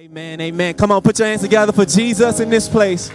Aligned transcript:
Amen. 0.00 0.40
Amen. 0.40 0.72
Come 0.72 0.92
on, 0.92 1.02
put 1.02 1.18
your 1.18 1.28
hands 1.28 1.42
together 1.42 1.72
for 1.72 1.84
Jesus 1.84 2.40
in 2.40 2.48
this 2.48 2.70
place. 2.70 3.08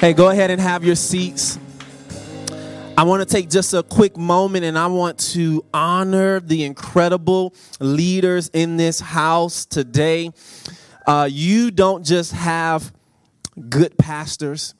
Hey, 0.00 0.12
go 0.12 0.30
ahead 0.30 0.50
and 0.50 0.60
have 0.60 0.82
your 0.82 0.96
seats. 0.96 1.56
I 2.96 3.04
want 3.04 3.22
to 3.22 3.32
take 3.32 3.48
just 3.48 3.74
a 3.74 3.84
quick 3.84 4.16
moment 4.16 4.64
and 4.64 4.76
I 4.76 4.88
want 4.88 5.20
to 5.34 5.64
honor 5.72 6.40
the 6.40 6.64
incredible 6.64 7.54
leaders 7.78 8.48
in 8.52 8.76
this 8.76 8.98
house 8.98 9.66
today. 9.66 10.32
Uh, 11.06 11.28
you 11.30 11.70
don't 11.70 12.04
just 12.04 12.32
have 12.32 12.92
good 13.68 13.96
pastors, 13.96 14.74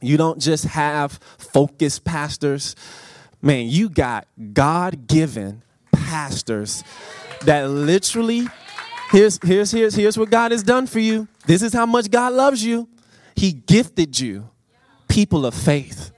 you 0.00 0.16
don't 0.16 0.38
just 0.38 0.64
have 0.64 1.18
focused 1.38 2.04
pastors. 2.04 2.76
Man, 3.42 3.66
you 3.66 3.88
got 3.88 4.28
God 4.52 5.08
given 5.08 5.64
pastors 5.90 6.84
that 7.44 7.68
literally 7.68 8.46
here's 9.10 9.38
here's 9.42 9.70
here's 9.70 9.94
here's 9.94 10.18
what 10.18 10.30
God 10.30 10.52
has 10.52 10.62
done 10.62 10.86
for 10.86 11.00
you. 11.00 11.28
This 11.46 11.62
is 11.62 11.72
how 11.72 11.86
much 11.86 12.10
God 12.10 12.32
loves 12.32 12.64
you. 12.64 12.88
He 13.34 13.52
gifted 13.52 14.18
you 14.18 14.48
people 15.08 15.46
of 15.46 15.54
faith. 15.54 16.12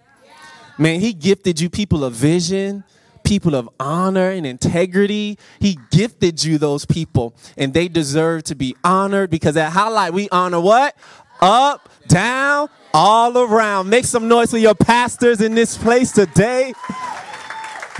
Man, 0.79 1.01
he 1.01 1.13
gifted 1.13 1.61
you 1.61 1.71
people 1.71 2.05
of 2.05 2.13
vision, 2.13 2.85
people 3.25 3.55
of 3.55 3.69
honor 3.79 4.31
and 4.31 4.47
integrity. 4.47 5.39
He 5.61 5.79
gifted 5.91 6.43
you 6.43 6.59
those 6.59 6.85
people 6.85 7.35
and 7.57 7.73
they 7.73 7.89
deserve 7.89 8.45
to 8.45 8.55
be 8.55 8.77
honored 8.85 9.31
because 9.31 9.57
at 9.57 9.73
Highlight 9.73 10.13
we 10.13 10.29
honor 10.31 10.61
what? 10.61 10.97
Up, 11.41 11.89
down, 12.09 12.69
all 12.95 13.37
around. 13.37 13.89
Make 13.89 14.05
some 14.05 14.29
noise 14.29 14.51
for 14.51 14.59
your 14.59 14.75
pastors 14.75 15.41
in 15.41 15.55
this 15.55 15.77
place 15.77 16.13
today. 16.13 16.73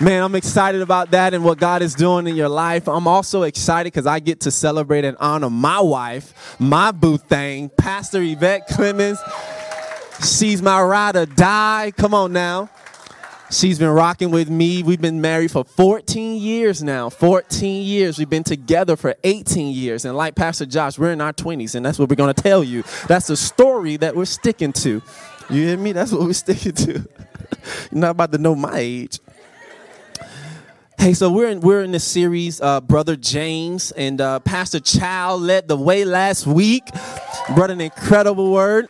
Man, 0.01 0.23
I'm 0.23 0.35
excited 0.35 0.81
about 0.81 1.11
that 1.11 1.35
and 1.35 1.45
what 1.45 1.59
God 1.59 1.83
is 1.83 1.95
doing 1.95 2.27
in 2.27 2.35
your 2.35 2.49
life. 2.49 2.89
I'm 2.89 3.07
also 3.07 3.43
excited 3.43 3.93
because 3.93 4.07
I 4.07 4.21
get 4.21 4.41
to 4.41 4.51
celebrate 4.51 5.05
and 5.05 5.19
honor 5.21 5.51
my 5.51 5.81
wife, 5.81 6.59
my 6.59 6.93
boo 6.93 7.19
thing, 7.19 7.69
Pastor 7.69 8.23
Yvette 8.23 8.69
Clemens. 8.69 9.19
She's 10.25 10.63
my 10.63 10.81
ride 10.81 11.17
or 11.17 11.27
die. 11.27 11.93
Come 11.99 12.15
on 12.15 12.33
now. 12.33 12.71
She's 13.51 13.79
been 13.79 13.91
rocking 13.91 14.31
with 14.31 14.49
me. 14.49 14.83
We've 14.83 15.01
been 15.01 15.21
married 15.21 15.51
for 15.51 15.63
14 15.63 16.41
years 16.41 16.83
now. 16.83 17.11
14 17.11 17.83
years. 17.83 18.19
We've 18.19 18.31
been 18.31 18.45
together 18.45 18.97
for 18.97 19.15
18 19.25 19.75
years. 19.75 20.07
And 20.07 20.17
like 20.17 20.35
Pastor 20.35 20.65
Josh, 20.65 20.99
we're 20.99 21.13
in 21.13 21.21
our 21.21 21.35
20s, 21.35 21.75
and 21.75 21.85
that's 21.85 21.99
what 21.99 22.09
we're 22.09 22.17
going 22.17 22.33
to 22.33 22.43
tell 22.43 22.65
you. 22.65 22.83
That's 23.09 23.27
the 23.27 23.37
story 23.37 23.99
that 23.99 24.17
we're 24.17 24.25
sticking 24.25 24.73
to. 24.75 25.03
You 25.51 25.67
hear 25.67 25.77
me? 25.77 25.93
That's 25.93 26.13
what 26.13 26.23
we're 26.23 26.33
sticking 26.33 26.73
to. 26.73 26.93
You're 27.91 28.01
not 28.01 28.13
about 28.13 28.33
to 28.33 28.39
know 28.39 28.55
my 28.55 28.79
age. 28.79 29.21
Hey, 31.03 31.15
so 31.15 31.33
we're 31.33 31.49
in 31.49 31.59
we're 31.59 31.83
in 31.83 31.91
this 31.91 32.05
series, 32.05 32.61
uh, 32.61 32.81
Brother 32.81 33.17
James 33.17 33.91
and 33.91 34.21
uh, 34.21 34.39
Pastor 34.39 34.79
Chow 34.79 35.35
led 35.35 35.67
the 35.67 35.77
way 35.77 36.05
last 36.05 36.47
week. 36.47 36.85
Brought 37.57 37.73
an 37.73 37.81
incredible 37.81 38.53
word, 38.53 38.87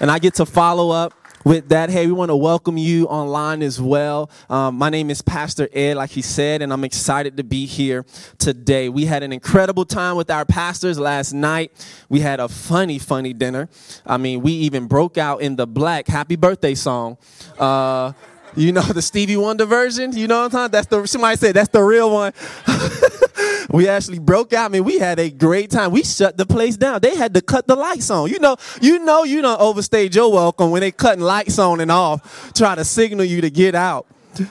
and 0.00 0.10
I 0.10 0.18
get 0.18 0.34
to 0.34 0.44
follow 0.44 0.90
up 0.90 1.14
with 1.44 1.68
that. 1.68 1.88
Hey, 1.88 2.08
we 2.08 2.12
want 2.14 2.30
to 2.30 2.36
welcome 2.36 2.76
you 2.76 3.06
online 3.06 3.62
as 3.62 3.80
well. 3.80 4.28
Um, 4.50 4.74
my 4.76 4.90
name 4.90 5.08
is 5.08 5.22
Pastor 5.22 5.68
Ed, 5.72 5.98
like 5.98 6.10
he 6.10 6.20
said, 6.20 6.62
and 6.62 6.72
I'm 6.72 6.82
excited 6.82 7.36
to 7.36 7.44
be 7.44 7.66
here 7.66 8.04
today. 8.38 8.88
We 8.88 9.04
had 9.04 9.22
an 9.22 9.32
incredible 9.32 9.84
time 9.84 10.16
with 10.16 10.32
our 10.32 10.44
pastors 10.44 10.98
last 10.98 11.32
night. 11.32 11.70
We 12.08 12.18
had 12.18 12.40
a 12.40 12.48
funny, 12.48 12.98
funny 12.98 13.32
dinner. 13.34 13.68
I 14.04 14.16
mean, 14.16 14.42
we 14.42 14.50
even 14.50 14.88
broke 14.88 15.16
out 15.16 15.42
in 15.42 15.54
the 15.54 15.68
black 15.68 16.08
happy 16.08 16.34
birthday 16.34 16.74
song. 16.74 17.18
Uh, 17.56 18.14
you 18.54 18.72
know 18.72 18.82
the 18.82 19.02
Stevie 19.02 19.36
Wonder 19.36 19.64
version? 19.64 20.16
You 20.16 20.26
know 20.26 20.40
what 20.40 20.44
I'm 20.46 20.50
talking? 20.50 20.72
That's 20.72 20.86
the 20.86 21.06
somebody 21.06 21.36
said 21.36 21.54
that's 21.54 21.70
the 21.70 21.82
real 21.82 22.10
one. 22.10 22.32
we 23.70 23.88
actually 23.88 24.18
broke 24.18 24.52
out. 24.52 24.66
I 24.66 24.68
mean, 24.68 24.84
we 24.84 24.98
had 24.98 25.18
a 25.18 25.30
great 25.30 25.70
time. 25.70 25.90
We 25.90 26.02
shut 26.02 26.36
the 26.36 26.46
place 26.46 26.76
down. 26.76 27.00
They 27.00 27.16
had 27.16 27.34
to 27.34 27.40
cut 27.40 27.66
the 27.66 27.76
lights 27.76 28.10
on. 28.10 28.28
You 28.28 28.38
know, 28.38 28.56
you 28.80 28.98
know 28.98 29.24
you 29.24 29.42
don't 29.42 29.60
overstayed 29.60 30.14
your 30.14 30.32
welcome 30.32 30.70
when 30.70 30.80
they 30.80 30.90
cutting 30.90 31.24
lights 31.24 31.58
on 31.58 31.80
and 31.80 31.90
off, 31.90 32.52
try 32.54 32.74
to 32.74 32.84
signal 32.84 33.24
you 33.24 33.40
to 33.40 33.50
get 33.50 33.74
out. 33.74 34.06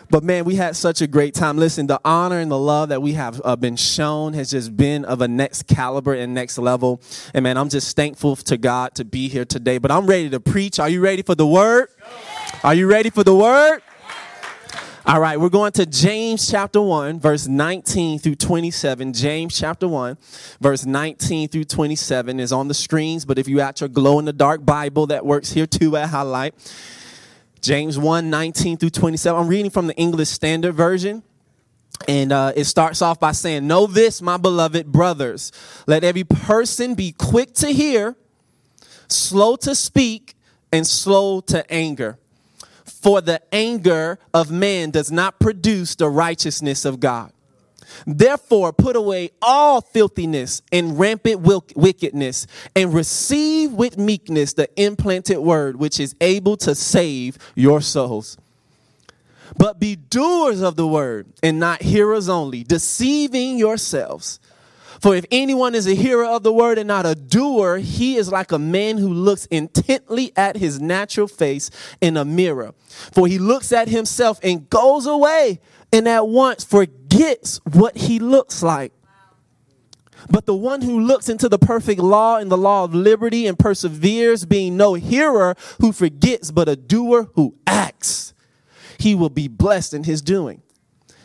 But 0.10 0.24
man, 0.24 0.46
we 0.46 0.56
had 0.56 0.76
such 0.76 1.02
a 1.02 1.08
great 1.08 1.34
time. 1.34 1.58
Listen, 1.58 1.88
the 1.88 2.00
honor 2.06 2.40
and 2.40 2.52
the 2.52 2.58
love 2.58 2.90
that 2.90 3.02
we 3.02 3.14
have 3.14 3.42
uh, 3.44 3.56
been 3.56 3.76
shown 3.76 4.34
has 4.34 4.52
just 4.52 4.78
been 4.78 5.06
of 5.06 5.22
a 5.22 5.28
next 5.28 5.68
caliber 5.68 6.14
and 6.14 6.34
next 6.34 6.58
level. 6.58 7.02
And 7.34 7.44
man, 7.44 7.58
I'm 7.58 7.70
just 7.70 7.96
thankful 7.96 8.36
to 8.36 8.58
God 8.58 8.96
to 8.96 9.06
be 9.06 9.28
here 9.28 9.46
today. 9.46 9.80
But 9.80 9.92
I'm 9.92 10.06
ready 10.06 10.30
to 10.30 10.40
preach. 10.40 10.80
Are 10.80 10.90
you 10.90 11.02
ready 11.02 11.24
for 11.24 11.36
the 11.36 11.48
word? 11.48 11.90
Are 12.64 12.76
you 12.76 12.88
ready 12.88 13.10
for 13.10 13.24
the 13.24 13.36
word? 13.36 13.82
All 15.04 15.20
right, 15.20 15.40
we're 15.40 15.50
going 15.50 15.72
to 15.74 15.88
James 15.88 16.48
chapter 16.48 16.80
1, 16.80 17.20
verse 17.20 17.48
19 17.48 18.20
through 18.20 18.36
27. 18.36 19.14
James 19.14 19.58
chapter 19.58 19.88
1, 19.88 20.16
verse 20.62 20.86
19 20.86 21.50
through 21.50 21.64
27 21.64 22.40
is 22.40 22.52
on 22.52 22.68
the 22.68 22.76
screens, 22.76 23.26
but 23.26 23.40
if 23.40 23.48
you 23.48 23.62
at 23.62 23.82
your 23.82 23.90
glow 23.90 24.20
in 24.20 24.26
the 24.26 24.34
dark 24.34 24.64
Bible, 24.64 25.08
that 25.08 25.26
works 25.26 25.52
here 25.54 25.66
too 25.66 25.98
at 25.98 26.10
Highlight. 26.10 26.54
James 27.62 27.98
1, 27.98 28.30
19 28.30 28.78
through 28.78 28.92
27. 28.92 29.42
I'm 29.42 29.48
reading 29.48 29.72
from 29.72 29.88
the 29.88 29.96
English 29.96 30.30
Standard 30.30 30.74
Version. 30.74 31.24
And 32.08 32.32
uh, 32.32 32.54
it 32.56 32.66
starts 32.66 33.02
off 33.02 33.20
by 33.20 33.32
saying, 33.32 33.66
Know 33.66 33.88
this, 33.88 34.22
my 34.22 34.38
beloved 34.38 34.92
brothers. 34.92 35.52
Let 35.88 36.04
every 36.04 36.24
person 36.24 36.94
be 36.94 37.12
quick 37.12 37.54
to 37.56 37.70
hear, 37.70 38.16
slow 39.08 39.56
to 39.58 39.74
speak, 39.74 40.36
and 40.72 40.86
slow 40.86 41.42
to 41.42 41.70
anger 41.72 42.20
for 43.02 43.20
the 43.22 43.42
anger 43.54 44.20
of 44.34 44.52
man 44.52 44.92
does 44.92 45.12
not 45.12 45.40
produce 45.40 45.96
the 45.96 46.10
righteousness 46.10 46.86
of 46.86 47.00
God. 47.00 47.32
Therefore, 48.06 48.72
put 48.72 48.96
away 48.96 49.32
all 49.42 49.82
filthiness 49.82 50.62
and 50.72 50.98
rampant 50.98 51.42
wickedness, 51.76 52.48
and 52.76 52.94
receive 52.94 53.74
with 53.74 53.98
meekness 53.98 54.54
the 54.54 54.70
implanted 54.82 55.40
word, 55.40 55.78
which 55.78 56.00
is 56.00 56.16
able 56.22 56.56
to 56.58 56.74
save 56.74 57.38
your 57.56 57.82
souls. 57.82 58.38
But 59.58 59.80
be 59.80 59.98
doers 59.98 60.62
of 60.62 60.78
the 60.78 60.88
word, 60.88 61.28
and 61.44 61.60
not 61.60 61.82
hearers 61.82 62.30
only, 62.30 62.64
deceiving 62.64 63.58
yourselves. 63.58 64.40
For 65.02 65.16
if 65.16 65.26
anyone 65.32 65.74
is 65.74 65.88
a 65.88 65.96
hearer 65.96 66.26
of 66.26 66.44
the 66.44 66.54
word 66.54 66.78
and 66.78 66.88
not 66.88 67.08
a 67.08 67.16
doer, 67.16 67.78
he 67.78 68.18
is 68.18 68.32
like 68.32 68.52
a 68.52 68.60
man 68.60 69.00
who 69.00 69.12
looks 69.12 69.48
intently 69.48 70.32
at 70.36 70.58
his 70.58 70.80
natural 70.80 71.28
face 71.28 71.72
in 72.00 72.18
a 72.18 72.24
mirror. 72.24 72.76
For 73.12 73.26
he 73.26 73.40
looks 73.40 73.74
at 73.74 73.88
himself 73.88 74.40
and 74.44 74.70
goes 74.70 75.08
away 75.08 75.60
and 75.92 76.08
at 76.08 76.28
once 76.28 76.64
forgets 76.64 77.60
what 77.74 77.98
he 77.98 78.20
looks 78.20 78.62
like. 78.62 78.94
But 80.30 80.46
the 80.46 80.56
one 80.56 80.84
who 80.84 81.00
looks 81.00 81.30
into 81.30 81.50
the 81.50 81.58
perfect 81.58 82.00
law 82.00 82.38
and 82.38 82.52
the 82.52 82.58
law 82.58 82.84
of 82.84 82.94
liberty 82.94 83.48
and 83.48 83.58
perseveres, 83.58 84.46
being 84.46 84.78
no 84.78 84.94
hearer 84.94 85.56
who 85.80 85.92
forgets, 85.92 86.52
but 86.52 86.70
a 86.70 86.76
doer 86.76 87.30
who 87.34 87.56
acts, 87.66 88.36
he 89.00 89.16
will 89.16 89.30
be 89.30 89.48
blessed 89.48 89.96
in 89.96 90.04
his 90.04 90.22
doing. 90.22 90.62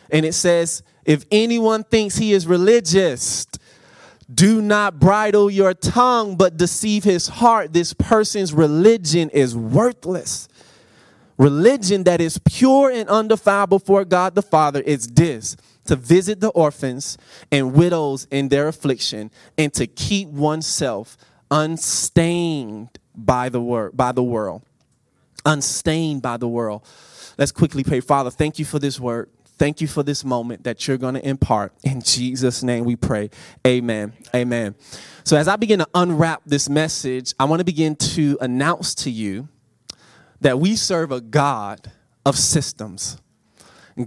And 0.09 0.25
it 0.25 0.33
says, 0.33 0.81
if 1.05 1.25
anyone 1.31 1.83
thinks 1.83 2.17
he 2.17 2.33
is 2.33 2.47
religious, 2.47 3.45
do 4.33 4.61
not 4.61 4.99
bridle 4.99 5.49
your 5.49 5.73
tongue, 5.73 6.35
but 6.35 6.57
deceive 6.57 7.03
his 7.03 7.27
heart. 7.27 7.73
This 7.73 7.93
person's 7.93 8.53
religion 8.53 9.29
is 9.29 9.55
worthless. 9.55 10.49
Religion 11.37 12.03
that 12.03 12.19
is 12.19 12.39
pure 12.39 12.89
and 12.89 13.07
undefiled 13.09 13.69
before 13.69 14.03
God 14.03 14.35
the 14.35 14.41
Father 14.41 14.81
is 14.81 15.07
this 15.07 15.55
to 15.87 15.95
visit 15.95 16.39
the 16.39 16.49
orphans 16.49 17.17
and 17.51 17.73
widows 17.73 18.27
in 18.29 18.49
their 18.49 18.67
affliction 18.67 19.31
and 19.57 19.73
to 19.73 19.87
keep 19.87 20.29
oneself 20.29 21.17
unstained 21.49 22.89
by 23.15 23.49
the 23.49 23.61
word 23.61 23.95
by 23.95 24.11
the 24.11 24.21
world 24.21 24.61
unstained 25.45 26.21
by 26.21 26.35
the 26.37 26.47
world 26.47 26.85
let's 27.37 27.53
quickly 27.53 27.83
pray 27.83 28.01
father 28.01 28.29
thank 28.29 28.59
you 28.59 28.65
for 28.65 28.79
this 28.79 28.99
word 28.99 29.29
Thank 29.57 29.81
you 29.81 29.87
for 29.87 30.03
this 30.03 30.23
moment 30.23 30.63
that 30.65 30.87
you're 30.87 30.97
going 30.97 31.15
to 31.15 31.27
impart. 31.27 31.73
In 31.83 32.01
Jesus' 32.01 32.61
name 32.61 32.85
we 32.85 32.95
pray. 32.95 33.29
Amen. 33.65 34.13
Amen. 34.35 34.75
So, 35.23 35.35
as 35.35 35.47
I 35.47 35.55
begin 35.55 35.79
to 35.79 35.87
unwrap 35.93 36.41
this 36.45 36.69
message, 36.69 37.33
I 37.39 37.45
want 37.45 37.59
to 37.59 37.65
begin 37.65 37.95
to 37.95 38.37
announce 38.39 38.93
to 38.95 39.11
you 39.11 39.49
that 40.41 40.59
we 40.59 40.75
serve 40.75 41.11
a 41.11 41.21
God 41.21 41.91
of 42.25 42.37
systems. 42.37 43.17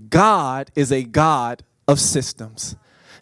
God 0.09 0.71
is 0.77 0.93
a 0.93 1.03
God 1.03 1.65
of 1.89 1.99
systems. 1.99 2.77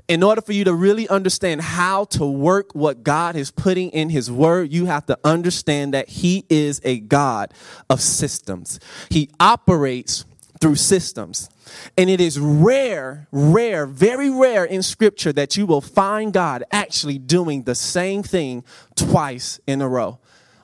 In 0.07 0.23
order 0.23 0.41
for 0.41 0.53
you 0.53 0.65
to 0.65 0.75
really 0.75 1.09
understand 1.09 1.61
how 1.61 2.05
to 2.07 2.27
work 2.27 2.75
what 2.75 3.03
God 3.03 3.37
is 3.37 3.51
putting 3.51 3.91
in 3.91 4.11
His 4.11 4.31
Word, 4.31 4.73
you 4.73 4.87
have 4.87 5.07
to 5.07 5.19
understand 5.25 5.95
that 5.95 6.09
He 6.09 6.45
is 6.49 6.81
a 6.85 6.99
God 6.99 7.53
of 7.91 8.01
systems. 8.01 8.81
He 9.11 9.31
operates 9.41 10.25
through 10.61 10.77
systems. 10.77 11.51
And 11.97 12.09
it 12.11 12.21
is 12.21 12.39
rare, 12.39 13.29
rare, 13.31 13.87
very 13.87 14.31
rare 14.31 14.65
in 14.65 14.83
scripture 14.83 15.33
that 15.33 15.57
you 15.57 15.67
will 15.67 15.81
find 15.81 16.33
God 16.33 16.65
actually 16.71 17.19
doing 17.19 17.65
the 17.65 17.75
same 17.75 18.23
thing 18.23 18.65
twice 18.95 19.61
in 19.67 19.81
a 19.81 19.89
row 19.89 20.19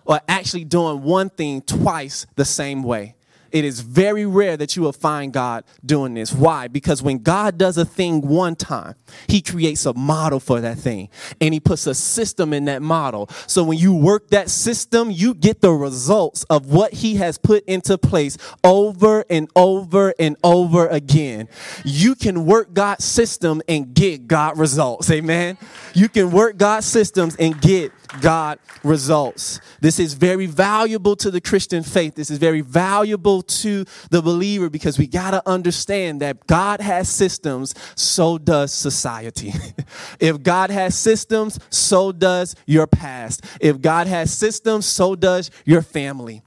or 0.04 0.20
actually 0.28 0.64
doing 0.64 1.02
one 1.02 1.30
thing 1.30 1.62
twice 1.62 2.26
the 2.36 2.44
same 2.44 2.82
way. 2.82 3.14
It 3.54 3.64
is 3.64 3.78
very 3.78 4.26
rare 4.26 4.56
that 4.56 4.74
you 4.74 4.82
will 4.82 4.92
find 4.92 5.32
God 5.32 5.62
doing 5.86 6.14
this. 6.14 6.32
Why? 6.32 6.66
Because 6.66 7.04
when 7.04 7.18
God 7.18 7.56
does 7.56 7.78
a 7.78 7.84
thing 7.84 8.20
one 8.20 8.56
time, 8.56 8.96
he 9.28 9.40
creates 9.40 9.86
a 9.86 9.94
model 9.94 10.40
for 10.40 10.60
that 10.60 10.76
thing 10.76 11.08
and 11.40 11.54
he 11.54 11.60
puts 11.60 11.86
a 11.86 11.94
system 11.94 12.52
in 12.52 12.64
that 12.64 12.82
model. 12.82 13.28
So 13.46 13.62
when 13.62 13.78
you 13.78 13.94
work 13.94 14.30
that 14.30 14.50
system, 14.50 15.12
you 15.12 15.34
get 15.34 15.60
the 15.60 15.70
results 15.70 16.42
of 16.50 16.66
what 16.66 16.94
he 16.94 17.14
has 17.16 17.38
put 17.38 17.64
into 17.66 17.96
place 17.96 18.36
over 18.64 19.24
and 19.30 19.48
over 19.54 20.12
and 20.18 20.36
over 20.42 20.88
again. 20.88 21.48
You 21.84 22.16
can 22.16 22.46
work 22.46 22.74
God's 22.74 23.04
system 23.04 23.62
and 23.68 23.94
get 23.94 24.26
God 24.26 24.58
results. 24.58 25.08
Amen. 25.12 25.58
You 25.94 26.08
can 26.08 26.32
work 26.32 26.56
God's 26.56 26.86
systems 26.86 27.36
and 27.36 27.60
get 27.60 27.92
God 28.20 28.58
results. 28.82 29.60
This 29.80 30.00
is 30.00 30.14
very 30.14 30.46
valuable 30.46 31.14
to 31.16 31.30
the 31.30 31.40
Christian 31.40 31.84
faith. 31.84 32.16
This 32.16 32.30
is 32.30 32.38
very 32.38 32.60
valuable 32.60 33.43
to 33.48 33.84
the 34.10 34.22
believer 34.22 34.70
because 34.70 34.98
we 34.98 35.06
got 35.06 35.32
to 35.32 35.42
understand 35.48 36.20
that 36.20 36.46
God 36.46 36.80
has 36.80 37.08
systems, 37.08 37.74
so 37.94 38.38
does 38.38 38.72
society. 38.72 39.52
if 40.20 40.42
God 40.42 40.70
has 40.70 40.96
systems, 40.96 41.58
so 41.70 42.12
does 42.12 42.54
your 42.66 42.86
past. 42.86 43.44
If 43.60 43.80
God 43.80 44.06
has 44.06 44.32
systems, 44.32 44.86
so 44.86 45.14
does 45.14 45.50
your 45.64 45.82
family. 45.82 46.42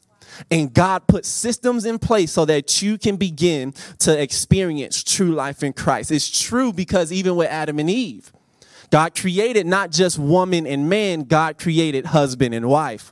And 0.51 0.73
God 0.73 1.07
put 1.07 1.25
systems 1.25 1.85
in 1.85 1.99
place 1.99 2.31
so 2.31 2.45
that 2.45 2.81
you 2.81 2.97
can 2.97 3.15
begin 3.15 3.73
to 3.99 4.21
experience 4.21 5.03
true 5.03 5.31
life 5.31 5.63
in 5.63 5.73
Christ. 5.73 6.11
It's 6.11 6.29
true 6.29 6.71
because 6.71 7.11
even 7.11 7.35
with 7.35 7.49
Adam 7.49 7.79
and 7.79 7.89
Eve, 7.89 8.31
God 8.89 9.15
created 9.15 9.65
not 9.65 9.91
just 9.91 10.17
woman 10.17 10.65
and 10.65 10.89
man, 10.89 11.23
God 11.23 11.57
created 11.57 12.05
husband 12.07 12.53
and 12.53 12.67
wife. 12.69 13.11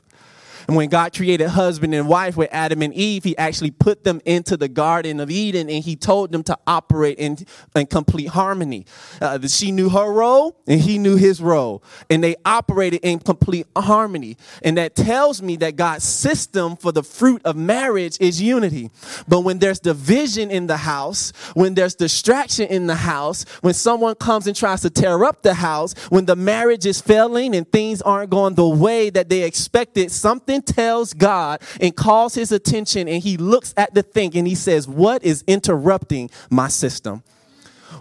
And 0.66 0.76
when 0.76 0.88
God 0.88 1.14
created 1.14 1.48
husband 1.48 1.94
and 1.94 2.08
wife 2.08 2.36
with 2.36 2.48
Adam 2.52 2.82
and 2.82 2.92
Eve, 2.92 3.24
he 3.24 3.36
actually 3.38 3.70
put 3.70 4.04
them 4.04 4.20
into 4.24 4.56
the 4.56 4.68
Garden 4.68 5.20
of 5.20 5.30
Eden 5.30 5.70
and 5.70 5.84
he 5.84 5.96
told 5.96 6.32
them 6.32 6.42
to 6.44 6.58
operate 6.66 7.18
in, 7.18 7.38
in 7.74 7.86
complete 7.86 8.28
harmony. 8.28 8.86
Uh, 9.20 9.38
she 9.46 9.70
knew 9.70 9.88
her 9.88 10.12
role 10.12 10.60
and 10.66 10.80
he 10.80 10.98
knew 10.98 11.16
his 11.16 11.40
role. 11.40 11.82
And 12.10 12.22
they 12.22 12.36
operated 12.44 13.00
in 13.02 13.20
complete 13.20 13.66
harmony. 13.76 14.36
And 14.62 14.76
that 14.78 14.96
tells 14.96 15.40
me 15.40 15.56
that 15.56 15.76
God's 15.76 16.04
system 16.04 16.76
for 16.76 16.92
the 16.92 17.02
fruit 17.02 17.42
of 17.44 17.56
marriage 17.56 18.16
is 18.20 18.42
unity. 18.42 18.90
But 19.28 19.40
when 19.40 19.58
there's 19.58 19.78
division 19.78 20.50
in 20.50 20.66
the 20.66 20.76
house, 20.78 21.32
when 21.54 21.74
there's 21.74 21.94
distraction 21.94 22.66
in 22.68 22.86
the 22.86 22.96
house, 22.96 23.44
when 23.60 23.74
someone 23.74 24.14
comes 24.16 24.46
and 24.46 24.56
tries 24.56 24.82
to 24.82 24.90
tear 24.90 25.24
up 25.24 25.42
the 25.42 25.54
house, 25.54 25.94
when 26.08 26.24
the 26.24 26.36
marriage 26.36 26.86
is 26.86 27.00
failing 27.00 27.54
and 27.54 27.70
things 27.70 28.02
aren't 28.02 28.30
going 28.30 28.54
the 28.54 28.68
way 28.68 29.10
that 29.10 29.28
they 29.28 29.42
expected, 29.42 30.10
something 30.10 30.55
then 30.56 30.62
tells 30.62 31.12
God 31.12 31.62
and 31.80 31.94
calls 31.94 32.34
his 32.34 32.52
attention 32.52 33.08
and 33.08 33.22
he 33.22 33.36
looks 33.36 33.74
at 33.76 33.94
the 33.94 34.02
thing 34.02 34.36
and 34.36 34.46
he 34.46 34.54
says, 34.54 34.88
What 34.88 35.24
is 35.24 35.44
interrupting 35.46 36.30
my 36.50 36.68
system? 36.68 37.22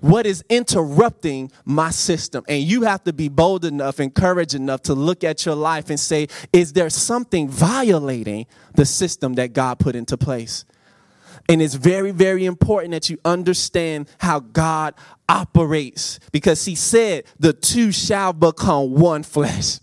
What 0.02 0.26
is 0.26 0.44
interrupting 0.50 1.52
my 1.64 1.90
system? 1.90 2.44
And 2.48 2.64
you 2.64 2.84
have 2.84 3.04
to 3.06 3.14
be 3.14 3.30
bold 3.30 3.66
enough 3.66 4.00
and 4.00 4.14
courage 4.14 4.54
enough 4.54 4.82
to 4.84 4.94
look 4.94 5.24
at 5.24 5.46
your 5.46 5.56
life 5.56 5.90
and 5.90 6.00
say, 6.00 6.28
Is 6.54 6.74
there 6.74 6.90
something 6.90 7.50
violating 7.50 8.46
the 8.74 8.86
system 8.86 9.34
that 9.34 9.54
God 9.54 9.80
put 9.80 9.96
into 9.96 10.18
place? 10.18 10.66
And 11.48 11.62
it's 11.62 11.76
very, 11.76 12.10
very 12.12 12.46
important 12.46 12.92
that 12.92 13.10
you 13.10 13.20
understand 13.24 14.10
how 14.18 14.40
God 14.40 14.96
operates 15.30 16.20
because 16.32 16.66
He 16.66 16.76
said, 16.76 17.26
The 17.40 17.54
two 17.54 17.92
shall 17.92 18.34
become 18.34 18.92
one 18.92 19.24
flesh. 19.24 19.80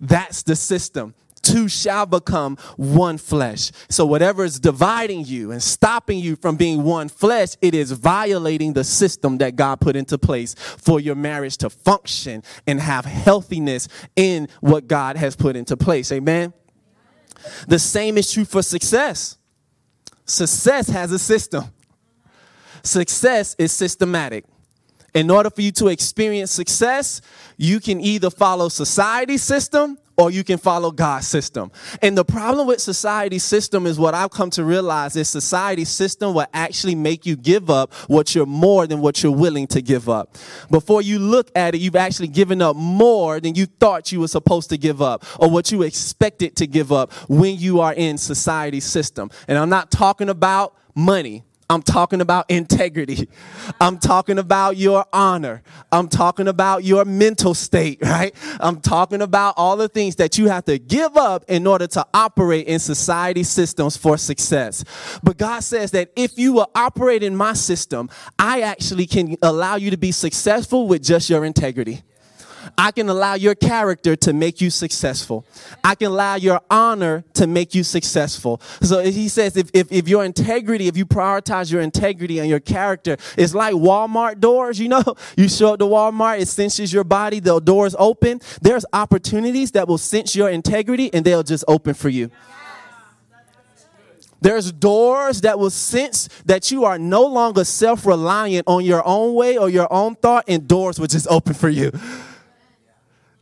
That's 0.00 0.42
the 0.42 0.56
system 0.56 1.14
two 1.46 1.68
shall 1.68 2.06
become 2.06 2.56
one 2.76 3.18
flesh. 3.18 3.70
So, 3.88 4.04
whatever 4.04 4.44
is 4.44 4.58
dividing 4.58 5.24
you 5.24 5.52
and 5.52 5.62
stopping 5.62 6.18
you 6.18 6.36
from 6.36 6.56
being 6.56 6.82
one 6.82 7.08
flesh, 7.08 7.50
it 7.62 7.74
is 7.74 7.92
violating 7.92 8.72
the 8.72 8.84
system 8.84 9.38
that 9.38 9.56
God 9.56 9.80
put 9.80 9.96
into 9.96 10.18
place 10.18 10.54
for 10.54 11.00
your 11.00 11.14
marriage 11.14 11.56
to 11.58 11.70
function 11.70 12.42
and 12.66 12.80
have 12.80 13.04
healthiness 13.04 13.88
in 14.16 14.48
what 14.60 14.88
God 14.88 15.16
has 15.16 15.36
put 15.36 15.56
into 15.56 15.76
place. 15.76 16.10
Amen. 16.12 16.52
The 17.68 17.78
same 17.78 18.18
is 18.18 18.32
true 18.32 18.44
for 18.44 18.62
success. 18.62 19.36
Success 20.24 20.88
has 20.88 21.12
a 21.12 21.18
system, 21.18 21.64
success 22.82 23.54
is 23.58 23.72
systematic. 23.72 24.44
In 25.14 25.30
order 25.30 25.48
for 25.48 25.62
you 25.62 25.72
to 25.72 25.88
experience 25.88 26.50
success, 26.50 27.22
you 27.56 27.80
can 27.80 28.02
either 28.02 28.28
follow 28.28 28.68
society's 28.68 29.42
system 29.42 29.96
or 30.16 30.30
you 30.30 30.44
can 30.44 30.58
follow 30.58 30.90
God's 30.90 31.26
system. 31.26 31.70
And 32.02 32.16
the 32.16 32.24
problem 32.24 32.66
with 32.66 32.80
society's 32.80 33.44
system 33.44 33.86
is 33.86 33.98
what 33.98 34.14
I've 34.14 34.30
come 34.30 34.50
to 34.50 34.64
realize 34.64 35.16
is 35.16 35.28
society's 35.28 35.88
system 35.88 36.34
will 36.34 36.46
actually 36.54 36.94
make 36.94 37.26
you 37.26 37.36
give 37.36 37.70
up 37.70 37.92
what 38.08 38.34
you're 38.34 38.46
more 38.46 38.86
than 38.86 39.00
what 39.00 39.22
you're 39.22 39.32
willing 39.32 39.66
to 39.68 39.82
give 39.82 40.08
up. 40.08 40.36
Before 40.70 41.02
you 41.02 41.18
look 41.18 41.50
at 41.54 41.74
it, 41.74 41.80
you've 41.80 41.96
actually 41.96 42.28
given 42.28 42.62
up 42.62 42.76
more 42.76 43.40
than 43.40 43.54
you 43.54 43.66
thought 43.66 44.12
you 44.12 44.20
were 44.20 44.28
supposed 44.28 44.70
to 44.70 44.78
give 44.78 45.02
up 45.02 45.24
or 45.40 45.50
what 45.50 45.70
you 45.70 45.82
expected 45.82 46.56
to 46.56 46.66
give 46.66 46.92
up 46.92 47.12
when 47.28 47.58
you 47.58 47.80
are 47.80 47.94
in 47.94 48.18
society's 48.18 48.84
system. 48.84 49.30
And 49.48 49.58
I'm 49.58 49.70
not 49.70 49.90
talking 49.90 50.28
about 50.28 50.76
money. 50.94 51.44
I'm 51.68 51.82
talking 51.82 52.20
about 52.20 52.48
integrity. 52.48 53.28
I'm 53.80 53.98
talking 53.98 54.38
about 54.38 54.76
your 54.76 55.04
honor. 55.12 55.62
I'm 55.90 56.08
talking 56.08 56.46
about 56.46 56.84
your 56.84 57.04
mental 57.04 57.54
state, 57.54 57.98
right? 58.02 58.34
I'm 58.60 58.80
talking 58.80 59.20
about 59.20 59.54
all 59.56 59.76
the 59.76 59.88
things 59.88 60.16
that 60.16 60.38
you 60.38 60.48
have 60.48 60.64
to 60.66 60.78
give 60.78 61.16
up 61.16 61.44
in 61.48 61.66
order 61.66 61.88
to 61.88 62.06
operate 62.14 62.68
in 62.68 62.78
society 62.78 63.42
systems 63.42 63.96
for 63.96 64.16
success. 64.16 64.84
But 65.24 65.38
God 65.38 65.60
says 65.60 65.90
that 65.90 66.12
if 66.14 66.38
you 66.38 66.52
will 66.52 66.70
operate 66.74 67.24
in 67.24 67.34
my 67.34 67.54
system, 67.54 68.10
I 68.38 68.60
actually 68.60 69.06
can 69.06 69.36
allow 69.42 69.74
you 69.74 69.90
to 69.90 69.96
be 69.96 70.12
successful 70.12 70.86
with 70.86 71.02
just 71.02 71.28
your 71.28 71.44
integrity. 71.44 72.02
I 72.76 72.90
can 72.92 73.08
allow 73.08 73.34
your 73.34 73.54
character 73.54 74.16
to 74.16 74.32
make 74.32 74.60
you 74.60 74.70
successful. 74.70 75.46
I 75.84 75.94
can 75.94 76.08
allow 76.08 76.36
your 76.36 76.60
honor 76.70 77.24
to 77.34 77.46
make 77.46 77.74
you 77.74 77.84
successful. 77.84 78.60
So 78.82 79.02
he 79.02 79.28
says, 79.28 79.56
if, 79.56 79.70
if, 79.72 79.90
if 79.90 80.08
your 80.08 80.24
integrity, 80.24 80.88
if 80.88 80.96
you 80.96 81.06
prioritize 81.06 81.70
your 81.70 81.80
integrity 81.80 82.38
and 82.38 82.48
your 82.48 82.60
character, 82.60 83.16
it's 83.36 83.54
like 83.54 83.74
Walmart 83.74 84.40
doors, 84.40 84.78
you 84.78 84.88
know, 84.88 85.02
you 85.36 85.48
show 85.48 85.74
up 85.74 85.78
to 85.80 85.86
Walmart, 85.86 86.40
it 86.40 86.48
senses 86.48 86.92
your 86.92 87.04
body, 87.04 87.40
the 87.40 87.60
doors 87.60 87.94
open. 87.98 88.40
There's 88.60 88.84
opportunities 88.92 89.72
that 89.72 89.88
will 89.88 89.98
sense 89.98 90.34
your 90.34 90.50
integrity 90.50 91.12
and 91.12 91.24
they'll 91.24 91.42
just 91.42 91.64
open 91.68 91.94
for 91.94 92.08
you. 92.08 92.30
There's 94.40 94.70
doors 94.70 95.40
that 95.40 95.58
will 95.58 95.70
sense 95.70 96.28
that 96.44 96.70
you 96.70 96.84
are 96.84 96.98
no 96.98 97.24
longer 97.24 97.64
self 97.64 98.04
reliant 98.04 98.68
on 98.68 98.84
your 98.84 99.02
own 99.06 99.34
way 99.34 99.56
or 99.56 99.68
your 99.68 99.90
own 99.92 100.14
thought, 100.14 100.44
and 100.46 100.68
doors 100.68 101.00
will 101.00 101.06
just 101.06 101.26
open 101.28 101.54
for 101.54 101.70
you 101.70 101.90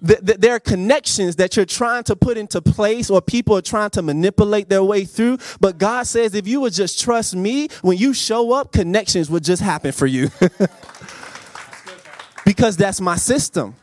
th- 0.06 0.20
th- 0.24 0.38
there 0.38 0.54
are 0.54 0.60
connections 0.60 1.36
that 1.36 1.56
you're 1.56 1.64
trying 1.64 2.04
to 2.04 2.16
put 2.16 2.36
into 2.36 2.60
place 2.60 3.10
or 3.10 3.22
people 3.22 3.56
are 3.56 3.62
trying 3.62 3.90
to 3.90 4.02
manipulate 4.02 4.68
their 4.68 4.84
way 4.84 5.04
through. 5.04 5.38
But 5.60 5.78
God 5.78 6.06
says, 6.06 6.34
if 6.34 6.46
you 6.46 6.60
would 6.60 6.72
just 6.72 7.00
trust 7.00 7.34
me, 7.34 7.68
when 7.82 7.98
you 7.98 8.14
show 8.14 8.52
up, 8.52 8.72
connections 8.72 9.30
would 9.30 9.44
just 9.44 9.62
happen 9.62 9.92
for 9.92 10.06
you. 10.06 10.30
because 12.44 12.76
that's 12.76 13.00
my 13.00 13.16
system. 13.16 13.74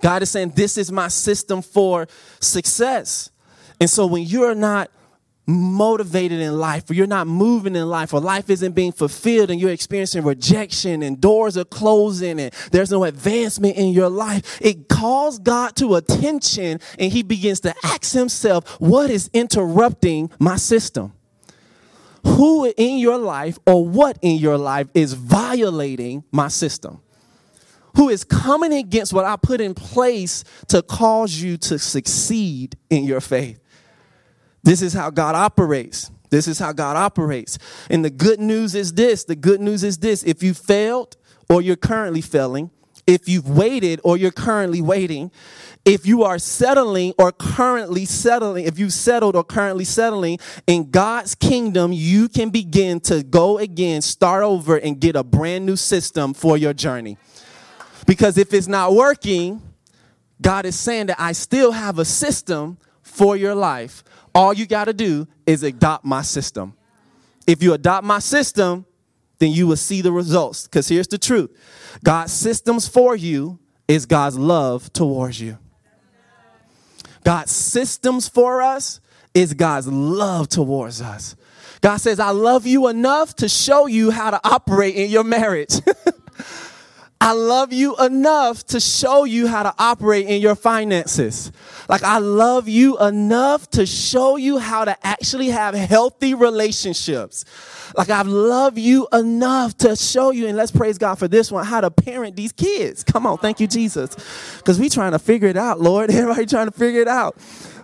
God 0.00 0.22
is 0.22 0.30
saying, 0.30 0.52
this 0.54 0.78
is 0.78 0.90
my 0.90 1.08
system 1.08 1.62
for 1.62 2.08
success. 2.40 3.30
And 3.80 3.88
so 3.88 4.06
when 4.06 4.22
you're 4.22 4.54
not 4.54 4.90
motivated 5.50 6.40
in 6.40 6.58
life 6.58 6.88
or 6.88 6.94
you're 6.94 7.06
not 7.06 7.26
moving 7.26 7.76
in 7.76 7.88
life 7.88 8.14
or 8.14 8.20
life 8.20 8.48
isn't 8.50 8.72
being 8.72 8.92
fulfilled 8.92 9.50
and 9.50 9.60
you're 9.60 9.70
experiencing 9.70 10.24
rejection 10.24 11.02
and 11.02 11.20
doors 11.20 11.56
are 11.56 11.64
closing 11.64 12.40
and 12.40 12.52
there's 12.70 12.90
no 12.90 13.04
advancement 13.04 13.76
in 13.76 13.88
your 13.90 14.08
life, 14.08 14.58
it 14.60 14.88
calls 14.88 15.38
God 15.38 15.76
to 15.76 15.96
attention 15.96 16.80
and 16.98 17.12
he 17.12 17.22
begins 17.22 17.60
to 17.60 17.74
ask 17.84 18.12
himself, 18.12 18.80
what 18.80 19.10
is 19.10 19.30
interrupting 19.32 20.30
my 20.38 20.56
system? 20.56 21.12
Who 22.24 22.72
in 22.76 22.98
your 22.98 23.18
life 23.18 23.58
or 23.66 23.86
what 23.86 24.18
in 24.22 24.36
your 24.36 24.58
life 24.58 24.88
is 24.94 25.14
violating 25.14 26.24
my 26.30 26.48
system? 26.48 27.00
Who 27.96 28.08
is 28.08 28.24
coming 28.24 28.72
against 28.72 29.12
what 29.12 29.24
I 29.24 29.36
put 29.36 29.60
in 29.60 29.74
place 29.74 30.44
to 30.68 30.82
cause 30.82 31.34
you 31.34 31.56
to 31.58 31.78
succeed 31.78 32.76
in 32.88 33.04
your 33.04 33.20
faith? 33.20 33.59
This 34.62 34.82
is 34.82 34.92
how 34.92 35.10
God 35.10 35.34
operates. 35.34 36.10
This 36.30 36.46
is 36.46 36.58
how 36.58 36.72
God 36.72 36.96
operates. 36.96 37.58
And 37.88 38.04
the 38.04 38.10
good 38.10 38.40
news 38.40 38.74
is 38.74 38.92
this 38.94 39.24
the 39.24 39.36
good 39.36 39.60
news 39.60 39.82
is 39.82 39.98
this 39.98 40.22
if 40.22 40.42
you 40.42 40.54
failed 40.54 41.16
or 41.48 41.60
you're 41.60 41.76
currently 41.76 42.20
failing, 42.20 42.70
if 43.06 43.28
you've 43.28 43.48
waited 43.48 44.00
or 44.04 44.16
you're 44.16 44.30
currently 44.30 44.80
waiting, 44.80 45.32
if 45.84 46.06
you 46.06 46.22
are 46.22 46.38
settling 46.38 47.14
or 47.18 47.32
currently 47.32 48.04
settling, 48.04 48.66
if 48.66 48.78
you've 48.78 48.92
settled 48.92 49.34
or 49.34 49.42
currently 49.42 49.84
settling 49.84 50.38
in 50.66 50.90
God's 50.90 51.34
kingdom, 51.34 51.92
you 51.92 52.28
can 52.28 52.50
begin 52.50 53.00
to 53.00 53.22
go 53.22 53.58
again, 53.58 54.02
start 54.02 54.44
over, 54.44 54.76
and 54.76 55.00
get 55.00 55.16
a 55.16 55.24
brand 55.24 55.66
new 55.66 55.76
system 55.76 56.34
for 56.34 56.56
your 56.56 56.72
journey. 56.72 57.16
Because 58.06 58.38
if 58.38 58.52
it's 58.54 58.68
not 58.68 58.94
working, 58.94 59.62
God 60.40 60.66
is 60.66 60.78
saying 60.78 61.06
that 61.06 61.20
I 61.20 61.32
still 61.32 61.72
have 61.72 61.98
a 61.98 62.04
system 62.04 62.78
for 63.02 63.36
your 63.36 63.54
life 63.54 64.04
all 64.34 64.52
you 64.52 64.66
got 64.66 64.86
to 64.86 64.92
do 64.92 65.26
is 65.46 65.62
adopt 65.62 66.04
my 66.04 66.22
system. 66.22 66.74
If 67.46 67.62
you 67.62 67.72
adopt 67.72 68.04
my 68.04 68.18
system, 68.18 68.86
then 69.38 69.50
you 69.52 69.66
will 69.66 69.76
see 69.76 70.02
the 70.02 70.12
results. 70.12 70.64
Because 70.64 70.88
here's 70.88 71.08
the 71.08 71.18
truth 71.18 71.50
God's 72.04 72.32
systems 72.32 72.86
for 72.86 73.16
you 73.16 73.58
is 73.88 74.06
God's 74.06 74.38
love 74.38 74.92
towards 74.92 75.40
you. 75.40 75.58
God's 77.24 77.50
systems 77.50 78.28
for 78.28 78.62
us 78.62 79.00
is 79.34 79.52
God's 79.54 79.88
love 79.88 80.48
towards 80.48 81.02
us. 81.02 81.36
God 81.80 81.96
says, 81.96 82.20
I 82.20 82.30
love 82.30 82.66
you 82.66 82.88
enough 82.88 83.34
to 83.36 83.48
show 83.48 83.86
you 83.86 84.10
how 84.10 84.30
to 84.30 84.40
operate 84.44 84.94
in 84.94 85.10
your 85.10 85.24
marriage. 85.24 85.74
I 87.22 87.32
love 87.32 87.70
you 87.70 87.96
enough 87.98 88.64
to 88.68 88.80
show 88.80 89.24
you 89.24 89.46
how 89.46 89.62
to 89.62 89.74
operate 89.78 90.26
in 90.26 90.40
your 90.40 90.54
finances. 90.54 91.52
Like, 91.86 92.02
I 92.02 92.16
love 92.16 92.66
you 92.66 92.98
enough 92.98 93.68
to 93.72 93.84
show 93.84 94.36
you 94.36 94.56
how 94.56 94.86
to 94.86 94.96
actually 95.06 95.48
have 95.48 95.74
healthy 95.74 96.32
relationships. 96.32 97.44
Like, 97.94 98.08
I 98.08 98.22
love 98.22 98.78
you 98.78 99.06
enough 99.12 99.76
to 99.78 99.96
show 99.96 100.30
you, 100.30 100.46
and 100.46 100.56
let's 100.56 100.70
praise 100.70 100.96
God 100.96 101.16
for 101.16 101.28
this 101.28 101.52
one, 101.52 101.66
how 101.66 101.82
to 101.82 101.90
parent 101.90 102.36
these 102.36 102.52
kids. 102.52 103.04
Come 103.04 103.26
on, 103.26 103.36
thank 103.36 103.60
you, 103.60 103.66
Jesus. 103.66 104.16
Because 104.56 104.80
we 104.80 104.88
trying 104.88 105.12
to 105.12 105.18
figure 105.18 105.48
it 105.48 105.58
out, 105.58 105.78
Lord. 105.78 106.10
Everybody 106.10 106.46
trying 106.46 106.68
to 106.68 106.72
figure 106.72 107.02
it 107.02 107.08
out. 107.08 107.36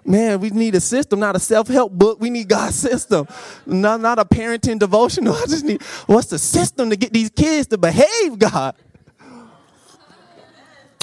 Man, 0.07 0.41
we 0.41 0.49
need 0.49 0.75
a 0.77 0.81
system, 0.81 1.21
not 1.21 1.37
a 1.37 1.41
self-help 1.41 1.93
book. 1.93 2.21
We 2.21 2.31
need 2.31 2.49
God's 2.49 2.77
system, 2.77 3.27
not, 3.67 4.01
not 4.01 4.19
a 4.19 4.25
parenting 4.25 4.79
devotional. 4.79 5.35
I 5.43 5.45
just 5.47 5.65
need, 5.65 5.83
what's 6.07 6.29
the 6.29 6.39
system 6.39 6.89
to 6.89 6.97
get 6.97 7.13
these 7.13 7.29
kids 7.29 7.67
to 7.69 7.77
behave, 7.77 8.39
God? 8.39 8.77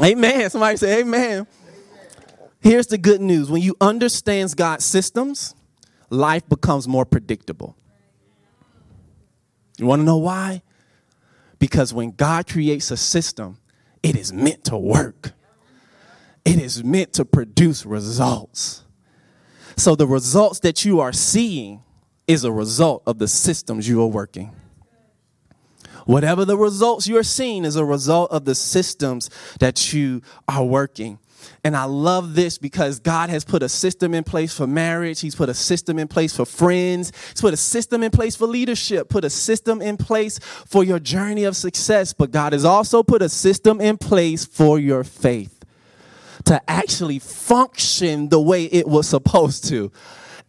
Amen. 0.01 0.49
Somebody 0.49 0.77
say 0.77 1.01
amen. 1.01 1.47
Here's 2.59 2.87
the 2.87 2.97
good 2.97 3.21
news. 3.21 3.51
When 3.51 3.61
you 3.61 3.75
understand 3.81 4.55
God's 4.55 4.85
systems, 4.85 5.53
life 6.09 6.47
becomes 6.47 6.87
more 6.87 7.05
predictable. 7.05 7.75
You 9.77 9.85
want 9.85 9.99
to 9.99 10.03
know 10.05 10.17
why? 10.17 10.61
Because 11.59 11.93
when 11.93 12.11
God 12.11 12.47
creates 12.47 12.91
a 12.91 12.97
system, 12.97 13.57
it 14.01 14.15
is 14.15 14.31
meant 14.31 14.63
to 14.65 14.77
work. 14.77 15.31
It 16.45 16.59
is 16.59 16.83
meant 16.83 17.13
to 17.13 17.25
produce 17.25 17.85
results. 17.85 18.83
So 19.75 19.95
the 19.95 20.07
results 20.07 20.59
that 20.59 20.85
you 20.85 20.99
are 20.99 21.13
seeing 21.13 21.81
is 22.27 22.43
a 22.43 22.51
result 22.51 23.03
of 23.05 23.17
the 23.17 23.27
systems 23.27 23.87
you 23.87 24.01
are 24.01 24.07
working. 24.07 24.55
Whatever 26.05 26.45
the 26.45 26.57
results 26.57 27.07
you're 27.07 27.23
seeing 27.23 27.65
is 27.65 27.75
a 27.75 27.85
result 27.85 28.31
of 28.31 28.45
the 28.45 28.55
systems 28.55 29.29
that 29.59 29.93
you 29.93 30.21
are 30.47 30.63
working. 30.63 31.19
And 31.63 31.75
I 31.75 31.85
love 31.85 32.35
this 32.35 32.57
because 32.57 32.99
God 32.99 33.29
has 33.29 33.43
put 33.43 33.63
a 33.63 33.69
system 33.69 34.13
in 34.13 34.23
place 34.23 34.55
for 34.55 34.67
marriage. 34.67 35.21
He's 35.21 35.35
put 35.35 35.49
a 35.49 35.53
system 35.53 35.99
in 35.99 36.07
place 36.07 36.35
for 36.35 36.45
friends. 36.45 37.11
He's 37.29 37.41
put 37.41 37.53
a 37.53 37.57
system 37.57 38.03
in 38.03 38.11
place 38.11 38.35
for 38.35 38.47
leadership, 38.47 39.09
put 39.09 39.25
a 39.25 39.29
system 39.29 39.81
in 39.81 39.97
place 39.97 40.39
for 40.39 40.83
your 40.83 40.99
journey 40.99 41.43
of 41.43 41.55
success. 41.55 42.13
But 42.13 42.31
God 42.31 42.53
has 42.53 42.65
also 42.65 43.03
put 43.03 43.21
a 43.21 43.29
system 43.29 43.81
in 43.81 43.97
place 43.97 44.45
for 44.45 44.79
your 44.79 45.03
faith 45.03 45.63
to 46.45 46.61
actually 46.69 47.19
function 47.19 48.29
the 48.29 48.39
way 48.39 48.65
it 48.65 48.87
was 48.87 49.07
supposed 49.07 49.67
to. 49.69 49.91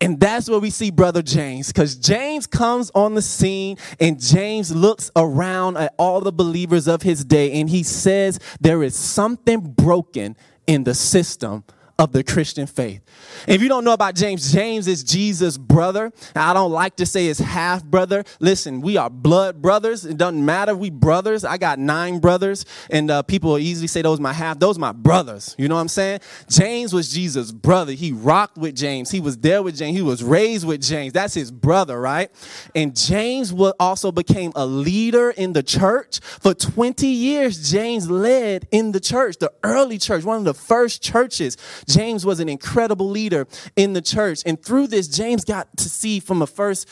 And 0.04 0.20
that's 0.20 0.50
where 0.50 0.58
we 0.58 0.68
see 0.68 0.90
Brother 0.90 1.23
James, 1.23 1.68
because 1.68 1.96
James 1.96 2.46
comes 2.46 2.90
on 2.94 3.14
the 3.14 3.23
scene 3.23 3.78
and 3.99 4.20
James 4.20 4.70
looks 4.70 5.11
around 5.16 5.78
at 5.78 5.94
all 5.99 6.20
the 6.20 6.30
believers 6.30 6.87
of 6.87 7.00
his 7.00 7.25
day 7.25 7.58
and 7.58 7.70
he 7.70 7.82
says, 7.82 8.38
There 8.61 8.82
is 8.82 8.94
something 8.94 9.61
broken 9.61 10.37
in 10.66 10.84
the 10.84 10.92
system 10.92 11.64
of 11.98 12.12
the 12.12 12.24
Christian 12.24 12.66
faith. 12.66 13.02
If 13.46 13.62
you 13.62 13.68
don't 13.68 13.84
know 13.84 13.92
about 13.92 14.16
James, 14.16 14.52
James 14.52 14.88
is 14.88 15.04
Jesus' 15.04 15.56
brother. 15.56 16.12
I 16.34 16.52
don't 16.52 16.72
like 16.72 16.96
to 16.96 17.06
say 17.06 17.26
his 17.26 17.38
half 17.38 17.84
brother. 17.84 18.24
Listen, 18.40 18.80
we 18.80 18.96
are 18.96 19.08
blood 19.08 19.62
brothers. 19.62 20.04
It 20.04 20.16
doesn't 20.16 20.44
matter. 20.44 20.74
We 20.74 20.90
brothers. 20.90 21.44
I 21.44 21.56
got 21.56 21.78
nine 21.78 22.18
brothers, 22.18 22.64
and 22.90 23.10
uh, 23.10 23.22
people 23.22 23.58
easily 23.58 23.86
say 23.86 24.02
those 24.02 24.18
my 24.18 24.32
half. 24.32 24.58
Those 24.58 24.78
my 24.78 24.90
brothers. 24.90 25.54
You 25.56 25.68
know 25.68 25.76
what 25.76 25.82
I'm 25.82 25.88
saying? 25.88 26.20
James 26.48 26.92
was 26.92 27.12
Jesus' 27.12 27.52
brother. 27.52 27.92
He 27.92 28.12
rocked 28.12 28.58
with 28.58 28.74
James. 28.74 29.10
He 29.10 29.20
was 29.20 29.38
there 29.38 29.62
with 29.62 29.76
James. 29.76 29.96
He 29.96 30.02
was 30.02 30.22
raised 30.24 30.66
with 30.66 30.82
James. 30.82 31.12
That's 31.12 31.34
his 31.34 31.52
brother, 31.52 32.00
right? 32.00 32.30
And 32.74 32.96
James 32.96 33.52
also 33.78 34.10
became 34.10 34.50
a 34.56 34.66
leader 34.66 35.30
in 35.30 35.52
the 35.52 35.62
church. 35.62 36.18
For 36.20 36.54
20 36.54 37.06
years, 37.06 37.70
James 37.70 38.10
led 38.10 38.66
in 38.72 38.92
the 38.92 39.00
church, 39.00 39.36
the 39.38 39.52
early 39.62 39.98
church, 39.98 40.24
one 40.24 40.38
of 40.38 40.44
the 40.44 40.54
first 40.54 41.02
churches. 41.02 41.56
James 41.87 42.25
was 42.25 42.41
an 42.41 42.49
incredible 42.49 43.09
leader 43.09 43.47
in 43.76 43.93
the 43.93 44.03
church. 44.03 44.43
And 44.47 44.62
through 44.62 44.88
this, 44.88 45.09
James 45.09 45.45
got 45.45 45.75
to 45.79 45.88
see 45.88 46.21
from 46.21 46.43
a 46.43 46.47
first, 46.47 46.88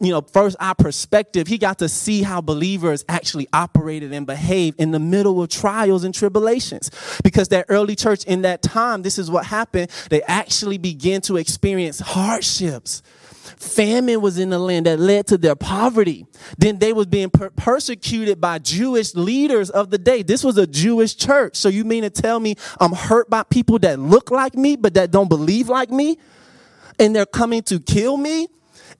you 0.00 0.10
know, 0.10 0.20
first 0.20 0.56
eye 0.60 0.74
perspective, 0.74 1.46
he 1.46 1.58
got 1.58 1.78
to 1.78 1.88
see 1.88 2.22
how 2.22 2.40
believers 2.40 3.04
actually 3.08 3.48
operated 3.52 4.12
and 4.12 4.26
behaved 4.26 4.80
in 4.80 4.90
the 4.90 4.98
middle 4.98 5.42
of 5.42 5.48
trials 5.48 6.04
and 6.04 6.14
tribulations. 6.14 6.90
Because 7.22 7.48
that 7.48 7.66
early 7.68 7.96
church 7.96 8.24
in 8.24 8.42
that 8.42 8.62
time, 8.62 9.02
this 9.02 9.18
is 9.18 9.30
what 9.30 9.46
happened. 9.46 9.90
They 10.10 10.22
actually 10.22 10.78
began 10.78 11.20
to 11.22 11.36
experience 11.36 12.00
hardships 12.00 13.02
famine 13.44 14.20
was 14.20 14.38
in 14.38 14.50
the 14.50 14.58
land 14.58 14.86
that 14.86 14.98
led 14.98 15.26
to 15.28 15.38
their 15.38 15.56
poverty. 15.56 16.26
Then 16.58 16.78
they 16.78 16.92
was 16.92 17.06
being 17.06 17.30
per- 17.30 17.50
persecuted 17.50 18.40
by 18.40 18.58
Jewish 18.58 19.14
leaders 19.14 19.70
of 19.70 19.90
the 19.90 19.98
day. 19.98 20.22
This 20.22 20.44
was 20.44 20.58
a 20.58 20.66
Jewish 20.66 21.16
church. 21.16 21.56
So 21.56 21.68
you 21.68 21.84
mean 21.84 22.02
to 22.02 22.10
tell 22.10 22.40
me 22.40 22.56
I'm 22.80 22.92
hurt 22.92 23.30
by 23.30 23.42
people 23.42 23.78
that 23.80 23.98
look 23.98 24.30
like 24.34 24.54
me 24.54 24.76
but 24.76 24.94
that 24.94 25.10
don't 25.10 25.28
believe 25.28 25.68
like 25.68 25.90
me? 25.90 26.18
And 26.98 27.14
they're 27.14 27.26
coming 27.26 27.62
to 27.64 27.80
kill 27.80 28.16
me? 28.16 28.48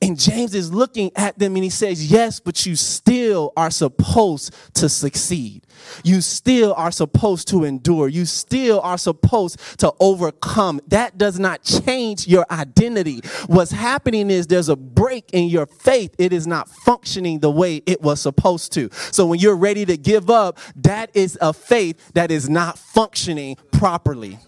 And 0.03 0.19
James 0.19 0.55
is 0.55 0.73
looking 0.73 1.11
at 1.17 1.39
them 1.39 1.55
and 1.55 1.65
he 1.65 1.71
says, 1.71 2.11
Yes, 2.11 2.41
but 2.41 2.67
you 2.67 2.77
still 2.77 3.53
are 3.57 3.71
supposed 3.71 4.55
to 4.75 4.89
succeed. 4.89 5.67
You 6.03 6.21
still 6.21 6.75
are 6.75 6.91
supposed 6.91 7.49
to 7.49 7.65
endure. 7.65 8.09
You 8.09 8.25
still 8.25 8.81
are 8.81 8.99
supposed 8.99 9.59
to 9.81 9.93
overcome. 10.01 10.81
That 10.89 11.19
does 11.19 11.39
not 11.39 11.63
change 11.63 12.27
your 12.27 12.47
identity. 12.51 13.21
What's 13.47 13.71
happening 13.71 14.31
is 14.31 14.47
there's 14.47 14.69
a 14.69 14.77
break 14.77 15.31
in 15.33 15.49
your 15.49 15.67
faith. 15.67 16.15
It 16.19 16.33
is 16.33 16.47
not 16.47 16.69
functioning 16.69 17.41
the 17.41 17.51
way 17.51 17.83
it 17.87 18.03
was 18.03 18.21
supposed 18.21 18.73
to. 18.75 18.91
So 18.93 19.27
when 19.27 19.39
you're 19.39 19.57
ready 19.57 19.85
to 19.87 19.97
give 19.97 20.31
up, 20.31 20.59
that 20.77 21.11
is 21.15 21.39
a 21.41 21.53
faith 21.53 22.13
that 22.15 22.31
is 22.31 22.49
not 22.49 22.79
functioning 22.79 23.57
properly. 23.73 24.39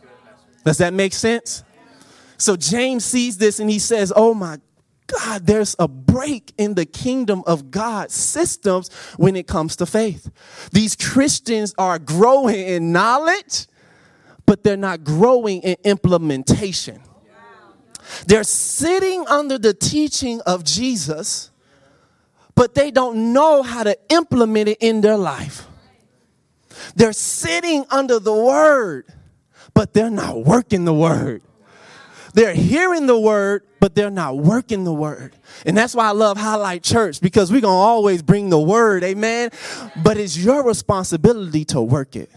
Does 0.67 0.79
that 0.79 0.93
make 0.93 1.15
sense? 1.15 1.63
So 2.39 2.57
James 2.57 3.05
sees 3.05 3.39
this 3.39 3.61
and 3.61 3.71
he 3.71 3.79
says, 3.79 4.13
Oh 4.15 4.35
my 4.35 4.59
God, 5.07 5.47
there's 5.47 5.77
a 5.79 5.87
break 5.87 6.53
in 6.59 6.75
the 6.75 6.85
kingdom 6.85 7.45
of 7.47 7.71
God 7.71 8.11
systems 8.11 8.93
when 9.17 9.37
it 9.37 9.47
comes 9.47 9.77
to 9.77 9.87
faith. 9.87 10.29
These 10.73 10.97
Christians 10.97 11.73
are 11.79 12.01
growing 12.01 12.67
in 12.67 12.91
knowledge, 12.91 13.69
but 14.45 14.65
they're 14.65 14.77
not 14.77 15.05
growing 15.05 15.63
in 15.63 15.77
implementation. 15.85 17.01
They're 18.27 18.43
sitting 18.43 19.25
under 19.29 19.59
the 19.59 19.73
teaching 19.73 20.41
of 20.41 20.65
Jesus, 20.65 21.53
but 22.57 22.75
they 22.75 22.91
don't 22.91 23.33
know 23.33 23.63
how 23.63 23.85
to 23.85 23.97
implement 24.09 24.69
it 24.69 24.79
in 24.81 25.01
their 25.01 25.17
life. 25.17 25.65
They're 26.97 27.13
sitting 27.13 27.85
under 27.89 28.19
the 28.19 28.35
word, 28.35 29.07
but 29.77 29.93
they're 29.93 30.09
not 30.09 30.43
working 30.43 30.87
the 30.87 30.95
word. 30.95 31.43
They're 32.33 32.55
hearing 32.55 33.07
the 33.07 33.19
word, 33.21 33.63
but 33.79 33.95
they're 33.95 34.11
not 34.11 34.39
working 34.39 34.85
the 34.85 34.93
word. 34.93 35.37
And 35.67 35.77
that's 35.77 35.95
why 35.95 36.09
I 36.09 36.13
love 36.13 36.39
Highlight 36.39 36.83
Church 36.83 37.21
because 37.21 37.53
we're 37.53 37.61
going 37.61 37.75
to 37.75 37.77
always 37.77 38.23
bring 38.23 38.49
the 38.49 38.59
word, 38.59 39.05
amen? 39.05 39.51
But 40.03 40.17
it's 40.17 40.37
your 40.39 40.65
responsibility 40.65 41.67
to 41.67 41.83
work 41.83 42.17
it. 42.17 42.31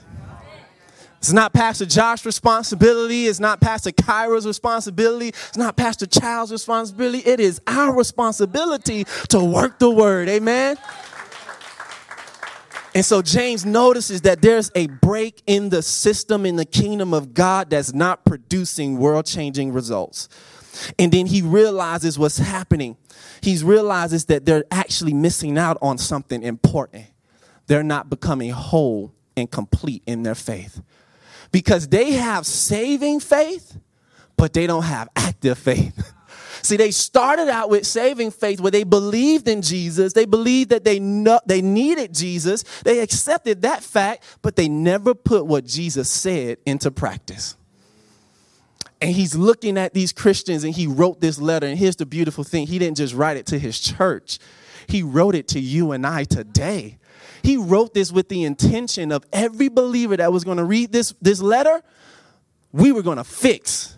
It's 1.19 1.31
not 1.31 1.53
Pastor 1.53 1.85
Josh's 1.85 2.25
responsibility. 2.25 3.27
It's 3.27 3.39
not 3.39 3.61
Pastor 3.61 3.91
Kyra's 3.93 4.45
responsibility. 4.45 5.29
It's 5.29 5.57
not 5.57 5.77
Pastor 5.77 6.07
Child's 6.07 6.51
responsibility. 6.51 7.19
It 7.19 7.39
is 7.39 7.61
our 7.67 7.95
responsibility 7.95 9.05
to 9.29 9.41
work 9.41 9.79
the 9.79 9.89
word. 9.89 10.27
Amen. 10.27 10.75
And 12.99 13.05
so 13.05 13.21
James 13.21 13.65
notices 13.65 14.23
that 14.23 14.41
there's 14.41 14.71
a 14.75 14.87
break 14.87 15.41
in 15.47 15.69
the 15.69 15.81
system 15.81 16.45
in 16.45 16.57
the 16.57 16.65
kingdom 16.65 17.13
of 17.13 17.33
God 17.33 17.69
that's 17.69 17.93
not 17.93 18.25
producing 18.25 18.97
world 18.97 19.25
changing 19.25 19.71
results. 19.71 20.27
And 20.99 21.09
then 21.09 21.25
he 21.25 21.41
realizes 21.41 22.19
what's 22.19 22.39
happening. 22.39 22.97
He 23.39 23.57
realizes 23.63 24.25
that 24.25 24.45
they're 24.45 24.65
actually 24.69 25.13
missing 25.13 25.57
out 25.57 25.77
on 25.81 25.97
something 25.97 26.43
important. 26.43 27.05
They're 27.67 27.83
not 27.83 28.09
becoming 28.09 28.51
whole 28.51 29.13
and 29.37 29.49
complete 29.49 30.03
in 30.05 30.23
their 30.23 30.35
faith 30.35 30.81
because 31.53 31.87
they 31.87 32.11
have 32.11 32.45
saving 32.45 33.21
faith, 33.21 33.79
but 34.35 34.51
they 34.51 34.67
don't 34.67 34.83
have 34.83 35.07
active 35.15 35.57
faith. 35.57 36.13
See, 36.61 36.77
they 36.77 36.91
started 36.91 37.49
out 37.49 37.69
with 37.69 37.85
saving 37.85 38.31
faith 38.31 38.59
where 38.59 38.71
they 38.71 38.83
believed 38.83 39.47
in 39.47 39.61
Jesus. 39.61 40.13
They 40.13 40.25
believed 40.25 40.69
that 40.71 40.83
they 40.83 40.99
know, 40.99 41.39
they 41.45 41.61
needed 41.61 42.13
Jesus. 42.13 42.63
They 42.83 42.99
accepted 42.99 43.61
that 43.61 43.83
fact, 43.83 44.23
but 44.41 44.55
they 44.55 44.67
never 44.67 45.13
put 45.13 45.45
what 45.45 45.65
Jesus 45.65 46.09
said 46.09 46.57
into 46.65 46.91
practice. 46.91 47.55
And 49.01 49.11
he's 49.11 49.35
looking 49.35 49.77
at 49.77 49.93
these 49.93 50.11
Christians 50.11 50.63
and 50.63 50.73
he 50.73 50.85
wrote 50.85 51.21
this 51.21 51.39
letter. 51.39 51.65
And 51.65 51.77
here's 51.77 51.95
the 51.95 52.05
beautiful 52.05 52.43
thing 52.43 52.67
he 52.67 52.79
didn't 52.79 52.97
just 52.97 53.13
write 53.13 53.37
it 53.37 53.45
to 53.47 53.59
his 53.59 53.79
church, 53.79 54.39
he 54.87 55.03
wrote 55.03 55.35
it 55.35 55.47
to 55.49 55.59
you 55.59 55.91
and 55.91 56.05
I 56.05 56.23
today. 56.23 56.97
He 57.41 57.55
wrote 57.55 57.93
this 57.93 58.11
with 58.11 58.27
the 58.27 58.43
intention 58.43 59.13
of 59.13 59.25
every 59.31 59.69
believer 59.69 60.17
that 60.17 60.33
was 60.33 60.43
going 60.43 60.57
to 60.57 60.65
read 60.65 60.91
this, 60.91 61.13
this 61.21 61.41
letter, 61.41 61.81
we 62.73 62.91
were 62.91 63.01
going 63.01 63.17
to 63.17 63.23
fix. 63.23 63.97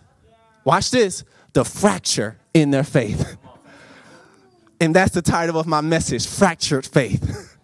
Watch 0.64 0.92
this 0.92 1.24
the 1.52 1.64
fracture 1.64 2.38
in 2.54 2.70
their 2.70 2.84
faith. 2.84 3.36
And 4.80 4.94
that's 4.94 5.14
the 5.14 5.22
title 5.22 5.58
of 5.58 5.66
my 5.66 5.80
message 5.80 6.26
Fractured 6.26 6.86
Faith. 6.86 7.48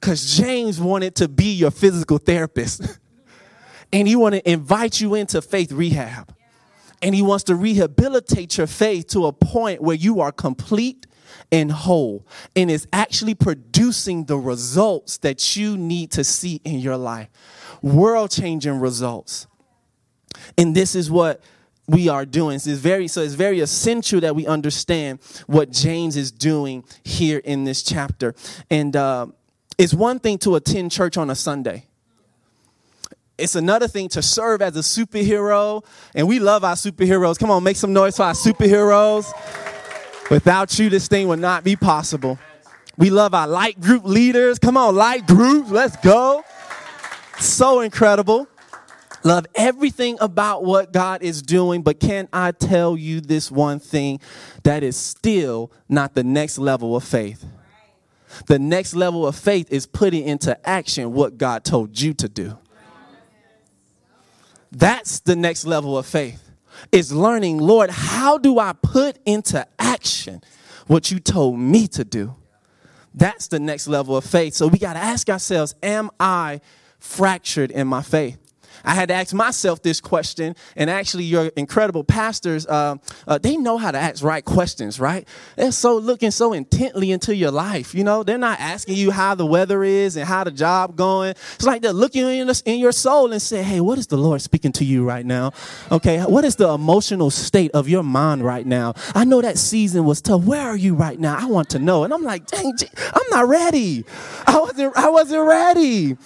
Because 0.00 0.36
James 0.36 0.80
wanted 0.80 1.16
to 1.16 1.26
be 1.26 1.52
your 1.54 1.72
physical 1.72 2.18
therapist. 2.18 3.00
and 3.92 4.06
he 4.06 4.14
wanted 4.14 4.44
to 4.44 4.52
invite 4.52 5.00
you 5.00 5.16
into 5.16 5.42
faith 5.42 5.72
rehab. 5.72 6.32
And 7.02 7.16
he 7.16 7.22
wants 7.22 7.44
to 7.44 7.56
rehabilitate 7.56 8.58
your 8.58 8.68
faith 8.68 9.08
to 9.08 9.26
a 9.26 9.32
point 9.32 9.82
where 9.82 9.96
you 9.96 10.20
are 10.20 10.30
complete 10.30 11.06
and 11.50 11.70
whole 11.70 12.26
and 12.54 12.70
is 12.70 12.86
actually 12.92 13.34
producing 13.34 14.24
the 14.24 14.36
results 14.36 15.18
that 15.18 15.56
you 15.56 15.76
need 15.76 16.10
to 16.12 16.24
see 16.24 16.60
in 16.64 16.78
your 16.78 16.96
life. 16.96 17.28
World 17.82 18.30
changing 18.30 18.80
results. 18.80 19.46
And 20.56 20.74
this 20.74 20.94
is 20.94 21.10
what 21.10 21.40
we 21.88 22.08
are 22.08 22.24
doing. 22.26 22.58
So 22.58 22.70
it's 22.70 22.80
very 22.80 23.08
so 23.08 23.22
it's 23.22 23.34
very 23.34 23.60
essential 23.60 24.20
that 24.20 24.36
we 24.36 24.46
understand 24.46 25.20
what 25.46 25.72
James 25.72 26.16
is 26.16 26.30
doing 26.30 26.84
here 27.02 27.38
in 27.38 27.64
this 27.64 27.82
chapter. 27.82 28.34
And 28.70 28.94
uh, 28.94 29.26
it's 29.78 29.94
one 29.94 30.18
thing 30.18 30.38
to 30.38 30.54
attend 30.56 30.92
church 30.92 31.16
on 31.16 31.30
a 31.30 31.34
Sunday. 31.34 31.86
It's 33.38 33.54
another 33.54 33.86
thing 33.86 34.08
to 34.10 34.20
serve 34.22 34.60
as 34.60 34.76
a 34.76 34.80
superhero, 34.80 35.84
and 36.14 36.26
we 36.26 36.40
love 36.40 36.64
our 36.64 36.74
superheroes. 36.74 37.38
Come 37.38 37.52
on, 37.52 37.62
make 37.62 37.76
some 37.76 37.92
noise 37.92 38.16
for 38.16 38.24
our 38.24 38.32
superheroes. 38.32 39.32
Without 40.28 40.76
you, 40.78 40.90
this 40.90 41.06
thing 41.06 41.28
would 41.28 41.38
not 41.38 41.62
be 41.62 41.76
possible. 41.76 42.36
We 42.96 43.10
love 43.10 43.34
our 43.34 43.46
light 43.46 43.80
group 43.80 44.04
leaders. 44.04 44.58
Come 44.58 44.76
on, 44.76 44.96
light 44.96 45.24
group, 45.26 45.70
let's 45.70 45.96
go. 45.98 46.42
So 47.38 47.80
incredible. 47.80 48.48
Love 49.28 49.44
everything 49.56 50.16
about 50.22 50.64
what 50.64 50.90
God 50.90 51.22
is 51.22 51.42
doing, 51.42 51.82
but 51.82 52.00
can 52.00 52.30
I 52.32 52.50
tell 52.50 52.96
you 52.96 53.20
this 53.20 53.50
one 53.50 53.78
thing 53.78 54.20
that 54.62 54.82
is 54.82 54.96
still 54.96 55.70
not 55.86 56.14
the 56.14 56.24
next 56.24 56.56
level 56.56 56.96
of 56.96 57.04
faith? 57.04 57.44
The 58.46 58.58
next 58.58 58.94
level 58.94 59.26
of 59.26 59.36
faith 59.36 59.70
is 59.70 59.84
putting 59.84 60.26
into 60.26 60.58
action 60.66 61.12
what 61.12 61.36
God 61.36 61.62
told 61.62 62.00
you 62.00 62.14
to 62.14 62.26
do. 62.26 62.56
That's 64.72 65.20
the 65.20 65.36
next 65.36 65.66
level 65.66 65.98
of 65.98 66.06
faith. 66.06 66.50
Is 66.90 67.12
learning, 67.12 67.58
Lord, 67.58 67.90
how 67.90 68.38
do 68.38 68.58
I 68.58 68.72
put 68.72 69.18
into 69.26 69.66
action 69.78 70.40
what 70.86 71.10
you 71.10 71.18
told 71.18 71.58
me 71.58 71.86
to 71.88 72.02
do? 72.02 72.34
That's 73.12 73.48
the 73.48 73.60
next 73.60 73.88
level 73.88 74.16
of 74.16 74.24
faith. 74.24 74.54
So 74.54 74.68
we 74.68 74.78
got 74.78 74.94
to 74.94 75.00
ask 75.00 75.28
ourselves, 75.28 75.74
am 75.82 76.10
I 76.18 76.62
fractured 76.98 77.70
in 77.70 77.88
my 77.88 78.00
faith? 78.00 78.47
I 78.88 78.94
had 78.94 79.10
to 79.10 79.14
ask 79.14 79.34
myself 79.34 79.82
this 79.82 80.00
question, 80.00 80.56
and 80.74 80.88
actually, 80.88 81.24
your 81.24 81.48
incredible 81.56 82.04
pastors, 82.04 82.66
uh, 82.66 82.96
uh, 83.26 83.36
they 83.36 83.58
know 83.58 83.76
how 83.76 83.90
to 83.90 83.98
ask 83.98 84.24
right 84.24 84.42
questions, 84.42 84.98
right? 84.98 85.28
They're 85.56 85.72
so 85.72 85.98
looking 85.98 86.30
so 86.30 86.54
intently 86.54 87.12
into 87.12 87.36
your 87.36 87.50
life. 87.50 87.94
You 87.94 88.02
know, 88.02 88.22
they're 88.22 88.38
not 88.38 88.58
asking 88.60 88.96
you 88.96 89.10
how 89.10 89.34
the 89.34 89.44
weather 89.44 89.84
is 89.84 90.16
and 90.16 90.26
how 90.26 90.42
the 90.42 90.50
job 90.50 90.96
going. 90.96 91.32
It's 91.32 91.66
like 91.66 91.82
they're 91.82 91.92
looking 91.92 92.26
in, 92.26 92.50
in 92.64 92.78
your 92.78 92.92
soul 92.92 93.30
and 93.30 93.42
say, 93.42 93.62
"Hey, 93.62 93.82
what 93.82 93.98
is 93.98 94.06
the 94.06 94.16
Lord 94.16 94.40
speaking 94.40 94.72
to 94.72 94.86
you 94.86 95.04
right 95.04 95.26
now? 95.26 95.52
Okay, 95.92 96.20
what 96.22 96.46
is 96.46 96.56
the 96.56 96.70
emotional 96.70 97.28
state 97.30 97.70
of 97.72 97.90
your 97.90 98.02
mind 98.02 98.42
right 98.42 98.66
now? 98.66 98.94
I 99.14 99.26
know 99.26 99.42
that 99.42 99.58
season 99.58 100.06
was 100.06 100.22
tough. 100.22 100.44
Where 100.44 100.66
are 100.66 100.76
you 100.76 100.94
right 100.94 101.20
now? 101.20 101.36
I 101.38 101.44
want 101.44 101.68
to 101.70 101.78
know." 101.78 102.04
And 102.04 102.14
I'm 102.14 102.22
like, 102.24 102.46
"Dang, 102.46 102.72
I'm 103.12 103.28
not 103.30 103.46
ready. 103.48 104.06
I 104.46 104.58
wasn't. 104.58 104.96
I 104.96 105.10
wasn't 105.10 105.46
ready." 105.46 106.16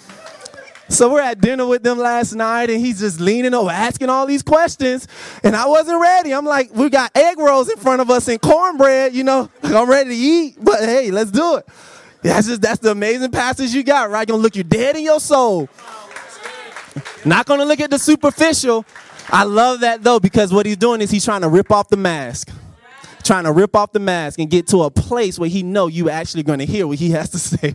So 0.89 1.11
we're 1.11 1.21
at 1.21 1.39
dinner 1.39 1.65
with 1.65 1.81
them 1.81 1.97
last 1.97 2.33
night, 2.33 2.69
and 2.69 2.79
he's 2.79 2.99
just 2.99 3.19
leaning 3.19 3.53
over, 3.53 3.69
asking 3.69 4.09
all 4.09 4.25
these 4.25 4.43
questions, 4.43 5.07
and 5.43 5.55
I 5.55 5.65
wasn't 5.67 6.01
ready. 6.01 6.33
I'm 6.33 6.45
like, 6.45 6.73
we 6.73 6.89
got 6.89 7.11
egg 7.15 7.39
rolls 7.39 7.69
in 7.69 7.77
front 7.77 8.01
of 8.01 8.09
us 8.09 8.27
and 8.27 8.39
cornbread, 8.41 9.13
you 9.13 9.23
know, 9.23 9.49
I'm 9.63 9.89
ready 9.89 10.09
to 10.09 10.15
eat, 10.15 10.57
but 10.61 10.79
hey, 10.79 11.09
let's 11.09 11.31
do 11.31 11.57
it. 11.57 11.67
That's 12.21 12.47
just 12.47 12.61
that's 12.61 12.79
the 12.79 12.91
amazing 12.91 13.31
passage 13.31 13.73
you 13.73 13.83
got, 13.83 14.09
right? 14.09 14.27
Gonna 14.27 14.41
look 14.41 14.55
you 14.55 14.63
dead 14.63 14.95
in 14.95 15.03
your 15.03 15.19
soul. 15.19 15.67
Not 17.25 17.45
gonna 17.45 17.65
look 17.65 17.79
at 17.79 17.89
the 17.89 17.99
superficial. 17.99 18.85
I 19.29 19.43
love 19.43 19.81
that 19.81 20.03
though, 20.03 20.19
because 20.19 20.53
what 20.53 20.65
he's 20.65 20.77
doing 20.77 21.01
is 21.01 21.11
he's 21.11 21.25
trying 21.25 21.41
to 21.41 21.49
rip 21.49 21.71
off 21.71 21.89
the 21.89 21.97
mask 21.97 22.49
trying 23.23 23.45
to 23.45 23.51
rip 23.51 23.73
off 23.75 23.91
the 23.93 23.99
mask 23.99 24.37
and 24.37 24.49
get 24.49 24.67
to 24.67 24.83
a 24.83 24.91
place 24.91 25.39
where 25.39 25.49
he 25.49 25.63
know 25.63 25.87
you 25.87 26.09
actually 26.09 26.43
going 26.43 26.59
to 26.59 26.65
hear 26.65 26.85
what 26.85 26.99
he 26.99 27.11
has 27.11 27.29
to 27.29 27.39
say. 27.39 27.73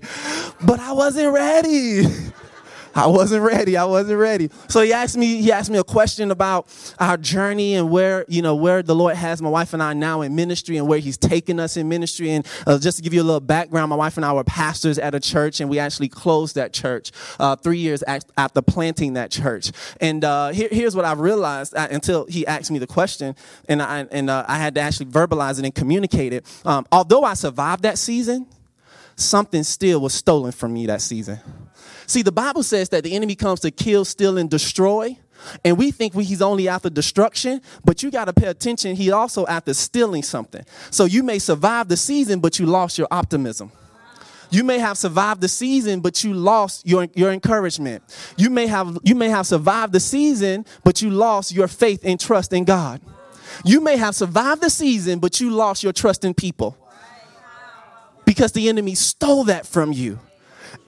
But 0.63 0.79
I 0.79 0.93
wasn't 0.93 1.33
ready. 1.33 2.05
I 2.99 3.07
wasn't 3.07 3.45
ready. 3.45 3.77
I 3.77 3.85
wasn't 3.85 4.19
ready. 4.19 4.51
So 4.69 4.81
he 4.81 4.93
asked 4.93 5.17
me. 5.17 5.41
He 5.41 5.53
asked 5.53 5.71
me 5.71 5.79
a 5.79 5.85
question 5.85 6.33
about 6.33 6.67
our 6.99 7.17
journey 7.17 7.75
and 7.77 7.91
where 7.91 8.25
you 8.27 8.43
know 8.43 8.57
where 8.57 8.83
the 8.83 8.95
Lord 8.95 9.15
has 9.15 9.41
my 9.41 9.49
wife 9.49 9.73
and 9.73 9.81
I 9.81 9.93
now 9.93 10.23
in 10.23 10.35
ministry 10.35 10.77
and 10.79 10.89
where 10.89 10.99
He's 10.99 11.17
taken 11.17 11.61
us 11.61 11.77
in 11.77 11.89
ministry. 11.89 12.31
And 12.31 12.45
uh, 12.67 12.77
just 12.79 12.97
to 12.97 13.03
give 13.03 13.15
you 13.15 13.23
a 13.23 13.25
little 13.25 13.41
background, 13.41 13.91
my 13.91 13.97
wife 13.97 14.17
and 14.17 14.27
I 14.27 14.33
were 14.33 14.43
pastors 14.43 14.99
at 14.99 15.15
a 15.15 15.21
church, 15.21 15.61
and 15.61 15.71
we 15.71 15.79
actually 15.79 16.09
closed 16.09 16.57
that 16.57 16.73
church 16.73 17.13
uh, 17.39 17.55
three 17.55 17.79
years 17.79 18.03
after 18.37 18.63
planting 18.63 19.13
that 19.13 19.31
church. 19.31 19.71
And 20.01 20.25
uh, 20.25 20.49
here, 20.49 20.69
here's 20.73 20.97
what 20.97 21.05
I 21.05 21.13
realized 21.13 21.77
uh, 21.77 21.87
until 21.93 22.27
he 22.27 22.47
asked 22.49 22.73
me 22.73 22.81
the 22.81 22.89
question, 22.89 23.37
and 23.69 23.81
I 23.81 24.09
and 24.11 24.29
uh, 24.29 24.45
I 24.49 24.59
had 24.59 24.75
to 24.75 24.81
actually 24.81 25.07
verbalize 25.07 25.61
it 25.61 25.65
and 25.65 25.75
communicate 25.75 26.33
it. 26.33 26.45
Um, 26.65 26.85
although 26.91 27.23
I 27.23 27.35
survived 27.35 27.85
that 27.85 27.97
season, 27.97 28.49
something 29.15 29.63
still 29.63 30.01
was 30.01 30.15
stolen 30.15 30.51
from 30.51 30.73
me 30.73 30.87
that 30.87 31.01
season. 31.01 31.39
See, 32.09 32.23
the 32.23 32.33
Bible 32.33 32.63
says 32.63 32.89
that 32.89 33.05
the 33.05 33.15
enemy 33.15 33.35
comes 33.35 33.61
to 33.61 33.71
kill, 33.71 34.05
steal, 34.05 34.39
and 34.39 34.49
destroy. 34.49 35.19
And 35.65 35.77
we 35.77 35.91
think 35.91 36.15
we, 36.15 36.25
he's 36.25 36.43
only 36.43 36.67
after 36.67 36.91
destruction, 36.91 37.61
but 37.85 38.03
you 38.03 38.11
got 38.11 38.25
to 38.25 38.33
pay 38.33 38.47
attention. 38.47 38.97
He 38.97 39.13
also 39.13 39.47
after 39.47 39.75
stealing 39.75 40.23
something. 40.23 40.65
So 40.91 41.05
you 41.05 41.23
may 41.23 41.39
survive 41.39 41.89
the 41.89 41.99
season, 41.99 42.41
but 42.41 42.59
you 42.59 42.67
lost 42.67 42.99
your 42.99 43.07
optimism. 43.11 43.71
You 44.51 44.65
may 44.65 44.79
have 44.79 44.97
survived 44.97 45.43
the 45.43 45.49
season, 45.49 46.01
but 46.01 46.25
you 46.25 46.33
lost 46.33 46.87
your, 46.87 47.07
your 47.15 47.31
encouragement. 47.31 48.03
You 48.39 48.49
may 48.49 48.67
have 48.67 48.99
you 49.05 49.15
may 49.15 49.29
have 49.29 49.47
survived 49.47 49.93
the 49.93 50.01
season, 50.01 50.65
but 50.85 51.03
you 51.03 51.11
lost 51.11 51.53
your 51.53 51.69
faith 51.69 52.01
and 52.03 52.19
trust 52.19 52.55
in 52.55 52.65
God. 52.65 53.03
You 53.65 53.83
may 53.83 53.99
have 53.99 54.15
survived 54.15 54.63
the 54.63 54.71
season, 54.71 55.19
but 55.19 55.39
you 55.41 55.51
lost 55.51 55.83
your 55.83 55.93
trust 55.93 56.25
in 56.25 56.33
people. 56.33 56.79
Because 58.25 58.53
the 58.53 58.71
enemy 58.71 58.95
stole 58.95 59.45
that 59.45 59.67
from 59.67 59.93
you. 59.93 60.19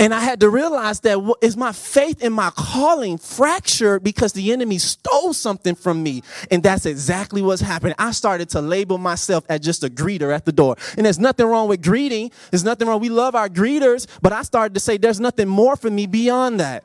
And 0.00 0.14
I 0.14 0.20
had 0.20 0.40
to 0.40 0.48
realize 0.48 1.00
that 1.00 1.34
is 1.42 1.58
my 1.58 1.72
faith 1.72 2.24
and 2.24 2.32
my 2.32 2.50
calling 2.56 3.18
fractured 3.18 4.02
because 4.02 4.32
the 4.32 4.50
enemy 4.50 4.78
stole 4.78 5.34
something 5.34 5.74
from 5.74 6.02
me. 6.02 6.22
And 6.50 6.62
that's 6.62 6.86
exactly 6.86 7.42
what's 7.42 7.60
happening. 7.60 7.94
I 7.98 8.12
started 8.12 8.48
to 8.50 8.62
label 8.62 8.96
myself 8.96 9.44
as 9.50 9.60
just 9.60 9.84
a 9.84 9.90
greeter 9.90 10.34
at 10.34 10.46
the 10.46 10.52
door. 10.52 10.76
And 10.96 11.04
there's 11.04 11.18
nothing 11.18 11.44
wrong 11.44 11.68
with 11.68 11.82
greeting. 11.82 12.30
There's 12.50 12.64
nothing 12.64 12.88
wrong. 12.88 12.98
We 12.98 13.10
love 13.10 13.34
our 13.34 13.50
greeters, 13.50 14.06
but 14.22 14.32
I 14.32 14.40
started 14.40 14.72
to 14.72 14.80
say 14.80 14.96
there's 14.96 15.20
nothing 15.20 15.48
more 15.48 15.76
for 15.76 15.90
me 15.90 16.06
beyond 16.06 16.60
that. 16.60 16.84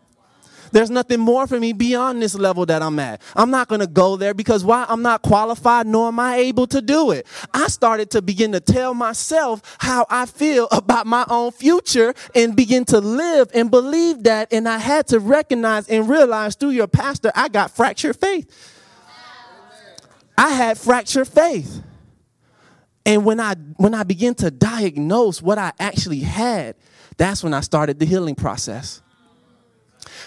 There's 0.76 0.90
nothing 0.90 1.22
more 1.22 1.48
for 1.48 1.58
me 1.58 1.72
beyond 1.72 2.22
this 2.22 2.36
level 2.36 2.66
that 2.66 2.84
I'm 2.84 3.00
at. 3.00 3.22
I'm 3.34 3.50
not 3.50 3.70
going 3.70 3.80
to 3.80 3.88
go 3.88 4.18
there 4.18 4.34
because 4.34 4.66
why? 4.66 4.86
I'm 4.90 5.02
not 5.02 5.22
qualified 5.22 5.88
nor 5.88 6.10
am 6.10 6.20
I 6.20 6.36
able 6.36 6.68
to 6.68 6.82
do 6.82 7.12
it. 7.12 7.26
I 7.54 7.68
started 7.68 8.12
to 8.12 8.22
begin 8.22 8.52
to 8.52 8.60
tell 8.60 8.94
myself 8.94 9.78
how 9.80 10.06
I 10.10 10.26
feel 10.26 10.68
about 10.74 11.08
my 11.08 11.26
own 11.30 11.54
future 11.54 12.14
and 12.36 12.58
begin 12.58 12.84
to 12.88 13.00
live 13.00 13.52
and 13.54 13.72
believe 13.72 14.24
that. 14.24 14.52
And 14.52 14.68
I 14.68 14.78
had 14.78 15.08
to 15.08 15.22
recognize 15.22 15.88
and 15.88 16.10
realize 16.10 16.56
through 16.56 16.72
your 16.72 16.88
pastor, 16.88 17.32
I 17.34 17.48
got 17.48 17.72
fractured 17.72 18.18
faith. 18.18 18.52
I 20.38 20.50
had 20.50 20.78
fractured 20.78 21.30
faith. 21.30 21.82
And 23.06 23.24
when 23.24 23.40
I 23.40 23.54
when 23.78 23.94
I 23.94 24.04
began 24.04 24.36
to 24.36 24.52
diagnose 24.52 25.42
what 25.42 25.58
I 25.58 25.72
actually 25.80 26.20
had, 26.20 26.76
that's 27.16 27.46
when 27.46 27.54
I 27.54 27.62
started 27.62 27.98
the 27.98 28.06
healing 28.06 28.36
process. 28.36 29.02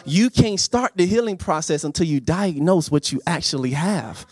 You 0.04 0.30
can't 0.30 0.60
start 0.60 0.92
the 0.96 1.06
healing 1.06 1.36
process 1.36 1.84
until 1.84 2.06
you 2.06 2.20
diagnose 2.20 2.90
what 2.90 3.12
you 3.12 3.20
actually 3.26 3.72
have. 3.72 4.26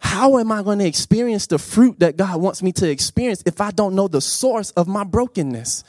How 0.00 0.38
am 0.38 0.52
I 0.52 0.62
going 0.62 0.78
to 0.78 0.86
experience 0.86 1.46
the 1.46 1.58
fruit 1.58 1.98
that 1.98 2.16
God 2.16 2.40
wants 2.40 2.62
me 2.62 2.72
to 2.72 2.88
experience 2.88 3.42
if 3.44 3.60
I 3.60 3.70
don't 3.70 3.94
know 3.94 4.08
the 4.08 4.20
source 4.20 4.70
of 4.70 4.86
my 4.86 5.04
brokenness? 5.04 5.84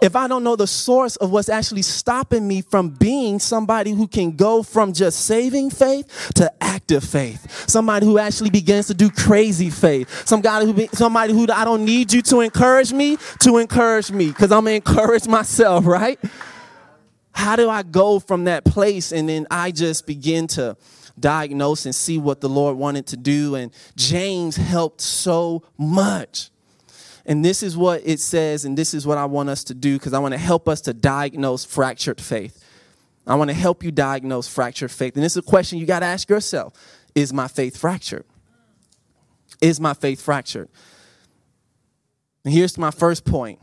If 0.00 0.14
I 0.14 0.28
don't 0.28 0.44
know 0.44 0.54
the 0.54 0.66
source 0.66 1.16
of 1.16 1.30
what's 1.30 1.48
actually 1.48 1.82
stopping 1.82 2.46
me 2.46 2.62
from 2.62 2.90
being 2.90 3.38
somebody 3.38 3.92
who 3.92 4.06
can 4.06 4.36
go 4.36 4.62
from 4.62 4.92
just 4.92 5.26
saving 5.26 5.70
faith 5.70 6.32
to 6.36 6.52
active 6.62 7.02
faith, 7.02 7.68
somebody 7.68 8.06
who 8.06 8.18
actually 8.18 8.50
begins 8.50 8.86
to 8.88 8.94
do 8.94 9.10
crazy 9.10 9.70
faith, 9.70 10.26
somebody 10.26 10.66
who, 10.66 10.86
somebody 10.92 11.32
who 11.32 11.46
I 11.52 11.64
don't 11.64 11.84
need 11.84 12.12
you 12.12 12.22
to 12.22 12.40
encourage 12.40 12.92
me 12.92 13.18
to 13.40 13.58
encourage 13.58 14.10
me 14.12 14.28
because 14.28 14.52
I'm 14.52 14.64
gonna 14.64 14.76
encourage 14.76 15.26
myself, 15.26 15.84
right? 15.86 16.18
How 17.38 17.54
do 17.54 17.70
I 17.70 17.84
go 17.84 18.18
from 18.18 18.44
that 18.44 18.64
place 18.64 19.12
and 19.12 19.28
then 19.28 19.46
I 19.48 19.70
just 19.70 20.08
begin 20.08 20.48
to 20.48 20.76
diagnose 21.20 21.84
and 21.86 21.94
see 21.94 22.18
what 22.18 22.40
the 22.40 22.48
Lord 22.48 22.76
wanted 22.76 23.06
to 23.06 23.16
do. 23.16 23.54
And 23.54 23.72
James 23.94 24.56
helped 24.56 25.00
so 25.00 25.62
much. 25.78 26.50
And 27.24 27.44
this 27.44 27.62
is 27.62 27.76
what 27.76 28.02
it 28.04 28.18
says, 28.18 28.64
and 28.64 28.76
this 28.76 28.92
is 28.92 29.06
what 29.06 29.18
I 29.18 29.26
want 29.26 29.50
us 29.50 29.62
to 29.64 29.74
do 29.74 29.94
because 29.94 30.14
I 30.14 30.18
want 30.18 30.34
to 30.34 30.38
help 30.38 30.68
us 30.68 30.80
to 30.82 30.92
diagnose 30.92 31.64
fractured 31.64 32.20
faith. 32.20 32.60
I 33.24 33.36
want 33.36 33.50
to 33.50 33.54
help 33.54 33.84
you 33.84 33.92
diagnose 33.92 34.48
fractured 34.48 34.90
faith. 34.90 35.14
And 35.14 35.22
this 35.22 35.34
is 35.34 35.36
a 35.36 35.42
question 35.42 35.78
you 35.78 35.86
got 35.86 36.00
to 36.00 36.06
ask 36.06 36.28
yourself 36.28 36.74
Is 37.14 37.32
my 37.32 37.46
faith 37.46 37.76
fractured? 37.76 38.24
Is 39.60 39.78
my 39.78 39.94
faith 39.94 40.20
fractured? 40.20 40.70
And 42.44 42.52
here's 42.52 42.76
my 42.76 42.90
first 42.90 43.24
point. 43.24 43.60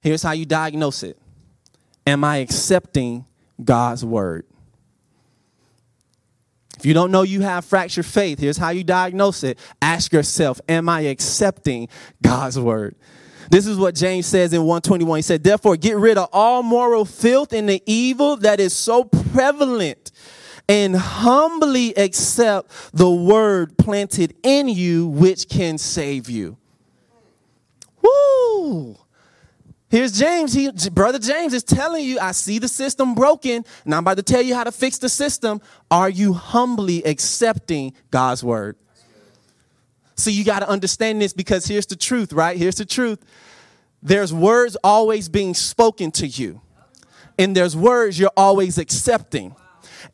Here's 0.00 0.22
how 0.22 0.32
you 0.32 0.46
diagnose 0.46 1.02
it 1.02 1.18
Am 2.06 2.22
I 2.22 2.38
accepting 2.38 3.26
God's 3.62 4.04
word? 4.04 4.46
If 6.78 6.84
you 6.84 6.94
don't 6.94 7.10
know 7.10 7.22
you 7.22 7.40
have 7.40 7.64
fractured 7.64 8.06
faith, 8.06 8.38
here's 8.38 8.58
how 8.58 8.68
you 8.70 8.84
diagnose 8.84 9.42
it. 9.42 9.58
Ask 9.80 10.12
yourself, 10.12 10.60
Am 10.68 10.88
I 10.88 11.02
accepting 11.02 11.88
God's 12.22 12.58
word? 12.58 12.96
This 13.50 13.66
is 13.66 13.78
what 13.78 13.94
James 13.94 14.26
says 14.26 14.52
in 14.52 14.60
121. 14.60 15.18
He 15.18 15.22
said, 15.22 15.42
Therefore, 15.42 15.76
get 15.76 15.96
rid 15.96 16.18
of 16.18 16.28
all 16.32 16.62
moral 16.62 17.04
filth 17.04 17.52
and 17.52 17.68
the 17.68 17.82
evil 17.86 18.36
that 18.38 18.60
is 18.60 18.74
so 18.74 19.04
prevalent, 19.04 20.10
and 20.68 20.96
humbly 20.96 21.96
accept 21.96 22.70
the 22.92 23.10
word 23.10 23.78
planted 23.78 24.34
in 24.42 24.68
you, 24.68 25.06
which 25.06 25.48
can 25.48 25.78
save 25.78 26.28
you. 26.28 26.56
Woo! 28.02 28.96
Here's 29.88 30.18
James. 30.18 30.52
He, 30.52 30.70
Brother 30.90 31.18
James 31.18 31.54
is 31.54 31.62
telling 31.62 32.04
you, 32.04 32.18
I 32.18 32.32
see 32.32 32.58
the 32.58 32.68
system 32.68 33.14
broken, 33.14 33.64
and 33.84 33.94
I'm 33.94 34.02
about 34.02 34.16
to 34.16 34.22
tell 34.22 34.42
you 34.42 34.54
how 34.54 34.64
to 34.64 34.72
fix 34.72 34.98
the 34.98 35.08
system. 35.08 35.60
Are 35.90 36.10
you 36.10 36.32
humbly 36.32 37.04
accepting 37.04 37.94
God's 38.10 38.42
word? 38.42 38.76
So 40.16 40.30
you 40.30 40.44
got 40.44 40.60
to 40.60 40.68
understand 40.68 41.20
this 41.20 41.32
because 41.32 41.66
here's 41.66 41.86
the 41.86 41.94
truth, 41.94 42.32
right? 42.32 42.56
Here's 42.56 42.76
the 42.76 42.84
truth. 42.84 43.24
There's 44.02 44.32
words 44.32 44.76
always 44.82 45.28
being 45.28 45.54
spoken 45.54 46.10
to 46.12 46.26
you, 46.26 46.60
and 47.38 47.56
there's 47.56 47.76
words 47.76 48.18
you're 48.18 48.30
always 48.36 48.78
accepting. 48.78 49.54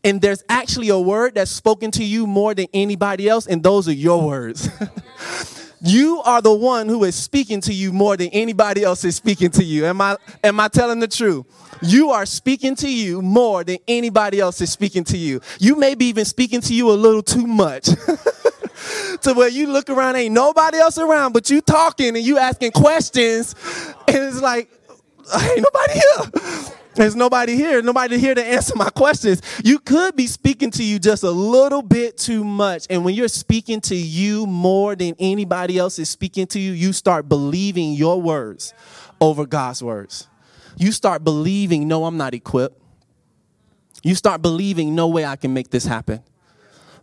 And 0.04 0.20
there's 0.20 0.42
actually 0.48 0.88
a 0.88 0.98
word 0.98 1.36
that's 1.36 1.50
spoken 1.50 1.90
to 1.92 2.04
you 2.04 2.26
more 2.26 2.54
than 2.54 2.66
anybody 2.74 3.28
else, 3.28 3.46
and 3.46 3.62
those 3.62 3.88
are 3.88 3.92
your 3.92 4.22
words. 4.22 4.68
you 5.82 6.22
are 6.24 6.40
the 6.40 6.54
one 6.54 6.88
who 6.88 7.02
is 7.04 7.16
speaking 7.16 7.60
to 7.62 7.74
you 7.74 7.92
more 7.92 8.16
than 8.16 8.28
anybody 8.28 8.84
else 8.84 9.04
is 9.04 9.16
speaking 9.16 9.50
to 9.50 9.64
you. 9.64 9.84
Am 9.84 10.00
I 10.00 10.16
am 10.44 10.60
I 10.60 10.68
telling 10.68 11.00
the 11.00 11.08
truth? 11.08 11.44
You 11.82 12.10
are 12.10 12.24
speaking 12.24 12.76
to 12.76 12.88
you 12.88 13.20
more 13.20 13.64
than 13.64 13.78
anybody 13.88 14.38
else 14.38 14.60
is 14.60 14.70
speaking 14.70 15.02
to 15.04 15.18
you. 15.18 15.40
You 15.58 15.74
may 15.74 15.96
be 15.96 16.06
even 16.06 16.24
speaking 16.24 16.60
to 16.62 16.74
you 16.74 16.90
a 16.90 16.94
little 16.94 17.22
too 17.22 17.46
much. 17.46 17.86
to 19.22 19.34
where 19.34 19.48
you 19.48 19.66
look 19.66 19.90
around, 19.90 20.16
ain't 20.16 20.34
nobody 20.34 20.78
else 20.78 20.98
around, 20.98 21.32
but 21.32 21.50
you 21.50 21.60
talking 21.60 22.16
and 22.16 22.24
you 22.24 22.38
asking 22.38 22.72
questions, 22.72 23.54
and 24.06 24.16
it's 24.16 24.40
like, 24.40 24.70
ain't 25.34 25.64
nobody 25.64 25.92
here. 25.92 26.76
There's 26.94 27.16
nobody 27.16 27.56
here, 27.56 27.80
nobody 27.80 28.18
here 28.18 28.34
to 28.34 28.44
answer 28.44 28.74
my 28.76 28.90
questions. 28.90 29.40
You 29.64 29.78
could 29.78 30.14
be 30.14 30.26
speaking 30.26 30.70
to 30.72 30.84
you 30.84 30.98
just 30.98 31.22
a 31.22 31.30
little 31.30 31.80
bit 31.82 32.18
too 32.18 32.44
much. 32.44 32.86
And 32.90 33.04
when 33.04 33.14
you're 33.14 33.28
speaking 33.28 33.80
to 33.82 33.96
you 33.96 34.46
more 34.46 34.94
than 34.94 35.14
anybody 35.18 35.78
else 35.78 35.98
is 35.98 36.10
speaking 36.10 36.46
to 36.48 36.60
you, 36.60 36.72
you 36.72 36.92
start 36.92 37.28
believing 37.28 37.94
your 37.94 38.20
words 38.20 38.74
over 39.20 39.46
God's 39.46 39.82
words. 39.82 40.28
You 40.76 40.92
start 40.92 41.24
believing, 41.24 41.88
no, 41.88 42.04
I'm 42.04 42.16
not 42.16 42.34
equipped. 42.34 42.78
You 44.02 44.14
start 44.14 44.42
believing, 44.42 44.94
no 44.94 45.08
way 45.08 45.24
I 45.24 45.36
can 45.36 45.54
make 45.54 45.70
this 45.70 45.86
happen. 45.86 46.22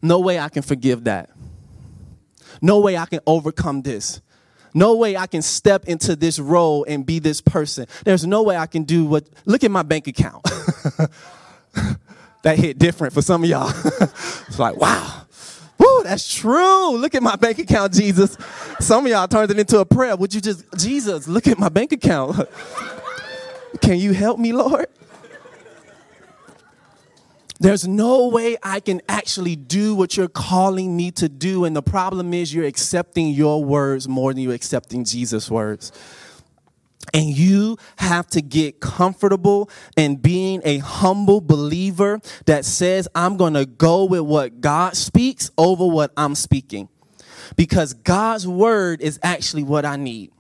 No 0.02 0.20
way 0.20 0.38
I 0.40 0.50
can 0.50 0.62
forgive 0.62 1.06
that. 1.06 1.30
No 2.62 2.80
way 2.80 2.98
I 2.98 3.06
can 3.06 3.22
overcome 3.26 3.82
this. 3.82 4.22
No 4.74 4.96
way 4.96 5.18
I 5.18 5.28
can 5.28 5.42
step 5.42 5.86
into 5.86 6.16
this 6.16 6.40
role 6.40 6.86
and 6.88 7.06
be 7.06 7.20
this 7.20 7.42
person. 7.42 7.88
There's 8.04 8.26
no 8.26 8.44
way 8.44 8.58
I 8.58 8.68
can 8.68 8.84
do 8.84 9.06
what. 9.06 9.26
Look 9.46 9.64
at 9.64 9.72
my 9.72 9.84
bank 9.84 10.08
account. 10.08 10.44
that 12.44 12.58
hit 12.58 12.80
different 12.80 13.14
for 13.14 13.22
some 13.22 13.44
of 13.44 13.50
y'all. 13.50 13.70
it's 14.02 14.60
like, 14.60 14.78
wow. 14.78 15.24
Woo, 15.78 16.04
that's 16.04 16.34
true. 16.34 16.98
Look 16.98 17.16
at 17.16 17.24
my 17.24 17.36
bank 17.36 17.60
account, 17.60 17.94
Jesus. 17.94 18.38
Some 18.80 19.06
of 19.06 19.12
y'all 19.12 19.28
turned 19.28 19.52
it 19.52 19.60
into 19.60 19.80
a 19.80 19.86
prayer. 19.86 20.16
Would 20.16 20.34
you 20.34 20.42
just, 20.42 20.66
Jesus, 20.78 21.28
look 21.28 21.48
at 21.48 21.58
my 21.58 21.70
bank 21.70 21.92
account. 21.92 22.50
Can 23.82 23.98
you 23.98 24.14
help 24.14 24.40
me, 24.40 24.52
Lord? 24.52 24.88
There's 27.62 27.86
no 27.86 28.30
way 28.30 28.58
I 28.64 28.80
can 28.80 29.02
actually 29.10 29.58
do 29.58 29.94
what 29.94 30.16
you're 30.16 30.30
calling 30.30 30.96
me 30.96 31.12
to 31.12 31.28
do. 31.28 31.66
And 31.66 31.76
the 31.76 31.82
problem 31.82 32.34
is, 32.34 32.54
you're 32.54 32.66
accepting 32.66 33.28
your 33.30 33.64
words 33.64 34.08
more 34.08 34.34
than 34.34 34.44
you're 34.44 34.54
accepting 34.54 35.04
Jesus' 35.04 35.52
words. 35.52 35.92
And 37.14 37.26
you 37.26 37.78
have 37.98 38.28
to 38.28 38.42
get 38.42 38.80
comfortable 38.80 39.70
in 39.98 40.18
being 40.18 40.62
a 40.64 40.78
humble 40.78 41.42
believer 41.42 42.22
that 42.46 42.66
says, 42.66 43.08
I'm 43.14 43.36
going 43.36 43.56
to 43.56 43.66
go 43.66 44.06
with 44.06 44.22
what 44.22 44.62
God 44.62 44.96
speaks 44.96 45.52
over 45.58 45.86
what 45.86 46.14
I'm 46.16 46.36
speaking. 46.36 46.88
Because 47.56 47.94
God's 47.94 48.48
word 48.48 49.02
is 49.02 49.20
actually 49.24 49.64
what 49.64 49.86
I 49.86 49.96
need. 49.96 50.32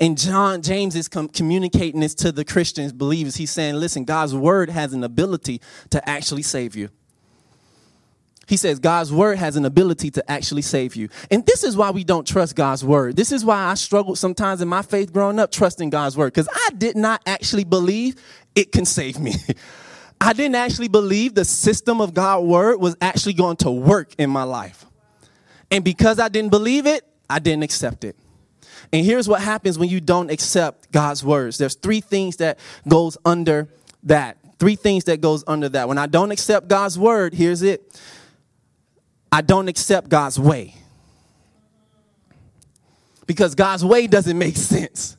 And 0.00 0.18
John 0.18 0.62
James 0.62 0.96
is 0.96 1.08
com- 1.08 1.28
communicating 1.28 2.00
this 2.00 2.14
to 2.16 2.32
the 2.32 2.44
Christians, 2.44 2.92
believers. 2.92 3.36
He's 3.36 3.50
saying, 3.50 3.76
listen, 3.76 4.04
God's 4.04 4.34
word 4.34 4.70
has 4.70 4.92
an 4.92 5.04
ability 5.04 5.60
to 5.90 6.08
actually 6.08 6.42
save 6.42 6.76
you. 6.76 6.90
He 8.48 8.56
says 8.56 8.78
God's 8.78 9.12
word 9.12 9.38
has 9.38 9.56
an 9.56 9.66
ability 9.66 10.10
to 10.12 10.30
actually 10.30 10.62
save 10.62 10.96
you. 10.96 11.10
And 11.30 11.44
this 11.44 11.62
is 11.62 11.76
why 11.76 11.90
we 11.90 12.02
don't 12.02 12.26
trust 12.26 12.56
God's 12.56 12.82
word. 12.82 13.14
This 13.14 13.30
is 13.30 13.44
why 13.44 13.66
I 13.66 13.74
struggled 13.74 14.16
sometimes 14.16 14.62
in 14.62 14.68
my 14.68 14.80
faith 14.80 15.12
growing 15.12 15.38
up 15.38 15.52
trusting 15.52 15.90
God's 15.90 16.16
word 16.16 16.32
because 16.32 16.48
I 16.50 16.70
did 16.78 16.96
not 16.96 17.20
actually 17.26 17.64
believe 17.64 18.16
it 18.54 18.72
can 18.72 18.86
save 18.86 19.18
me. 19.18 19.34
I 20.20 20.32
didn't 20.32 20.54
actually 20.56 20.88
believe 20.88 21.34
the 21.34 21.44
system 21.44 22.00
of 22.00 22.14
God's 22.14 22.46
word 22.46 22.78
was 22.78 22.96
actually 23.02 23.34
going 23.34 23.56
to 23.58 23.70
work 23.70 24.14
in 24.18 24.30
my 24.30 24.44
life. 24.44 24.86
And 25.70 25.84
because 25.84 26.18
I 26.18 26.28
didn't 26.28 26.50
believe 26.50 26.86
it, 26.86 27.04
I 27.28 27.40
didn't 27.40 27.64
accept 27.64 28.02
it. 28.02 28.16
And 28.92 29.04
here's 29.04 29.28
what 29.28 29.42
happens 29.42 29.78
when 29.78 29.88
you 29.88 30.00
don't 30.00 30.30
accept 30.30 30.90
God's 30.92 31.24
words. 31.24 31.58
There's 31.58 31.74
three 31.74 32.00
things 32.00 32.36
that 32.36 32.58
goes 32.86 33.18
under 33.24 33.68
that. 34.04 34.38
Three 34.58 34.76
things 34.76 35.04
that 35.04 35.20
goes 35.20 35.44
under 35.46 35.68
that. 35.70 35.88
When 35.88 35.98
I 35.98 36.06
don't 36.06 36.30
accept 36.30 36.68
God's 36.68 36.98
word, 36.98 37.34
here's 37.34 37.62
it. 37.62 38.00
I 39.30 39.42
don't 39.42 39.68
accept 39.68 40.08
God's 40.08 40.40
way. 40.40 40.74
Because 43.26 43.54
God's 43.54 43.84
way 43.84 44.06
doesn't 44.06 44.38
make 44.38 44.56
sense. 44.56 45.16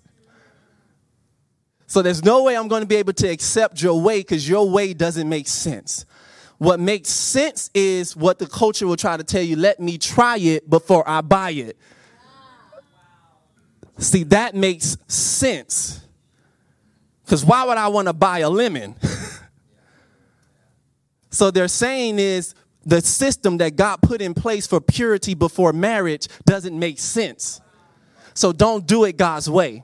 So 1.85 2.01
there's 2.01 2.23
no 2.23 2.43
way 2.43 2.55
I'm 2.55 2.67
going 2.67 2.81
to 2.81 2.87
be 2.87 2.97
able 2.97 3.13
to 3.13 3.27
accept 3.27 3.81
your 3.81 3.99
way 3.99 4.19
because 4.19 4.47
your 4.47 4.69
way 4.69 4.93
doesn't 4.93 5.27
make 5.27 5.47
sense. 5.47 6.05
What 6.59 6.79
makes 6.79 7.09
sense 7.09 7.71
is 7.73 8.15
what 8.15 8.37
the 8.37 8.45
culture 8.45 8.85
will 8.85 8.97
try 8.97 9.15
to 9.15 9.23
tell 9.23 9.41
you 9.41 9.55
let 9.55 9.79
me 9.79 9.97
try 9.97 10.37
it 10.37 10.69
before 10.69 11.07
I 11.07 11.21
buy 11.21 11.51
it. 11.51 11.77
See, 13.99 14.23
that 14.23 14.55
makes 14.55 14.97
sense. 15.07 16.01
Because 17.23 17.45
why 17.45 17.65
would 17.65 17.77
I 17.77 17.89
want 17.89 18.07
to 18.07 18.13
buy 18.13 18.39
a 18.39 18.49
lemon? 18.49 18.95
so 21.29 21.51
they're 21.51 21.67
saying 21.67 22.17
is 22.17 22.55
the 22.85 23.01
system 23.01 23.57
that 23.57 23.75
God 23.75 24.01
put 24.01 24.21
in 24.21 24.33
place 24.33 24.65
for 24.65 24.81
purity 24.81 25.33
before 25.35 25.73
marriage 25.73 26.27
doesn't 26.45 26.77
make 26.77 26.97
sense. 26.97 27.61
So 28.33 28.51
don't 28.51 28.87
do 28.87 29.03
it 29.03 29.17
God's 29.17 29.49
way. 29.49 29.83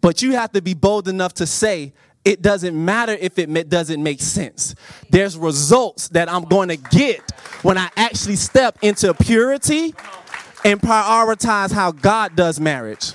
But 0.00 0.22
you 0.22 0.32
have 0.32 0.52
to 0.52 0.62
be 0.62 0.74
bold 0.74 1.08
enough 1.08 1.34
to 1.34 1.46
say, 1.46 1.92
it 2.24 2.42
doesn't 2.42 2.84
matter 2.84 3.12
if 3.12 3.38
it 3.38 3.68
doesn't 3.68 4.02
make 4.02 4.20
sense. 4.20 4.74
There's 5.10 5.36
results 5.36 6.08
that 6.08 6.30
I'm 6.30 6.44
going 6.44 6.68
to 6.68 6.76
get 6.76 7.30
when 7.62 7.78
I 7.78 7.90
actually 7.96 8.36
step 8.36 8.78
into 8.82 9.12
purity 9.14 9.94
and 10.64 10.80
prioritize 10.80 11.72
how 11.72 11.92
God 11.92 12.36
does 12.36 12.60
marriage. 12.60 13.12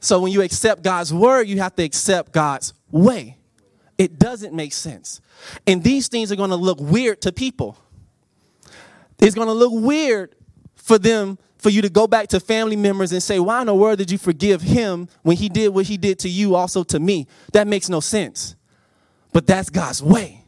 So 0.00 0.20
when 0.20 0.32
you 0.32 0.42
accept 0.42 0.82
God's 0.82 1.12
word, 1.12 1.48
you 1.48 1.58
have 1.58 1.74
to 1.76 1.82
accept 1.82 2.32
God's 2.32 2.72
way. 2.90 3.36
It 3.96 4.18
doesn't 4.18 4.54
make 4.54 4.72
sense. 4.72 5.20
And 5.66 5.82
these 5.82 6.08
things 6.08 6.30
are 6.30 6.36
going 6.36 6.50
to 6.50 6.56
look 6.56 6.80
weird 6.80 7.20
to 7.22 7.32
people. 7.32 7.76
It's 9.18 9.34
going 9.34 9.48
to 9.48 9.54
look 9.54 9.72
weird 9.72 10.36
for 10.76 10.98
them 10.98 11.36
for 11.58 11.70
you 11.70 11.82
to 11.82 11.88
go 11.88 12.06
back 12.06 12.28
to 12.28 12.38
family 12.38 12.76
members 12.76 13.10
and 13.10 13.20
say, 13.20 13.40
Why 13.40 13.60
in 13.60 13.66
the 13.66 13.74
world 13.74 13.98
did 13.98 14.12
you 14.12 14.18
forgive 14.18 14.62
him 14.62 15.08
when 15.22 15.36
he 15.36 15.48
did 15.48 15.70
what 15.70 15.86
he 15.86 15.96
did 15.96 16.20
to 16.20 16.28
you, 16.28 16.54
also 16.54 16.84
to 16.84 17.00
me? 17.00 17.26
That 17.52 17.66
makes 17.66 17.88
no 17.88 17.98
sense. 17.98 18.54
But 19.32 19.48
that's 19.48 19.68
God's 19.68 20.00
way 20.00 20.44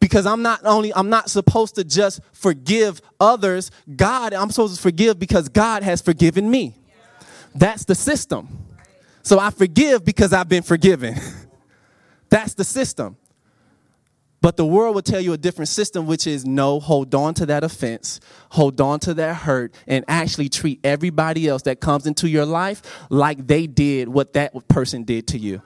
because 0.00 0.26
I'm 0.26 0.42
not 0.42 0.60
only 0.64 0.92
I'm 0.94 1.10
not 1.10 1.30
supposed 1.30 1.74
to 1.76 1.84
just 1.84 2.20
forgive 2.32 3.00
others, 3.18 3.70
God, 3.96 4.32
I'm 4.32 4.50
supposed 4.50 4.76
to 4.76 4.82
forgive 4.82 5.18
because 5.18 5.48
God 5.48 5.82
has 5.82 6.00
forgiven 6.00 6.50
me. 6.50 6.76
That's 7.54 7.84
the 7.84 7.94
system. 7.94 8.48
So 9.22 9.38
I 9.38 9.50
forgive 9.50 10.04
because 10.04 10.32
I've 10.32 10.48
been 10.48 10.62
forgiven. 10.62 11.16
That's 12.30 12.54
the 12.54 12.64
system. 12.64 13.16
But 14.40 14.56
the 14.56 14.64
world 14.64 14.94
will 14.94 15.02
tell 15.02 15.20
you 15.20 15.32
a 15.32 15.36
different 15.36 15.68
system, 15.68 16.06
which 16.06 16.26
is 16.26 16.46
no, 16.46 16.78
hold 16.78 17.12
on 17.14 17.34
to 17.34 17.46
that 17.46 17.64
offense, 17.64 18.20
hold 18.50 18.80
on 18.80 19.00
to 19.00 19.14
that 19.14 19.34
hurt, 19.34 19.74
and 19.88 20.04
actually 20.06 20.48
treat 20.48 20.78
everybody 20.84 21.48
else 21.48 21.62
that 21.62 21.80
comes 21.80 22.06
into 22.06 22.28
your 22.28 22.46
life 22.46 22.80
like 23.10 23.48
they 23.48 23.66
did 23.66 24.08
what 24.08 24.34
that 24.34 24.68
person 24.68 25.02
did 25.02 25.26
to 25.28 25.38
you. 25.38 25.60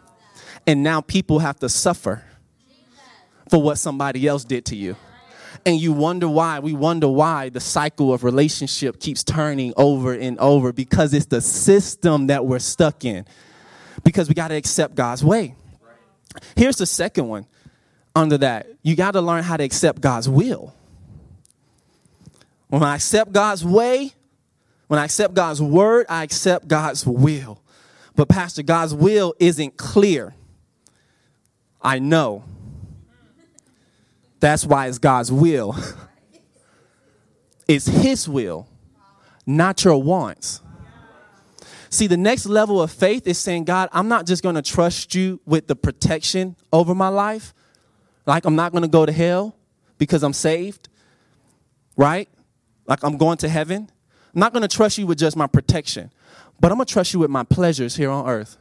And 0.67 0.83
now 0.83 1.03
people 1.03 1.41
have 1.41 1.59
to 1.59 1.69
suffer 1.69 2.25
for 3.53 3.61
what 3.61 3.77
somebody 3.77 4.27
else 4.27 4.45
did 4.45 4.65
to 4.65 4.75
you. 4.75 4.97
And 5.67 5.79
you 5.79 5.93
wonder 5.93 6.27
why, 6.27 6.61
we 6.61 6.73
wonder 6.73 7.07
why 7.07 7.51
the 7.51 7.61
cycle 7.61 8.15
of 8.15 8.25
relationship 8.25 8.99
keeps 8.99 9.23
turning 9.23 9.75
over 9.77 10.15
and 10.15 10.39
over 10.39 10.73
because 10.73 11.13
it's 11.13 11.27
the 11.27 11.43
system 11.43 12.29
that 12.29 12.47
we're 12.47 12.61
stuck 12.61 13.05
in. 13.05 13.27
Because 14.05 14.27
we 14.27 14.35
got 14.35 14.49
to 14.49 14.55
accept 14.55 14.95
God's 14.95 15.23
way. 15.23 15.55
Here's 16.57 16.77
the 16.77 16.87
second 16.87 17.29
one 17.29 17.45
under 18.17 18.39
that. 18.39 18.69
You 18.81 18.97
got 18.97 19.11
to 19.11 19.21
learn 19.21 19.43
how 19.43 19.59
to 19.59 19.65
accept 19.65 20.01
God's 20.01 20.31
will. 20.31 20.75
When 22.69 22.83
I 22.83 22.95
accept 22.95 23.33
God's 23.33 23.67
way, 23.67 24.13
when 24.87 24.99
I 24.99 25.05
accept 25.05 25.35
God's 25.35 25.61
word, 25.61 26.07
I 26.09 26.23
accept 26.23 26.69
God's 26.69 27.07
will. 27.07 27.61
But, 28.17 28.31
Pastor, 28.31 28.63
God's 28.63 28.95
will 28.95 29.35
isn't 29.39 29.77
clear. 29.77 30.35
I 31.83 31.99
know. 31.99 32.45
That's 34.43 34.67
why 34.67 34.89
it's 34.89 34.99
God's 34.99 35.31
will. 35.31 35.77
it's 37.69 37.87
His 37.87 38.29
will, 38.29 38.67
not 39.47 39.85
your 39.85 40.03
wants. 40.03 40.61
See, 41.91 42.09
the 42.09 42.17
next 42.17 42.47
level 42.47 42.83
of 42.83 42.91
faith 42.91 43.29
is 43.29 43.39
saying, 43.39 43.67
God, 43.67 43.89
I'm 43.93 44.09
not 44.09 44.27
just 44.27 44.43
going 44.43 44.57
to 44.57 44.63
trust 44.63 45.15
you 45.15 45.41
with 45.47 45.69
the 45.69 45.77
protection 45.77 46.57
over 46.73 46.93
my 46.93 47.07
life. 47.07 47.55
Like, 48.27 48.45
I'm 48.45 48.57
not 48.57 48.73
going 48.73 48.83
to 48.83 48.89
go 48.89 49.07
to 49.07 49.13
hell 49.13 49.55
because 49.97 50.25
I'm 50.25 50.33
saved, 50.33 50.89
right? 51.97 52.29
Like, 52.89 53.05
I'm 53.05 53.19
going 53.19 53.37
to 53.39 53.49
heaven. 53.49 53.89
I'm 54.35 54.41
not 54.41 54.53
going 54.53 54.63
to 54.63 54.77
trust 54.77 54.99
you 54.99 55.07
with 55.07 55.19
just 55.21 55.37
my 55.37 55.47
protection, 55.47 56.11
but 56.59 56.73
I'm 56.73 56.79
going 56.79 56.87
to 56.87 56.93
trust 56.93 57.15
you 57.15 57.21
with 57.21 57.31
my 57.31 57.45
pleasures 57.45 57.95
here 57.95 58.11
on 58.11 58.29
earth. 58.29 58.57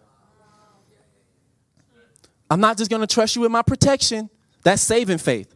I'm 2.51 2.59
not 2.59 2.77
just 2.77 2.91
going 2.91 3.01
to 3.01 3.11
trust 3.11 3.35
you 3.35 3.41
with 3.41 3.51
my 3.51 3.63
protection. 3.63 4.29
That's 4.63 4.83
saving 4.83 5.17
faith. 5.17 5.55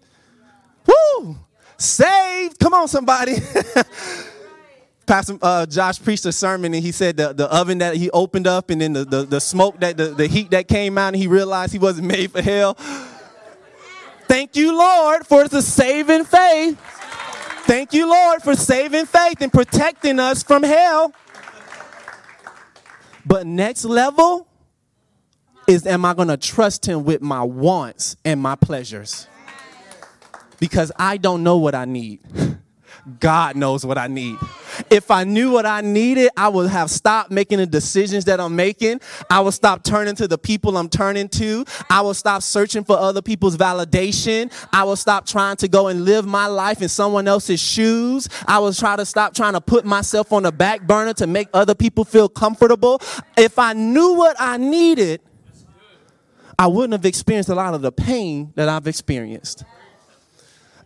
Woo! 0.85 1.37
Saved. 1.77 2.59
Come 2.59 2.73
on, 2.73 2.87
somebody. 2.87 3.35
Pastor 5.05 5.37
uh, 5.41 5.65
Josh 5.67 6.01
preached 6.01 6.25
a 6.25 6.31
sermon 6.31 6.73
and 6.73 6.83
he 6.83 6.91
said 6.91 7.17
the, 7.17 7.31
the 7.33 7.45
oven 7.45 7.77
that 7.77 7.95
he 7.95 8.09
opened 8.09 8.47
up 8.47 8.71
and 8.71 8.81
then 8.81 8.93
the, 8.93 9.05
the, 9.05 9.23
the 9.23 9.39
smoke 9.39 9.79
that 9.79 9.97
the, 9.97 10.07
the 10.07 10.27
heat 10.27 10.49
that 10.51 10.67
came 10.67 10.97
out 10.97 11.09
and 11.09 11.15
he 11.15 11.27
realized 11.27 11.73
he 11.73 11.79
wasn't 11.79 12.07
made 12.07 12.31
for 12.31 12.41
hell. 12.41 12.73
Thank 14.27 14.55
you, 14.55 14.75
Lord, 14.75 15.27
for 15.27 15.47
the 15.47 15.61
saving 15.61 16.23
faith. 16.23 16.79
Thank 17.65 17.93
you, 17.93 18.09
Lord, 18.09 18.41
for 18.41 18.55
saving 18.55 19.05
faith 19.05 19.41
and 19.41 19.53
protecting 19.53 20.19
us 20.19 20.41
from 20.41 20.63
hell. 20.63 21.13
But 23.25 23.45
next 23.45 23.85
level 23.85 24.47
is 25.67 25.85
am 25.85 26.05
I 26.05 26.13
going 26.13 26.27
to 26.27 26.37
trust 26.37 26.85
him 26.85 27.03
with 27.03 27.21
my 27.21 27.43
wants 27.43 28.17
and 28.25 28.39
my 28.39 28.55
pleasures? 28.55 29.27
Because 30.59 30.91
I 30.97 31.17
don't 31.17 31.43
know 31.43 31.57
what 31.57 31.75
I 31.75 31.85
need. 31.85 32.21
God 33.19 33.55
knows 33.55 33.85
what 33.85 33.97
I 33.97 34.07
need. 34.07 34.37
If 34.89 35.11
I 35.11 35.23
knew 35.23 35.51
what 35.51 35.65
I 35.65 35.81
needed, 35.81 36.31
I 36.35 36.47
would 36.47 36.69
have 36.69 36.89
stopped 36.89 37.29
making 37.29 37.59
the 37.59 37.67
decisions 37.67 38.25
that 38.25 38.39
I'm 38.39 38.55
making. 38.55 38.99
I 39.29 39.41
would 39.41 39.53
stop 39.53 39.83
turning 39.83 40.15
to 40.15 40.27
the 40.27 40.37
people 40.37 40.75
I'm 40.75 40.89
turning 40.89 41.29
to. 41.29 41.65
I 41.89 42.01
would 42.01 42.15
stop 42.15 42.41
searching 42.41 42.83
for 42.83 42.97
other 42.97 43.21
people's 43.21 43.57
validation. 43.57 44.51
I 44.73 44.83
would 44.83 44.97
stop 44.97 45.27
trying 45.27 45.57
to 45.57 45.67
go 45.67 45.87
and 45.87 46.03
live 46.03 46.25
my 46.25 46.47
life 46.47 46.81
in 46.81 46.89
someone 46.89 47.27
else's 47.27 47.61
shoes. 47.61 48.27
I 48.47 48.57
would 48.59 48.75
try 48.75 48.95
to 48.95 49.05
stop 49.05 49.35
trying 49.35 49.53
to 49.53 49.61
put 49.61 49.85
myself 49.85 50.33
on 50.33 50.43
the 50.43 50.51
back 50.51 50.87
burner 50.87 51.13
to 51.15 51.27
make 51.27 51.47
other 51.53 51.75
people 51.75 52.05
feel 52.05 52.27
comfortable. 52.27 53.01
If 53.37 53.59
I 53.59 53.73
knew 53.73 54.15
what 54.15 54.35
I 54.39 54.57
needed, 54.57 55.21
I 56.57 56.67
wouldn't 56.67 56.93
have 56.93 57.05
experienced 57.05 57.49
a 57.49 57.55
lot 57.55 57.73
of 57.75 57.81
the 57.81 57.91
pain 57.91 58.51
that 58.55 58.67
I've 58.67 58.87
experienced. 58.87 59.63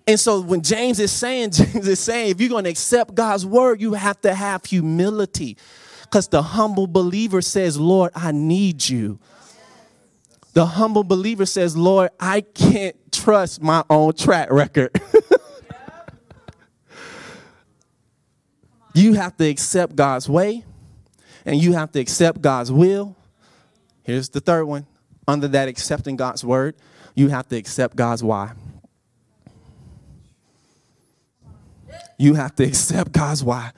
And 0.08 0.20
so 0.20 0.42
when 0.42 0.62
James 0.62 1.00
is 1.00 1.12
saying, 1.12 1.52
James 1.54 1.88
is 1.88 2.00
saying, 2.00 2.32
if 2.32 2.42
you're 2.42 2.50
going 2.50 2.64
to 2.64 2.70
accept 2.70 3.16
God's 3.16 3.46
word, 3.46 3.82
you 3.82 3.94
have 3.94 4.20
to 4.22 4.34
have 4.34 4.66
humility. 4.66 5.58
Because 6.04 6.28
the 6.28 6.42
humble 6.42 6.88
believer 6.88 7.42
says, 7.42 7.80
Lord, 7.80 8.12
I 8.16 8.32
need 8.32 8.88
you. 8.88 9.20
The 10.54 10.66
humble 10.66 11.04
believer 11.04 11.46
says, 11.46 11.78
Lord, 11.78 12.10
I 12.20 12.42
can't 12.42 12.96
trust 13.12 13.62
my 13.62 13.84
own 13.90 14.14
track 14.14 14.52
record. 14.52 15.00
you 18.96 19.14
have 19.14 19.38
to 19.38 19.48
accept 19.48 19.96
God's 19.96 20.28
way 20.28 20.66
and 21.46 21.62
you 21.62 21.74
have 21.74 21.92
to 21.92 22.00
accept 22.00 22.42
God's 22.42 22.72
will. 22.72 23.16
Here's 24.04 24.30
the 24.30 24.40
third 24.40 24.66
one. 24.66 24.88
Under 25.28 25.48
that 25.50 25.68
accepting 25.68 26.16
God's 26.16 26.44
word, 26.44 26.76
you 27.14 27.28
have 27.28 27.48
to 27.50 27.56
accept 27.56 27.96
God's 27.96 28.24
why. 28.24 28.54
You 32.20 32.34
have 32.34 32.54
to 32.58 32.66
accept 32.66 33.14
God's 33.14 33.44
why. 33.44 33.72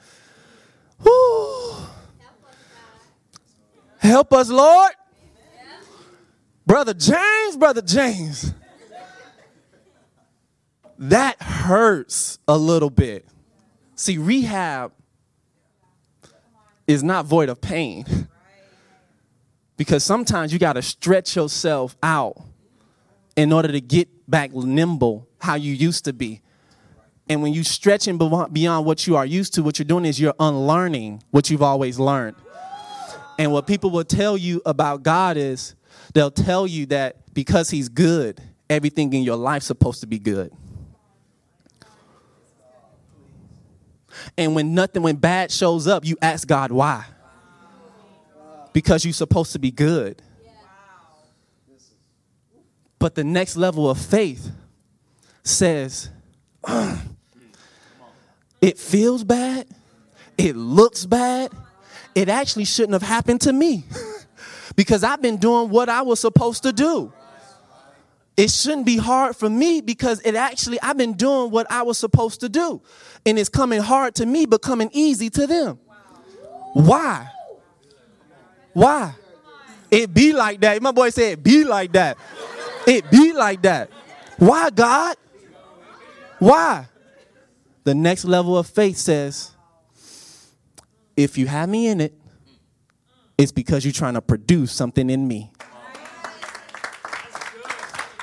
Woo. 1.02 1.74
Help 3.98 4.32
us, 4.32 4.50
Lord. 4.50 4.92
Brother 6.66 6.92
James, 6.92 7.56
Brother 7.56 7.82
James. 7.82 8.52
That 10.98 11.40
hurts 11.40 12.40
a 12.48 12.58
little 12.58 12.90
bit. 12.90 13.26
See, 13.94 14.18
rehab 14.18 14.92
is 16.88 17.04
not 17.04 17.26
void 17.26 17.48
of 17.48 17.60
pain. 17.60 18.04
Because 19.76 20.02
sometimes 20.02 20.52
you 20.52 20.58
got 20.58 20.72
to 20.74 20.82
stretch 20.82 21.36
yourself 21.36 21.96
out 22.02 22.36
in 23.36 23.52
order 23.52 23.70
to 23.70 23.80
get 23.80 24.08
back 24.28 24.52
nimble 24.52 25.28
how 25.40 25.54
you 25.54 25.72
used 25.72 26.04
to 26.06 26.12
be. 26.12 26.41
And 27.28 27.42
when 27.42 27.52
you 27.52 27.64
stretching 27.64 28.18
beyond 28.18 28.84
what 28.86 29.06
you 29.06 29.16
are 29.16 29.24
used 29.24 29.54
to, 29.54 29.62
what 29.62 29.78
you're 29.78 29.86
doing 29.86 30.04
is 30.04 30.20
you're 30.20 30.34
unlearning 30.38 31.22
what 31.30 31.50
you've 31.50 31.62
always 31.62 31.98
learned. 31.98 32.36
And 33.38 33.52
what 33.52 33.66
people 33.66 33.90
will 33.90 34.04
tell 34.04 34.36
you 34.36 34.60
about 34.66 35.02
God 35.02 35.36
is 35.36 35.74
they'll 36.14 36.30
tell 36.30 36.66
you 36.66 36.86
that 36.86 37.34
because 37.34 37.70
He's 37.70 37.88
good, 37.88 38.40
everything 38.68 39.12
in 39.12 39.22
your 39.22 39.36
life's 39.36 39.66
supposed 39.66 40.00
to 40.00 40.06
be 40.06 40.18
good. 40.18 40.52
And 44.36 44.54
when 44.54 44.74
nothing, 44.74 45.02
when 45.02 45.16
bad 45.16 45.50
shows 45.50 45.86
up, 45.86 46.04
you 46.04 46.16
ask 46.20 46.46
God 46.46 46.70
why. 46.70 47.04
Because 48.72 49.04
you're 49.04 49.12
supposed 49.12 49.52
to 49.52 49.58
be 49.58 49.70
good. 49.70 50.22
But 52.98 53.14
the 53.14 53.24
next 53.24 53.56
level 53.56 53.90
of 53.90 53.98
faith 53.98 54.50
says, 55.42 56.10
it 58.60 58.78
feels 58.78 59.24
bad. 59.24 59.66
It 60.38 60.56
looks 60.56 61.06
bad. 61.06 61.50
It 62.14 62.28
actually 62.28 62.64
shouldn't 62.64 62.92
have 62.92 63.02
happened 63.02 63.40
to 63.42 63.52
me 63.52 63.84
because 64.76 65.04
I've 65.04 65.22
been 65.22 65.38
doing 65.38 65.70
what 65.70 65.88
I 65.88 66.02
was 66.02 66.20
supposed 66.20 66.62
to 66.64 66.72
do. 66.72 67.12
It 68.36 68.50
shouldn't 68.50 68.86
be 68.86 68.96
hard 68.96 69.36
for 69.36 69.48
me 69.48 69.80
because 69.80 70.20
it 70.24 70.34
actually, 70.34 70.80
I've 70.80 70.96
been 70.96 71.14
doing 71.14 71.50
what 71.50 71.70
I 71.70 71.82
was 71.82 71.98
supposed 71.98 72.40
to 72.40 72.48
do. 72.48 72.80
And 73.26 73.38
it's 73.38 73.48
coming 73.48 73.80
hard 73.80 74.14
to 74.16 74.26
me, 74.26 74.46
but 74.46 74.62
coming 74.62 74.90
easy 74.92 75.28
to 75.30 75.46
them. 75.46 75.78
Why? 76.72 77.28
Why? 78.72 79.14
It 79.90 80.14
be 80.14 80.32
like 80.32 80.60
that. 80.62 80.80
My 80.80 80.92
boy 80.92 81.10
said, 81.10 81.42
be 81.42 81.64
like 81.64 81.92
that. 81.92 82.16
It 82.86 83.10
be 83.10 83.32
like 83.34 83.62
that. 83.62 83.90
Why, 84.38 84.70
God? 84.70 85.16
Why? 86.42 86.88
The 87.84 87.94
next 87.94 88.24
level 88.24 88.58
of 88.58 88.66
faith 88.66 88.96
says, 88.96 89.52
if 91.16 91.38
you 91.38 91.46
have 91.46 91.68
me 91.68 91.86
in 91.86 92.00
it, 92.00 92.14
it's 93.38 93.52
because 93.52 93.84
you're 93.84 93.92
trying 93.92 94.14
to 94.14 94.20
produce 94.20 94.72
something 94.72 95.08
in 95.08 95.28
me. 95.28 95.52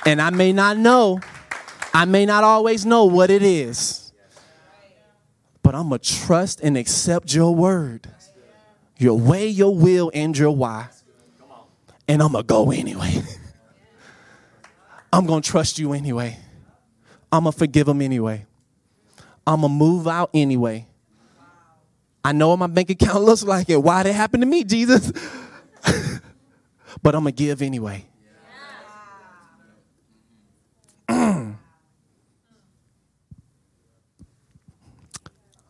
And 0.04 0.20
I 0.20 0.28
may 0.28 0.52
not 0.52 0.76
know, 0.76 1.20
I 1.94 2.04
may 2.04 2.26
not 2.26 2.44
always 2.44 2.84
know 2.84 3.06
what 3.06 3.30
it 3.30 3.42
is, 3.42 4.12
but 5.62 5.74
I'm 5.74 5.88
going 5.88 6.00
to 6.00 6.14
trust 6.26 6.60
and 6.60 6.76
accept 6.76 7.32
your 7.32 7.54
word, 7.54 8.06
your 8.98 9.18
way, 9.18 9.48
your 9.48 9.74
will, 9.74 10.10
and 10.12 10.36
your 10.36 10.54
why. 10.54 10.88
And 12.06 12.22
I'm 12.22 12.32
going 12.32 12.44
to 12.44 12.46
go 12.46 12.70
anyway. 12.70 13.22
I'm 15.12 15.24
going 15.24 15.40
to 15.40 15.50
trust 15.50 15.78
you 15.78 15.94
anyway. 15.94 16.36
I'm 17.32 17.44
going 17.44 17.52
to 17.52 17.58
forgive 17.58 17.86
them 17.86 18.02
anyway. 18.02 18.46
I'm 19.46 19.60
going 19.60 19.72
to 19.72 19.76
move 19.76 20.08
out 20.08 20.30
anyway. 20.34 20.86
I 22.24 22.32
know 22.32 22.48
what 22.48 22.58
my 22.58 22.66
bank 22.66 22.90
account 22.90 23.22
looks 23.24 23.42
like 23.42 23.70
it. 23.70 23.76
Why 23.76 24.02
did 24.02 24.10
it 24.10 24.14
happen 24.14 24.40
to 24.40 24.46
me, 24.46 24.64
Jesus? 24.64 25.10
but 27.02 27.14
I'm 27.14 27.22
going 27.22 27.26
to 27.26 27.32
give 27.32 27.62
anyway. 27.62 28.06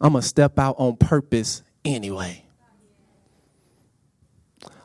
I'm 0.01 0.13
going 0.13 0.23
to 0.23 0.29
step 0.29 0.59
out 0.59 0.77
on 0.79 0.97
purpose 0.97 1.63
anyway. 1.85 2.45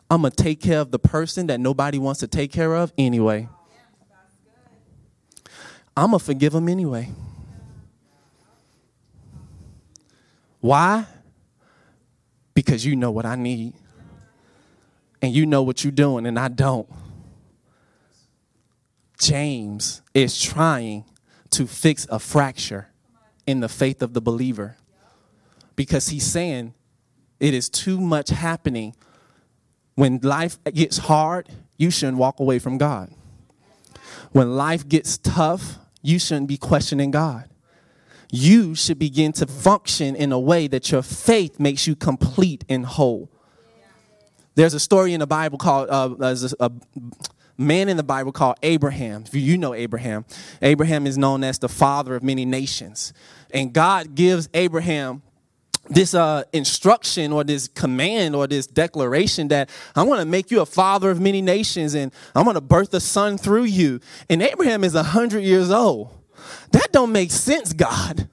I'm 0.10 0.22
going 0.22 0.32
to 0.32 0.44
take 0.44 0.62
care 0.62 0.82
of 0.82 0.92
the 0.92 1.00
person 1.00 1.48
that 1.48 1.60
nobody 1.60 1.98
wants 1.98 2.20
to 2.20 2.28
take 2.28 2.52
care 2.52 2.76
of 2.76 2.92
anyway. 2.98 3.48
I'm 5.98 6.12
going 6.12 6.20
to 6.20 6.26
forgive 6.26 6.54
them 6.54 6.68
anyway. 6.68 7.10
Why? 10.60 11.06
Because 12.54 12.86
you 12.86 12.96
know 12.96 13.12
what 13.12 13.26
I 13.26 13.36
need. 13.36 13.74
And 15.22 15.34
you 15.34 15.46
know 15.46 15.64
what 15.64 15.84
you're 15.84 15.92
doing, 15.92 16.26
and 16.26 16.38
I 16.38 16.50
don't. 16.50 16.88
James 19.20 20.02
is 20.14 20.42
trying 20.42 21.06
to 21.52 21.66
fix 21.66 22.06
a 22.10 22.20
fracture 22.20 22.90
in 23.48 23.60
the 23.60 23.70
faith 23.70 24.02
of 24.02 24.14
the 24.14 24.22
believer 24.22 24.78
because 25.76 26.10
he's 26.10 26.26
saying 26.26 26.74
it 27.40 27.54
is 27.54 27.70
too 27.70 28.00
much 28.00 28.30
happening. 28.30 28.96
When 29.96 30.20
life 30.22 30.58
gets 30.74 30.98
hard, 30.98 31.50
you 31.78 31.90
shouldn't 31.92 32.18
walk 32.18 32.40
away 32.40 32.60
from 32.60 32.78
God. 32.78 33.12
When 34.32 34.56
life 34.56 34.88
gets 34.88 35.18
tough, 35.18 35.78
you 36.06 36.20
shouldn't 36.20 36.48
be 36.48 36.58
questioning 36.58 37.12
God. 37.12 37.50
You 38.32 38.76
should 38.76 39.00
begin 39.00 39.34
to 39.34 39.48
function 39.48 40.16
in 40.16 40.32
a 40.32 40.40
way 40.40 40.68
that 40.68 40.92
your 40.92 41.02
faith 41.02 41.60
makes 41.60 41.88
you 41.88 41.96
complete 41.96 42.66
and 42.68 42.86
whole. 42.86 43.30
There's 44.56 44.74
a 44.74 44.80
story 44.80 45.14
in 45.14 45.20
the 45.20 45.28
Bible 45.28 45.58
called 45.58 45.90
uh, 45.90 46.36
a 46.60 46.72
man 47.58 47.90
in 47.90 47.98
the 47.98 48.04
Bible 48.04 48.32
called 48.32 48.58
Abraham. 48.64 49.24
If 49.26 49.36
you 49.36 49.58
know 49.58 49.74
Abraham, 49.74 50.26
Abraham 50.62 51.08
is 51.08 51.18
known 51.18 51.44
as 51.44 51.60
the 51.60 51.70
father 51.70 52.16
of 52.16 52.24
many 52.24 52.46
nations. 52.46 53.14
And 53.52 53.74
God 53.74 54.16
gives 54.16 54.50
Abraham 54.54 55.22
this 55.90 56.14
uh, 56.14 56.44
instruction 56.54 57.32
or 57.32 57.44
this 57.44 57.68
command 57.68 58.36
or 58.36 58.48
this 58.48 58.68
declaration 58.68 59.50
that 59.50 59.70
I'm 59.96 60.08
going 60.08 60.20
to 60.20 60.26
make 60.26 60.52
you 60.52 60.62
a 60.62 60.66
father 60.66 61.12
of 61.12 61.20
many 61.20 61.42
nations 61.42 61.94
and 61.94 62.12
I'm 62.34 62.44
going 62.44 62.56
to 62.56 62.62
birth 62.62 62.94
a 62.94 63.00
son 63.00 63.38
through 63.38 63.66
you. 63.66 64.00
And 64.30 64.42
Abraham 64.42 64.84
is 64.84 64.96
100 64.96 65.42
years 65.42 65.72
old. 65.72 66.10
That 66.72 66.92
don't 66.92 67.12
make 67.12 67.32
sense, 67.32 67.74
God. 67.74 68.30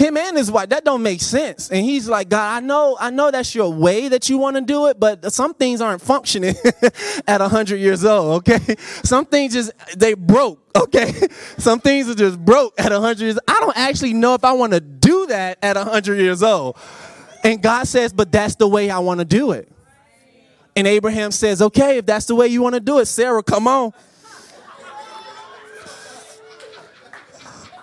Him 0.00 0.16
and 0.16 0.38
his 0.38 0.50
wife 0.50 0.70
that 0.70 0.82
don't 0.82 1.02
make 1.02 1.20
sense. 1.20 1.70
And 1.70 1.84
he's 1.84 2.08
like 2.08 2.30
god 2.30 2.56
i 2.56 2.66
know 2.66 2.96
i 2.98 3.10
know 3.10 3.30
that's 3.30 3.54
your 3.54 3.70
way 3.70 4.08
that 4.08 4.30
you 4.30 4.38
want 4.38 4.56
to 4.56 4.62
do 4.62 4.86
it 4.86 4.98
but 4.98 5.30
some 5.30 5.52
things 5.52 5.82
aren't 5.82 6.00
functioning 6.00 6.54
at 7.26 7.42
100 7.42 7.76
years 7.76 8.02
old 8.02 8.48
okay? 8.48 8.76
Some 9.04 9.26
things 9.26 9.52
just 9.52 9.72
they 9.98 10.14
broke 10.14 10.58
okay? 10.74 11.12
Some 11.58 11.80
things 11.80 12.08
are 12.08 12.14
just 12.14 12.42
broke 12.42 12.80
at 12.80 12.90
100 12.90 13.20
years. 13.20 13.38
I 13.46 13.60
don't 13.60 13.76
actually 13.76 14.14
know 14.14 14.32
if 14.32 14.42
i 14.42 14.52
want 14.52 14.72
to 14.72 14.80
that 15.30 15.58
at 15.62 15.76
100 15.76 16.20
years 16.20 16.42
old 16.42 16.76
and 17.42 17.62
god 17.62 17.86
says 17.86 18.12
but 18.12 18.30
that's 18.30 18.54
the 18.56 18.68
way 18.68 18.90
i 18.90 18.98
want 18.98 19.18
to 19.18 19.24
do 19.24 19.52
it 19.52 19.68
and 20.76 20.86
abraham 20.86 21.30
says 21.30 21.60
okay 21.62 21.98
if 21.98 22.06
that's 22.06 22.26
the 22.26 22.34
way 22.34 22.46
you 22.46 22.62
want 22.62 22.74
to 22.74 22.80
do 22.80 22.98
it 22.98 23.06
sarah 23.06 23.42
come 23.42 23.66
on 23.66 23.92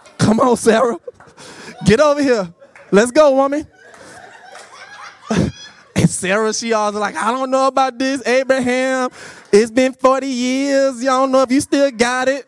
come 0.17 0.39
on 0.39 0.55
sarah 0.55 0.97
Get 1.85 1.99
over 1.99 2.21
here. 2.21 2.53
Let's 2.91 3.11
go, 3.11 3.33
woman. 3.33 3.67
and 5.29 6.09
Sarah, 6.09 6.53
she 6.53 6.71
was 6.71 6.95
like, 6.95 7.15
I 7.15 7.31
don't 7.31 7.51
know 7.51 7.67
about 7.67 7.97
this, 7.97 8.25
Abraham. 8.25 9.09
It's 9.51 9.71
been 9.71 9.93
40 9.93 10.27
years. 10.27 11.03
Y'all 11.03 11.21
don't 11.21 11.31
know 11.31 11.41
if 11.41 11.51
you 11.51 11.61
still 11.61 11.91
got 11.91 12.27
it. 12.27 12.45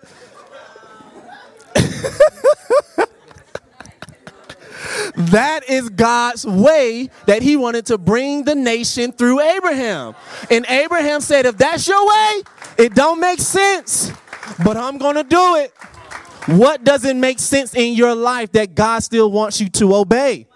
That 5.20 5.70
is 5.70 5.90
God's 5.90 6.46
way 6.46 7.10
that 7.26 7.42
he 7.42 7.58
wanted 7.58 7.86
to 7.88 7.98
bring 7.98 8.46
the 8.46 8.56
nation 8.56 9.12
through 9.12 9.42
Abraham. 9.42 10.16
And 10.50 10.66
Abraham 10.70 11.20
said, 11.20 11.46
if 11.46 11.58
that's 11.58 11.88
your 11.88 12.08
way, 12.08 12.44
it 12.78 12.96
don't 12.96 13.20
make 13.20 13.40
sense, 13.40 14.12
but 14.64 14.78
I'm 14.78 14.98
going 14.98 15.16
to 15.16 15.24
do 15.24 15.56
it. 15.58 15.74
What 16.46 16.86
doesn't 16.86 17.20
make 17.20 17.38
sense 17.40 17.76
in 17.76 17.94
your 17.94 18.16
life 18.16 18.54
that 18.54 18.76
God 18.76 19.04
still 19.04 19.30
wants 19.30 19.60
you 19.60 19.70
to 19.70 19.94
obey? 19.96 20.48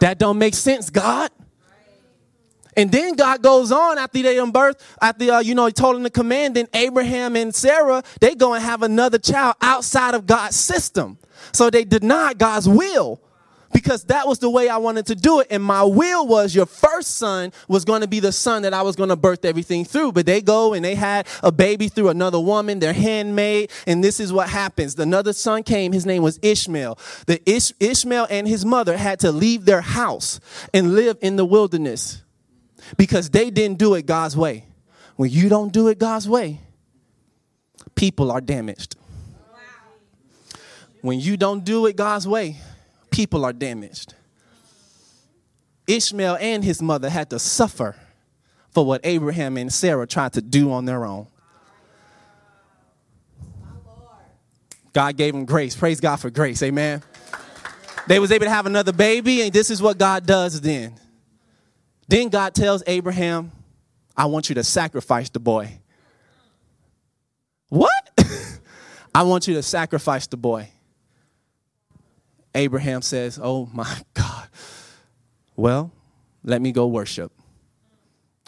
That 0.00 0.18
don't 0.18 0.38
make 0.38 0.54
sense, 0.54 0.88
God. 0.88 1.30
And 2.76 2.90
then 2.90 3.14
God 3.14 3.42
goes 3.42 3.70
on 3.70 3.98
after 3.98 4.22
they 4.22 4.36
done 4.36 4.52
birth, 4.52 4.96
after 5.02 5.30
uh, 5.30 5.40
you 5.40 5.54
know 5.54 5.66
he 5.66 5.72
told 5.72 5.96
him 5.96 6.02
the 6.02 6.10
command. 6.10 6.56
Then 6.56 6.66
Abraham 6.72 7.36
and 7.36 7.54
Sarah 7.54 8.02
they 8.20 8.34
go 8.34 8.54
and 8.54 8.64
have 8.64 8.82
another 8.82 9.18
child 9.18 9.56
outside 9.60 10.14
of 10.14 10.26
God's 10.26 10.56
system. 10.56 11.18
So 11.52 11.70
they 11.70 11.84
denied 11.84 12.38
God's 12.38 12.68
will 12.68 13.20
because 13.72 14.04
that 14.04 14.26
was 14.26 14.38
the 14.38 14.50
way 14.50 14.68
I 14.68 14.78
wanted 14.78 15.06
to 15.06 15.14
do 15.14 15.40
it. 15.40 15.48
And 15.50 15.62
my 15.62 15.82
will 15.82 16.26
was 16.26 16.54
your 16.54 16.66
first 16.66 17.16
son 17.16 17.52
was 17.68 17.84
going 17.84 18.00
to 18.00 18.08
be 18.08 18.20
the 18.20 18.32
son 18.32 18.62
that 18.62 18.74
I 18.74 18.82
was 18.82 18.96
going 18.96 19.10
to 19.10 19.16
birth 19.16 19.44
everything 19.44 19.84
through. 19.84 20.12
But 20.12 20.26
they 20.26 20.40
go 20.42 20.74
and 20.74 20.84
they 20.84 20.94
had 20.94 21.26
a 21.42 21.52
baby 21.52 21.88
through 21.88 22.08
another 22.08 22.40
woman, 22.40 22.80
their 22.80 22.92
handmaid. 22.92 23.70
And 23.86 24.02
this 24.02 24.20
is 24.20 24.32
what 24.32 24.48
happens. 24.48 24.98
Another 24.98 25.32
son 25.32 25.62
came. 25.62 25.92
His 25.92 26.06
name 26.06 26.22
was 26.22 26.38
Ishmael. 26.42 26.98
The 27.26 27.40
Ish- 27.48 27.72
Ishmael 27.78 28.26
and 28.30 28.48
his 28.48 28.64
mother 28.64 28.96
had 28.96 29.20
to 29.20 29.32
leave 29.32 29.64
their 29.64 29.82
house 29.82 30.40
and 30.74 30.94
live 30.94 31.18
in 31.20 31.36
the 31.36 31.44
wilderness 31.44 32.22
because 32.96 33.30
they 33.30 33.50
didn't 33.50 33.78
do 33.78 33.94
it 33.94 34.06
God's 34.06 34.36
way. 34.36 34.64
When 35.16 35.30
you 35.30 35.48
don't 35.48 35.72
do 35.72 35.88
it 35.88 35.98
God's 35.98 36.28
way, 36.28 36.60
people 37.94 38.32
are 38.32 38.40
damaged. 38.40 38.96
When 41.02 41.18
you 41.20 41.36
don't 41.36 41.64
do 41.64 41.86
it 41.86 41.96
God's 41.96 42.28
way, 42.28 42.56
people 43.10 43.44
are 43.44 43.52
damaged. 43.52 44.14
Ishmael 45.86 46.36
and 46.40 46.62
his 46.62 46.80
mother 46.80 47.10
had 47.10 47.30
to 47.30 47.38
suffer 47.38 47.96
for 48.70 48.84
what 48.84 49.00
Abraham 49.04 49.56
and 49.56 49.72
Sarah 49.72 50.06
tried 50.06 50.34
to 50.34 50.42
do 50.42 50.72
on 50.72 50.84
their 50.84 51.04
own. 51.04 51.26
God 54.92 55.16
gave 55.16 55.32
them 55.32 55.44
grace. 55.44 55.74
Praise 55.74 56.00
God 56.00 56.16
for 56.16 56.30
grace. 56.30 56.62
Amen. 56.62 57.02
They 58.06 58.18
was 58.18 58.32
able 58.32 58.46
to 58.46 58.50
have 58.50 58.66
another 58.66 58.92
baby, 58.92 59.42
and 59.42 59.52
this 59.52 59.70
is 59.70 59.80
what 59.80 59.98
God 59.98 60.26
does 60.26 60.60
then. 60.60 60.94
Then 62.08 62.28
God 62.28 62.54
tells 62.54 62.82
Abraham, 62.86 63.52
I 64.16 64.26
want 64.26 64.48
you 64.48 64.56
to 64.56 64.64
sacrifice 64.64 65.30
the 65.30 65.38
boy. 65.38 65.78
What? 67.68 68.10
I 69.14 69.22
want 69.22 69.46
you 69.46 69.54
to 69.54 69.62
sacrifice 69.62 70.26
the 70.26 70.36
boy. 70.36 70.68
Abraham 72.54 73.02
says, 73.02 73.38
Oh 73.42 73.68
my 73.72 74.00
God. 74.14 74.48
Well, 75.56 75.92
let 76.42 76.62
me 76.62 76.72
go 76.72 76.86
worship. 76.86 77.32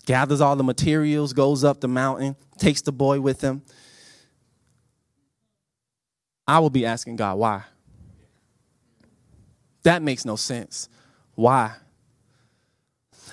Gathers 0.07 0.41
all 0.41 0.57
the 0.57 0.65
materials, 0.65 1.33
goes 1.33 1.63
up 1.63 1.81
the 1.81 1.89
mountain, 1.89 2.37
takes 2.59 2.81
the 2.81 2.93
boy 2.93 3.21
with 3.21 3.41
him. 3.41 3.63
I 6.47 6.59
will 6.59 6.71
be 6.71 6.85
asking 6.85 7.17
God, 7.17 7.39
why? 7.39 7.63
That 9.85 10.03
makes 10.03 10.25
no 10.25 10.37
sense. 10.37 10.89
Why? 11.35 11.75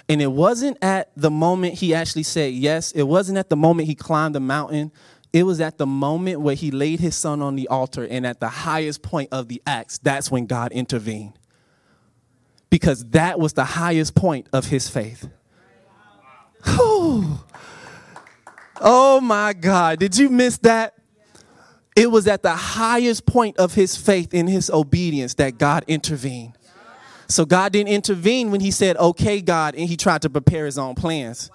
And 0.08 0.22
it 0.22 0.32
wasn't 0.32 0.78
at 0.82 1.12
the 1.16 1.32
moment 1.32 1.76
he 1.76 1.94
actually 1.94 2.24
said 2.24 2.54
yes, 2.54 2.92
it 2.92 3.04
wasn't 3.04 3.38
at 3.38 3.50
the 3.50 3.56
moment 3.56 3.88
he 3.88 3.96
climbed 3.96 4.36
the 4.36 4.40
mountain 4.40 4.92
it 5.32 5.44
was 5.44 5.62
at 5.62 5.78
the 5.78 5.86
moment 5.86 6.42
where 6.42 6.56
he 6.56 6.72
laid 6.72 7.00
his 7.00 7.15
son 7.15 7.42
on 7.42 7.56
the 7.56 7.68
altar 7.68 8.04
and 8.04 8.26
at 8.26 8.39
the 8.39 8.50
highest 8.50 9.02
point 9.02 9.30
of 9.32 9.48
the 9.48 9.62
acts, 9.68 10.00
that's 10.00 10.32
when 10.32 10.46
God 10.48 10.72
intervened. 10.72 11.34
Because 12.70 13.06
that 13.10 13.39
was 13.39 13.54
the 13.54 13.63
highest 13.63 14.15
point 14.15 14.48
of 14.54 14.68
his 14.68 14.89
faith. 14.89 15.30
Whew. 16.65 17.39
Oh 18.82 19.20
my 19.22 19.54
God, 19.54 20.00
did 20.00 20.18
you 20.18 20.30
miss 20.30 20.58
that? 20.60 20.96
It 21.96 22.10
was 22.10 22.28
at 22.28 22.44
the 22.44 22.56
highest 22.56 23.26
point 23.26 23.58
of 23.58 23.74
his 23.74 23.96
faith 23.96 24.34
in 24.34 24.48
his 24.48 24.70
obedience 24.70 25.34
that 25.36 25.58
God 25.58 25.84
intervened. 25.88 26.54
So 27.27 27.46
God 27.46 27.73
didn't 27.73 27.90
intervene 27.90 28.52
when 28.52 28.62
he 28.62 28.71
said, 28.71 28.98
okay, 28.98 29.42
God, 29.42 29.75
and 29.75 29.88
he 29.88 29.98
tried 29.98 30.23
to 30.23 30.30
prepare 30.30 30.65
his 30.65 30.77
own 30.77 30.96
plans. 30.96 31.52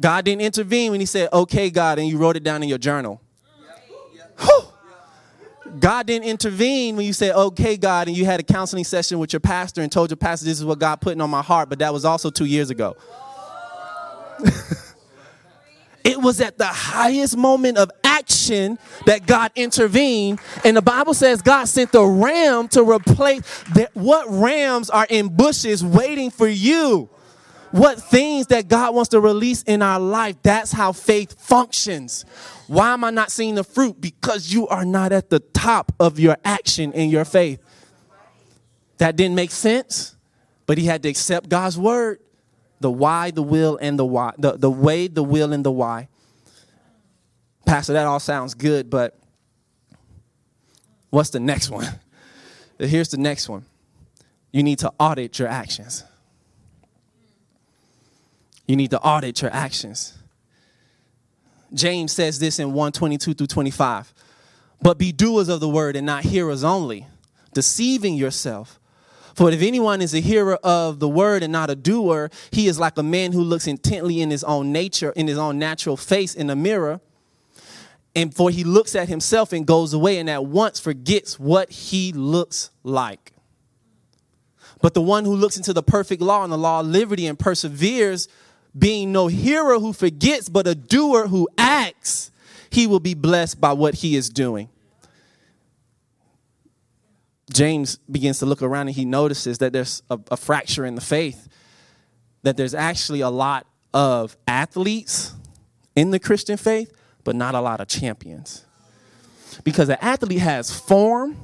God 0.00 0.24
didn't 0.24 0.42
intervene 0.42 0.90
when 0.90 1.00
he 1.00 1.06
said, 1.06 1.28
okay, 1.32 1.70
God, 1.70 1.98
and 1.98 2.08
you 2.08 2.18
wrote 2.18 2.36
it 2.36 2.42
down 2.42 2.62
in 2.62 2.68
your 2.68 2.78
journal. 2.78 3.20
God 5.78 6.06
didn't 6.06 6.28
intervene 6.28 6.96
when 6.96 7.06
you 7.06 7.12
said, 7.12 7.34
okay, 7.34 7.76
God, 7.76 8.08
and 8.08 8.16
you 8.16 8.24
had 8.24 8.40
a 8.40 8.42
counseling 8.42 8.84
session 8.84 9.18
with 9.18 9.32
your 9.32 9.40
pastor 9.40 9.82
and 9.82 9.90
told 9.90 10.10
your 10.10 10.16
pastor, 10.16 10.46
this 10.46 10.58
is 10.58 10.64
what 10.64 10.78
God 10.78 11.00
put 11.00 11.20
on 11.20 11.30
my 11.30 11.42
heart, 11.42 11.68
but 11.68 11.78
that 11.80 11.92
was 11.92 12.04
also 12.04 12.30
two 12.30 12.44
years 12.44 12.70
ago. 12.70 12.96
it 16.04 16.20
was 16.20 16.40
at 16.40 16.56
the 16.58 16.66
highest 16.66 17.36
moment 17.36 17.78
of 17.78 17.90
action 18.04 18.78
that 19.06 19.26
God 19.26 19.50
intervened. 19.54 20.40
And 20.64 20.76
the 20.76 20.82
Bible 20.82 21.14
says 21.14 21.42
God 21.42 21.66
sent 21.66 21.92
the 21.92 22.04
ram 22.04 22.68
to 22.68 22.82
replace 22.82 23.42
that. 23.74 23.94
What 23.94 24.26
rams 24.28 24.88
are 24.90 25.06
in 25.08 25.28
bushes 25.34 25.84
waiting 25.84 26.30
for 26.30 26.48
you? 26.48 27.10
What 27.70 28.00
things 28.00 28.46
that 28.48 28.68
God 28.68 28.94
wants 28.94 29.10
to 29.10 29.20
release 29.20 29.62
in 29.62 29.82
our 29.82 30.00
life. 30.00 30.36
That's 30.42 30.72
how 30.72 30.92
faith 30.92 31.38
functions. 31.38 32.24
Why 32.66 32.92
am 32.92 33.04
I 33.04 33.10
not 33.10 33.30
seeing 33.30 33.54
the 33.54 33.64
fruit? 33.64 34.00
Because 34.00 34.52
you 34.52 34.66
are 34.68 34.84
not 34.84 35.12
at 35.12 35.30
the 35.30 35.40
top 35.40 35.92
of 36.00 36.18
your 36.18 36.36
action 36.44 36.92
in 36.92 37.10
your 37.10 37.24
faith. 37.24 37.60
That 38.98 39.16
didn't 39.16 39.34
make 39.34 39.50
sense, 39.50 40.16
but 40.66 40.78
he 40.78 40.86
had 40.86 41.02
to 41.02 41.08
accept 41.08 41.48
God's 41.48 41.78
word. 41.78 42.20
The 42.80 42.90
why, 42.90 43.30
the 43.30 43.42
will, 43.42 43.78
and 43.80 43.98
the 43.98 44.04
why. 44.04 44.32
The, 44.38 44.52
the 44.52 44.70
way, 44.70 45.06
the 45.08 45.22
will, 45.22 45.52
and 45.52 45.64
the 45.64 45.72
why. 45.72 46.08
Pastor, 47.64 47.94
that 47.94 48.06
all 48.06 48.20
sounds 48.20 48.54
good, 48.54 48.90
but 48.90 49.18
what's 51.10 51.30
the 51.30 51.40
next 51.40 51.70
one? 51.70 51.86
Here's 52.78 53.08
the 53.08 53.16
next 53.16 53.48
one. 53.48 53.64
You 54.52 54.62
need 54.62 54.78
to 54.80 54.92
audit 54.98 55.38
your 55.38 55.48
actions. 55.48 56.04
You 58.66 58.76
need 58.76 58.90
to 58.90 59.00
audit 59.00 59.42
your 59.42 59.52
actions. 59.52 60.14
James 61.72 62.12
says 62.12 62.38
this 62.38 62.58
in 62.58 62.68
122 62.68 63.34
through 63.34 63.46
25. 63.46 64.12
But 64.82 64.98
be 64.98 65.12
doers 65.12 65.48
of 65.48 65.60
the 65.60 65.68
word 65.68 65.96
and 65.96 66.06
not 66.06 66.24
hearers 66.24 66.62
only, 66.62 67.06
deceiving 67.54 68.14
yourself. 68.14 68.78
For 69.34 69.50
if 69.50 69.62
anyone 69.62 70.00
is 70.00 70.14
a 70.14 70.20
hearer 70.20 70.56
of 70.62 70.98
the 70.98 71.08
word 71.08 71.42
and 71.42 71.52
not 71.52 71.68
a 71.68 71.74
doer, 71.74 72.30
he 72.50 72.68
is 72.68 72.78
like 72.78 72.96
a 72.96 73.02
man 73.02 73.32
who 73.32 73.42
looks 73.42 73.66
intently 73.66 74.20
in 74.20 74.30
his 74.30 74.42
own 74.44 74.72
nature, 74.72 75.12
in 75.12 75.28
his 75.28 75.38
own 75.38 75.58
natural 75.58 75.96
face 75.96 76.34
in 76.34 76.46
the 76.46 76.56
mirror. 76.56 77.00
And 78.14 78.34
for 78.34 78.48
he 78.48 78.64
looks 78.64 78.94
at 78.94 79.08
himself 79.08 79.52
and 79.52 79.66
goes 79.66 79.92
away 79.92 80.18
and 80.18 80.30
at 80.30 80.46
once 80.46 80.80
forgets 80.80 81.38
what 81.38 81.70
he 81.70 82.12
looks 82.12 82.70
like. 82.82 83.32
But 84.80 84.94
the 84.94 85.02
one 85.02 85.24
who 85.24 85.34
looks 85.34 85.56
into 85.56 85.72
the 85.72 85.82
perfect 85.82 86.22
law 86.22 86.42
and 86.42 86.52
the 86.52 86.58
law 86.58 86.80
of 86.80 86.86
liberty 86.86 87.26
and 87.26 87.38
perseveres, 87.38 88.28
being 88.76 89.12
no 89.12 89.26
hearer 89.26 89.78
who 89.78 89.92
forgets, 89.92 90.48
but 90.48 90.66
a 90.66 90.74
doer 90.74 91.28
who 91.28 91.48
acts, 91.56 92.30
he 92.70 92.86
will 92.86 93.00
be 93.00 93.14
blessed 93.14 93.60
by 93.60 93.72
what 93.72 93.94
he 93.94 94.16
is 94.16 94.28
doing. 94.28 94.68
James 97.52 97.96
begins 98.10 98.40
to 98.40 98.46
look 98.46 98.60
around 98.60 98.88
and 98.88 98.96
he 98.96 99.04
notices 99.04 99.58
that 99.58 99.72
there's 99.72 100.02
a, 100.10 100.18
a 100.30 100.36
fracture 100.36 100.84
in 100.84 100.94
the 100.94 101.00
faith, 101.00 101.48
that 102.42 102.56
there's 102.56 102.74
actually 102.74 103.20
a 103.20 103.30
lot 103.30 103.66
of 103.94 104.36
athletes 104.46 105.32
in 105.94 106.10
the 106.10 106.18
Christian 106.18 106.56
faith, 106.56 106.92
but 107.24 107.34
not 107.34 107.54
a 107.54 107.60
lot 107.60 107.80
of 107.80 107.88
champions. 107.88 108.64
Because 109.64 109.88
an 109.88 109.96
athlete 110.02 110.40
has 110.40 110.70
form, 110.70 111.36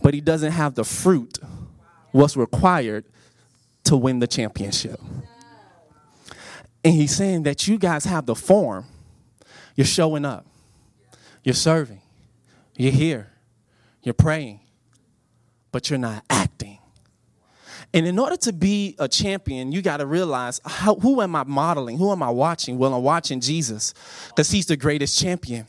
but 0.00 0.14
he 0.14 0.20
doesn't 0.20 0.52
have 0.52 0.74
the 0.74 0.84
fruit, 0.84 1.38
what's 2.12 2.36
required 2.36 3.04
to 3.84 3.96
win 3.96 4.20
the 4.20 4.26
championship. 4.26 5.00
And 6.84 6.94
he's 6.94 7.14
saying 7.14 7.42
that 7.42 7.66
you 7.66 7.78
guys 7.78 8.04
have 8.04 8.26
the 8.26 8.34
form, 8.34 8.86
you're 9.74 9.86
showing 9.86 10.24
up, 10.24 10.46
you're 11.42 11.54
serving, 11.54 12.00
you're 12.76 12.92
here 12.92 13.32
you're 14.02 14.14
praying, 14.14 14.60
but 15.70 15.90
you're 15.90 15.98
not 15.98 16.24
acting. 16.30 16.78
And 17.92 18.06
in 18.06 18.18
order 18.18 18.36
to 18.38 18.52
be 18.52 18.96
a 18.98 19.06
champion, 19.06 19.70
you 19.70 19.82
got 19.82 19.98
to 19.98 20.06
realize 20.06 20.60
how, 20.64 20.94
who 20.94 21.20
am 21.20 21.34
I 21.36 21.44
modeling? 21.44 21.98
Who 21.98 22.12
am 22.12 22.22
I 22.22 22.30
watching? 22.30 22.78
Well, 22.78 22.94
I'm 22.94 23.02
watching 23.02 23.40
Jesus 23.40 23.92
because 24.28 24.50
he's 24.50 24.64
the 24.64 24.76
greatest 24.76 25.18
champion. 25.18 25.66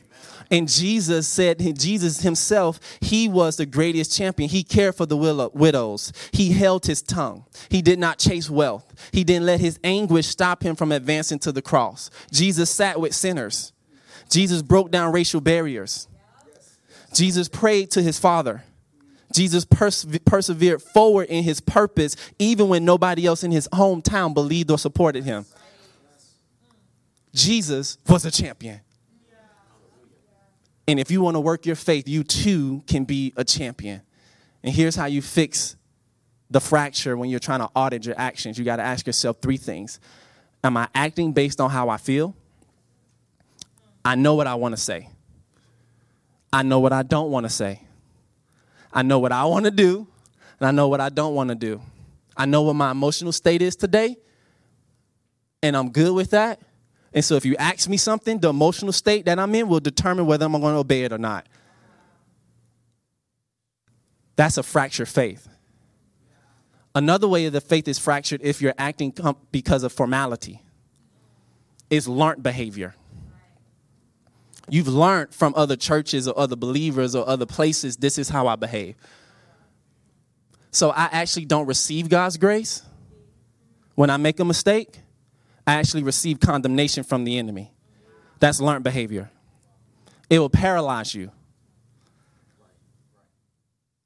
And 0.50 0.68
Jesus 0.68 1.28
said, 1.28 1.60
Jesus 1.78 2.22
himself, 2.22 2.80
he 3.00 3.28
was 3.28 3.56
the 3.56 3.66
greatest 3.66 4.16
champion. 4.16 4.50
He 4.50 4.64
cared 4.64 4.96
for 4.96 5.06
the 5.06 5.16
widows. 5.54 6.12
He 6.32 6.50
held 6.52 6.86
his 6.86 7.02
tongue. 7.02 7.44
He 7.68 7.82
did 7.82 8.00
not 8.00 8.18
chase 8.18 8.50
wealth. 8.50 9.10
He 9.12 9.22
didn't 9.22 9.46
let 9.46 9.60
his 9.60 9.78
anguish 9.84 10.26
stop 10.26 10.64
him 10.64 10.74
from 10.74 10.90
advancing 10.90 11.38
to 11.40 11.52
the 11.52 11.62
cross. 11.62 12.10
Jesus 12.32 12.68
sat 12.68 13.00
with 13.00 13.14
sinners. 13.14 13.72
Jesus 14.28 14.60
broke 14.62 14.90
down 14.90 15.12
racial 15.12 15.40
barriers. 15.40 16.08
Jesus 17.14 17.48
prayed 17.48 17.90
to 17.92 18.02
his 18.02 18.18
Father. 18.18 18.64
Jesus 19.32 19.64
perse- 19.64 20.06
persevered 20.24 20.82
forward 20.82 21.28
in 21.28 21.44
his 21.44 21.60
purpose, 21.60 22.16
even 22.40 22.68
when 22.68 22.84
nobody 22.84 23.26
else 23.26 23.44
in 23.44 23.52
his 23.52 23.68
hometown 23.68 24.34
believed 24.34 24.70
or 24.72 24.78
supported 24.78 25.22
him. 25.22 25.46
Jesus 27.32 27.98
was 28.08 28.24
a 28.24 28.30
champion. 28.32 28.80
And 30.90 30.98
if 30.98 31.08
you 31.08 31.20
want 31.20 31.36
to 31.36 31.40
work 31.40 31.66
your 31.66 31.76
faith, 31.76 32.08
you 32.08 32.24
too 32.24 32.82
can 32.88 33.04
be 33.04 33.32
a 33.36 33.44
champion. 33.44 34.02
And 34.64 34.74
here's 34.74 34.96
how 34.96 35.06
you 35.06 35.22
fix 35.22 35.76
the 36.50 36.60
fracture 36.60 37.16
when 37.16 37.30
you're 37.30 37.38
trying 37.38 37.60
to 37.60 37.70
audit 37.76 38.04
your 38.04 38.18
actions. 38.18 38.58
You 38.58 38.64
got 38.64 38.76
to 38.76 38.82
ask 38.82 39.06
yourself 39.06 39.38
three 39.40 39.56
things 39.56 40.00
Am 40.64 40.76
I 40.76 40.88
acting 40.92 41.32
based 41.32 41.60
on 41.60 41.70
how 41.70 41.90
I 41.90 41.96
feel? 41.96 42.34
I 44.04 44.16
know 44.16 44.34
what 44.34 44.48
I 44.48 44.56
want 44.56 44.74
to 44.74 44.80
say. 44.80 45.08
I 46.52 46.64
know 46.64 46.80
what 46.80 46.92
I 46.92 47.04
don't 47.04 47.30
want 47.30 47.44
to 47.44 47.50
say. 47.50 47.82
I 48.92 49.02
know 49.02 49.20
what 49.20 49.30
I 49.30 49.44
want 49.44 49.66
to 49.66 49.70
do, 49.70 50.08
and 50.58 50.66
I 50.66 50.72
know 50.72 50.88
what 50.88 51.00
I 51.00 51.08
don't 51.08 51.36
want 51.36 51.50
to 51.50 51.54
do. 51.54 51.80
I 52.36 52.46
know 52.46 52.62
what 52.62 52.74
my 52.74 52.90
emotional 52.90 53.30
state 53.30 53.62
is 53.62 53.76
today, 53.76 54.16
and 55.62 55.76
I'm 55.76 55.92
good 55.92 56.12
with 56.12 56.30
that. 56.30 56.60
And 57.12 57.24
so 57.24 57.34
if 57.34 57.44
you 57.44 57.56
ask 57.56 57.88
me 57.88 57.96
something, 57.96 58.38
the 58.38 58.50
emotional 58.50 58.92
state 58.92 59.24
that 59.24 59.38
I'm 59.38 59.54
in 59.54 59.68
will 59.68 59.80
determine 59.80 60.26
whether 60.26 60.46
I'm 60.46 60.52
going 60.52 60.62
to 60.62 60.78
obey 60.78 61.04
it 61.04 61.12
or 61.12 61.18
not. 61.18 61.46
That's 64.36 64.56
a 64.56 64.62
fractured 64.62 65.08
faith. 65.08 65.48
Another 66.94 67.28
way 67.28 67.48
the 67.48 67.60
faith 67.60 67.88
is 67.88 67.98
fractured 67.98 68.40
if 68.42 68.62
you're 68.62 68.74
acting 68.78 69.14
because 69.52 69.82
of 69.82 69.92
formality 69.92 70.62
is 71.88 72.08
learned 72.08 72.42
behavior. 72.42 72.94
You've 74.68 74.88
learned 74.88 75.34
from 75.34 75.52
other 75.56 75.76
churches 75.76 76.28
or 76.28 76.38
other 76.38 76.56
believers 76.56 77.16
or 77.16 77.28
other 77.28 77.46
places, 77.46 77.96
this 77.96 78.18
is 78.18 78.28
how 78.28 78.46
I 78.46 78.54
behave. 78.56 78.94
So 80.70 80.90
I 80.90 81.08
actually 81.10 81.46
don't 81.46 81.66
receive 81.66 82.08
God's 82.08 82.36
grace. 82.36 82.82
When 83.96 84.08
I 84.10 84.16
make 84.16 84.38
a 84.38 84.44
mistake, 84.44 84.99
I 85.70 85.74
actually 85.74 86.02
receive 86.02 86.40
condemnation 86.40 87.04
from 87.04 87.22
the 87.22 87.38
enemy. 87.38 87.70
That's 88.40 88.60
learned 88.60 88.82
behavior. 88.82 89.30
It 90.28 90.40
will 90.40 90.50
paralyze 90.50 91.14
you. 91.14 91.30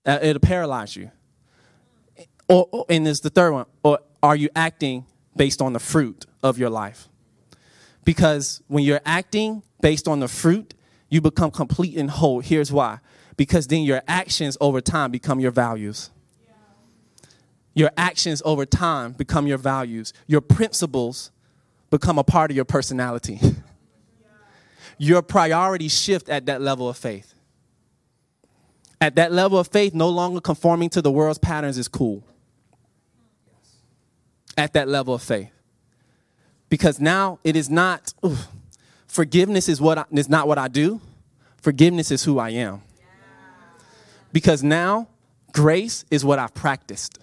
Uh, 0.05 0.19
it'll 0.21 0.41
paralyze 0.41 0.95
you. 0.95 1.11
Or, 2.49 2.69
or, 2.71 2.85
and 2.91 3.07
there's 3.07 3.21
the 3.21 3.31
third 3.31 3.53
one. 3.53 3.65
Or 3.83 4.01
are 4.23 4.37
you 4.37 4.51
acting 4.55 5.07
based 5.35 5.62
on 5.62 5.73
the 5.73 5.79
fruit 5.79 6.27
of 6.43 6.59
your 6.59 6.69
life? 6.69 7.09
Because 8.05 8.62
when 8.69 8.85
you're 8.85 9.01
acting 9.07 9.62
based 9.81 10.07
on 10.07 10.21
the 10.21 10.29
fruit, 10.29 10.75
you 11.09 11.23
become 11.23 11.51
complete 11.51 11.97
and 11.97 12.11
whole. 12.11 12.41
Here's 12.41 12.71
why 12.71 12.99
because 13.39 13.69
then 13.69 13.85
your 13.85 14.03
actions 14.07 14.59
over 14.61 14.83
time 14.83 15.11
become 15.11 15.41
your 15.41 15.51
values. 15.51 16.11
Your 17.73 17.91
actions 17.97 18.43
over 18.45 18.67
time 18.67 19.12
become 19.12 19.47
your 19.47 19.59
values. 19.59 20.12
Your 20.27 20.43
principles 20.43 21.31
become 21.95 22.18
a 22.18 22.24
part 22.24 22.51
of 22.51 22.57
your 22.57 22.64
personality. 22.64 23.40
Your 24.99 25.22
priorities 25.22 25.97
shift 25.97 26.28
at 26.28 26.47
that 26.47 26.61
level 26.61 26.88
of 26.88 26.97
faith. 26.97 27.34
At 29.01 29.16
that 29.16 29.32
level 29.32 29.59
of 29.59 29.68
faith, 29.68 29.92
no 29.92 30.09
longer 30.09 30.40
conforming 30.40 30.88
to 30.90 31.03
the 31.03 31.11
world's 31.11 31.38
patterns 31.38 31.78
is 31.78 31.88
cool. 31.88 32.22
At 34.57 34.72
that 34.74 34.86
level 34.88 35.14
of 35.14 35.22
faith. 35.22 35.51
Because 36.68 37.01
now 37.01 37.40
it 37.42 37.57
is 37.57 37.68
not, 37.68 38.12
Forgiveness 39.07 39.68
is 39.68 39.80
what 39.80 39.99
I, 39.99 40.05
is 40.11 40.28
not 40.28 40.49
what 40.49 40.59
I 40.59 40.66
do. 40.66 41.01
Forgiveness 41.62 42.11
is 42.11 42.24
who 42.24 42.40
I 42.40 42.51
am. 42.51 42.82
Because 44.32 44.64
now 44.64 45.09
grace 45.53 46.05
is 46.11 46.24
what 46.24 46.40
I've 46.40 46.55
practiced. 46.55 47.18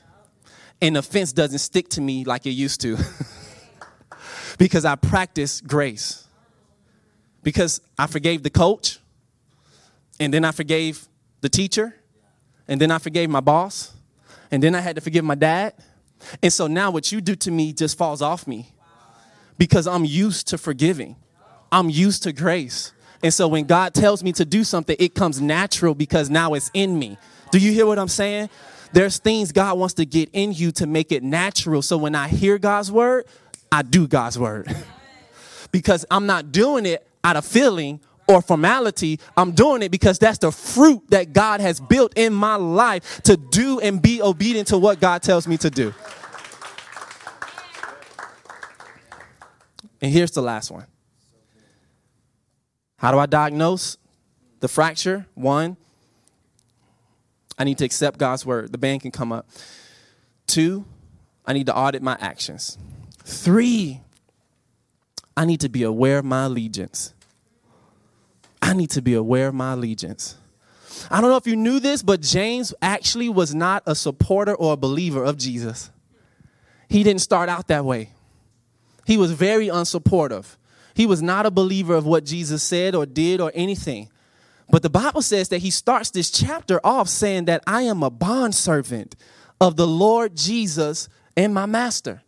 And 0.82 0.96
offense 0.96 1.34
doesn't 1.34 1.60
stick 1.60 1.90
to 1.90 2.02
me 2.02 2.24
like 2.24 2.46
it 2.46 2.52
used 2.52 2.80
to. 2.82 2.98
because 4.62 4.86
I 4.86 4.94
practice 4.94 5.60
grace. 5.60 6.28
Because 7.42 7.82
I 7.98 8.06
forgave 8.06 8.44
the 8.44 8.52
coach, 8.52 9.00
and 10.20 10.32
then 10.32 10.46
I 10.46 10.52
forgave 10.52 11.08
the 11.42 11.50
teacher, 11.50 11.96
and 12.68 12.80
then 12.80 12.92
I 12.92 13.00
forgave 13.00 13.32
my 13.32 13.40
boss, 13.40 13.92
and 14.52 14.62
then 14.62 14.76
I 14.76 14.82
had 14.82 14.98
to 14.98 15.02
forgive 15.02 15.26
my 15.26 15.34
dad. 15.34 15.74
And 16.44 16.54
so 16.54 16.68
now 16.68 16.92
what 16.92 17.12
you 17.12 17.22
do 17.22 17.36
to 17.38 17.50
me 17.50 17.74
just 17.74 17.98
falls 17.98 18.22
off 18.22 18.46
me 18.46 18.70
because 19.58 19.88
I'm 19.88 20.06
used 20.06 20.50
to 20.50 20.60
forgiving. 20.60 21.16
I'm 21.72 21.90
used 21.90 22.22
to 22.24 22.32
grace. 22.32 22.92
And 23.24 23.34
so 23.34 23.48
when 23.48 23.66
God 23.66 23.96
tells 23.96 24.24
me 24.24 24.32
to 24.34 24.46
do 24.46 24.64
something, 24.64 24.96
it 25.00 25.16
comes 25.16 25.42
natural 25.42 25.96
because 25.96 26.30
now 26.30 26.54
it's 26.54 26.70
in 26.76 27.00
me. 27.00 27.18
Do 27.50 27.58
you 27.58 27.72
hear 27.72 27.88
what 27.88 27.98
I'm 27.98 28.08
saying? 28.08 28.52
There's 28.94 29.18
things 29.18 29.52
God 29.52 29.80
wants 29.80 29.96
to 29.96 30.06
get 30.06 30.30
in 30.34 30.54
you 30.54 30.72
to 30.74 30.86
make 30.86 31.12
it 31.12 31.24
natural. 31.24 31.82
So 31.82 31.98
when 31.98 32.14
I 32.14 32.28
hear 32.28 32.60
God's 32.60 32.92
word, 32.92 33.26
I 33.72 33.82
do 33.84 34.08
God's 34.08 34.38
word. 34.38 34.74
because 35.72 36.06
I'm 36.12 36.26
not 36.26 36.52
doing 36.52 36.86
it 36.86 37.08
out 37.24 37.38
of 37.38 37.46
feeling 37.46 38.02
or 38.28 38.42
formality. 38.42 39.20
I'm 39.36 39.52
doing 39.52 39.82
it 39.82 39.90
because 39.90 40.20
that's 40.20 40.38
the 40.38 40.52
fruit 40.52 41.04
that 41.10 41.34
God 41.34 41.62
has 41.62 41.80
built 41.80 42.14
in 42.16 42.34
my 42.34 42.56
life 42.56 43.22
to 43.24 43.38
do 43.38 43.80
and 43.80 44.02
be 44.02 44.22
obedient 44.22 44.70
to 44.70 44.78
what 44.78 45.00
God 45.00 45.22
tells 45.22 45.48
me 45.48 45.58
to 45.58 45.70
do. 45.70 45.94
And 50.02 50.12
here's 50.12 50.32
the 50.32 50.42
last 50.42 50.72
one 50.72 50.88
how 52.98 53.12
do 53.12 53.20
I 53.20 53.26
diagnose 53.26 53.98
the 54.60 54.68
fracture? 54.68 55.26
One, 55.34 55.78
I 57.58 57.64
need 57.64 57.78
to 57.80 57.86
accept 57.86 58.18
God's 58.18 58.46
word. 58.46 58.72
The 58.72 58.78
band 58.78 59.02
can 59.02 59.12
come 59.12 59.32
up. 59.32 59.48
Two, 60.48 60.86
I 61.46 61.54
need 61.54 61.66
to 61.68 61.76
audit 61.76 62.02
my 62.02 62.18
actions. 62.20 62.78
Three, 63.24 64.02
I 65.36 65.46
need 65.46 65.62
to 65.62 65.70
be 65.70 65.84
aware 65.84 66.20
of 66.20 66.26
my 66.26 66.46
allegiance. 66.46 67.14
I 68.62 68.74
need 68.74 68.92
to 68.92 69.02
be 69.02 69.14
aware 69.14 69.48
of 69.48 69.56
my 69.56 69.74
allegiance. 69.74 70.38
I 71.10 71.20
don't 71.20 71.30
know 71.30 71.38
if 71.38 71.48
you 71.48 71.56
knew 71.56 71.80
this, 71.80 72.04
but 72.04 72.22
James 72.22 72.74
actually 72.82 73.30
was 73.30 73.56
not 73.56 73.84
a 73.86 73.96
supporter 73.96 74.54
or 74.54 74.74
a 74.74 74.78
believer 74.78 75.24
of 75.24 75.38
Jesus. 75.38 75.90
He 76.90 77.04
didn't 77.04 77.22
start 77.22 77.50
out 77.50 77.68
that 77.68 77.86
way. 77.86 78.12
He 79.06 79.18
was 79.18 79.32
very 79.32 79.68
unsupportive. 79.68 80.58
He 80.94 81.06
was 81.06 81.22
not 81.22 81.46
a 81.46 81.52
believer 81.52 81.96
of 81.96 82.06
what 82.06 82.26
Jesus 82.26 82.62
said 82.62 82.94
or 82.94 83.06
did 83.06 83.42
or 83.42 83.52
anything. 83.56 84.10
But 84.70 84.84
the 84.84 84.90
Bible 84.90 85.22
says 85.22 85.50
that 85.50 85.60
he 85.60 85.72
starts 85.72 86.12
this 86.12 86.30
chapter 86.30 86.80
off 86.84 87.10
saying 87.10 87.46
that 87.46 87.64
I 87.66 87.84
am 87.84 88.04
a 88.04 88.10
bondservant 88.10 89.16
of 89.60 89.76
the 89.76 89.88
Lord 89.88 90.36
Jesus 90.36 91.10
and 91.36 91.54
my 91.54 91.66
master. 91.66 92.22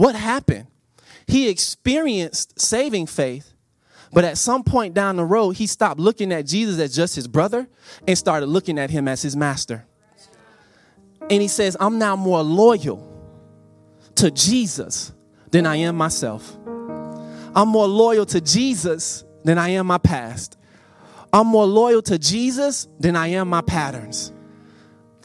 What 0.00 0.14
happened? 0.14 0.66
He 1.26 1.50
experienced 1.50 2.58
saving 2.58 3.04
faith, 3.04 3.52
but 4.14 4.24
at 4.24 4.38
some 4.38 4.64
point 4.64 4.94
down 4.94 5.16
the 5.16 5.26
road, 5.26 5.56
he 5.56 5.66
stopped 5.66 6.00
looking 6.00 6.32
at 6.32 6.46
Jesus 6.46 6.80
as 6.80 6.96
just 6.96 7.14
his 7.14 7.28
brother 7.28 7.68
and 8.08 8.16
started 8.16 8.46
looking 8.46 8.78
at 8.78 8.88
him 8.88 9.06
as 9.06 9.20
his 9.20 9.36
master. 9.36 9.84
And 11.28 11.42
he 11.42 11.48
says, 11.48 11.76
I'm 11.78 11.98
now 11.98 12.16
more 12.16 12.42
loyal 12.42 13.06
to 14.14 14.30
Jesus 14.30 15.12
than 15.50 15.66
I 15.66 15.76
am 15.76 15.96
myself. 15.96 16.56
I'm 17.54 17.68
more 17.68 17.86
loyal 17.86 18.24
to 18.24 18.40
Jesus 18.40 19.22
than 19.44 19.58
I 19.58 19.68
am 19.68 19.86
my 19.86 19.98
past. 19.98 20.56
I'm 21.30 21.46
more 21.46 21.66
loyal 21.66 22.00
to 22.04 22.18
Jesus 22.18 22.88
than 22.98 23.16
I 23.16 23.28
am 23.28 23.48
my 23.50 23.60
patterns. 23.60 24.32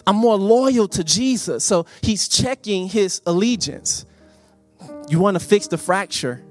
I'm 0.05 0.17
more 0.17 0.35
loyal 0.35 0.89
to 0.89 1.03
Jesus. 1.05 1.63
So 1.63 1.85
he's 2.01 2.27
checking 2.27 2.89
his 2.89 3.21
allegiance. 3.25 4.05
You 5.07 5.19
want 5.19 5.39
to 5.39 5.45
fix 5.45 5.67
the 5.67 5.77
fracture? 5.77 6.43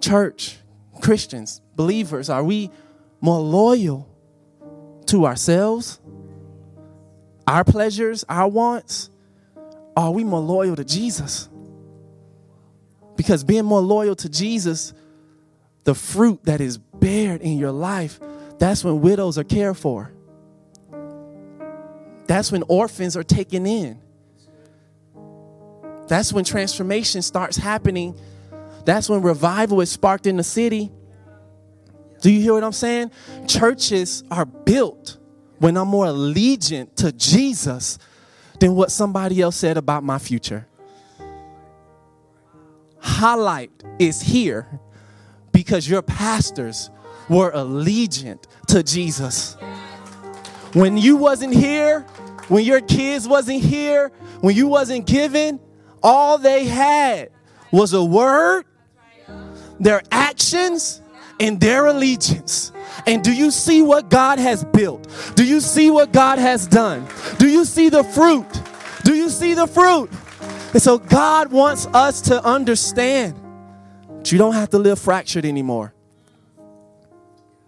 Church, 0.00 0.58
Christians, 1.00 1.60
believers, 1.76 2.28
are 2.28 2.42
we 2.42 2.70
more 3.20 3.40
loyal 3.40 4.08
to 5.06 5.26
ourselves, 5.26 6.00
our 7.46 7.64
pleasures, 7.64 8.24
our 8.28 8.48
wants? 8.48 9.10
Are 9.96 10.10
we 10.10 10.24
more 10.24 10.40
loyal 10.40 10.76
to 10.76 10.84
Jesus? 10.84 11.48
Because 13.16 13.44
being 13.44 13.64
more 13.64 13.80
loyal 13.80 14.16
to 14.16 14.28
Jesus, 14.28 14.92
the 15.84 15.94
fruit 15.94 16.44
that 16.44 16.60
is 16.60 16.78
bared 16.78 17.42
in 17.42 17.58
your 17.58 17.70
life, 17.70 18.18
that's 18.58 18.82
when 18.82 19.00
widows 19.00 19.38
are 19.38 19.44
cared 19.44 19.76
for. 19.76 20.10
That's 22.26 22.50
when 22.50 22.64
orphans 22.68 23.16
are 23.16 23.22
taken 23.22 23.66
in. 23.66 24.00
That's 26.08 26.32
when 26.32 26.44
transformation 26.44 27.22
starts 27.22 27.56
happening. 27.56 28.18
That's 28.84 29.08
when 29.08 29.22
revival 29.22 29.80
is 29.80 29.90
sparked 29.90 30.26
in 30.26 30.36
the 30.36 30.44
city. 30.44 30.92
Do 32.20 32.30
you 32.30 32.40
hear 32.40 32.54
what 32.54 32.64
I'm 32.64 32.72
saying? 32.72 33.10
Churches 33.46 34.24
are 34.30 34.44
built 34.44 35.18
when 35.58 35.76
I'm 35.76 35.88
more 35.88 36.06
allegiant 36.06 36.96
to 36.96 37.12
Jesus 37.12 37.98
than 38.60 38.74
what 38.74 38.90
somebody 38.90 39.40
else 39.40 39.56
said 39.56 39.76
about 39.76 40.04
my 40.04 40.18
future. 40.18 40.66
Highlight 42.98 43.70
is 43.98 44.22
here 44.22 44.80
because 45.52 45.88
your 45.88 46.02
pastors 46.02 46.90
were 47.28 47.50
allegiant 47.52 48.44
to 48.68 48.82
Jesus. 48.82 49.56
When 50.72 50.96
you 50.96 51.16
wasn't 51.16 51.54
here, 51.54 52.00
when 52.48 52.64
your 52.64 52.80
kids 52.80 53.28
wasn't 53.28 53.62
here, 53.62 54.10
when 54.40 54.56
you 54.56 54.66
wasn't 54.66 55.06
given, 55.06 55.60
all 56.04 56.38
they 56.38 56.66
had 56.66 57.30
was 57.72 57.94
a 57.94 58.04
word, 58.04 58.66
their 59.80 60.02
actions, 60.12 61.00
and 61.40 61.58
their 61.58 61.86
allegiance. 61.86 62.70
And 63.06 63.24
do 63.24 63.32
you 63.32 63.50
see 63.50 63.82
what 63.82 64.10
God 64.10 64.38
has 64.38 64.64
built? 64.64 65.08
Do 65.34 65.44
you 65.44 65.60
see 65.60 65.90
what 65.90 66.12
God 66.12 66.38
has 66.38 66.66
done? 66.66 67.08
Do 67.38 67.48
you 67.48 67.64
see 67.64 67.88
the 67.88 68.04
fruit? 68.04 68.46
Do 69.02 69.14
you 69.14 69.30
see 69.30 69.54
the 69.54 69.66
fruit? 69.66 70.10
And 70.72 70.82
so 70.82 70.98
God 70.98 71.50
wants 71.50 71.86
us 71.86 72.20
to 72.22 72.44
understand 72.44 73.34
that 74.18 74.30
you 74.30 74.38
don't 74.38 74.54
have 74.54 74.70
to 74.70 74.78
live 74.78 74.98
fractured 74.98 75.44
anymore. 75.44 75.92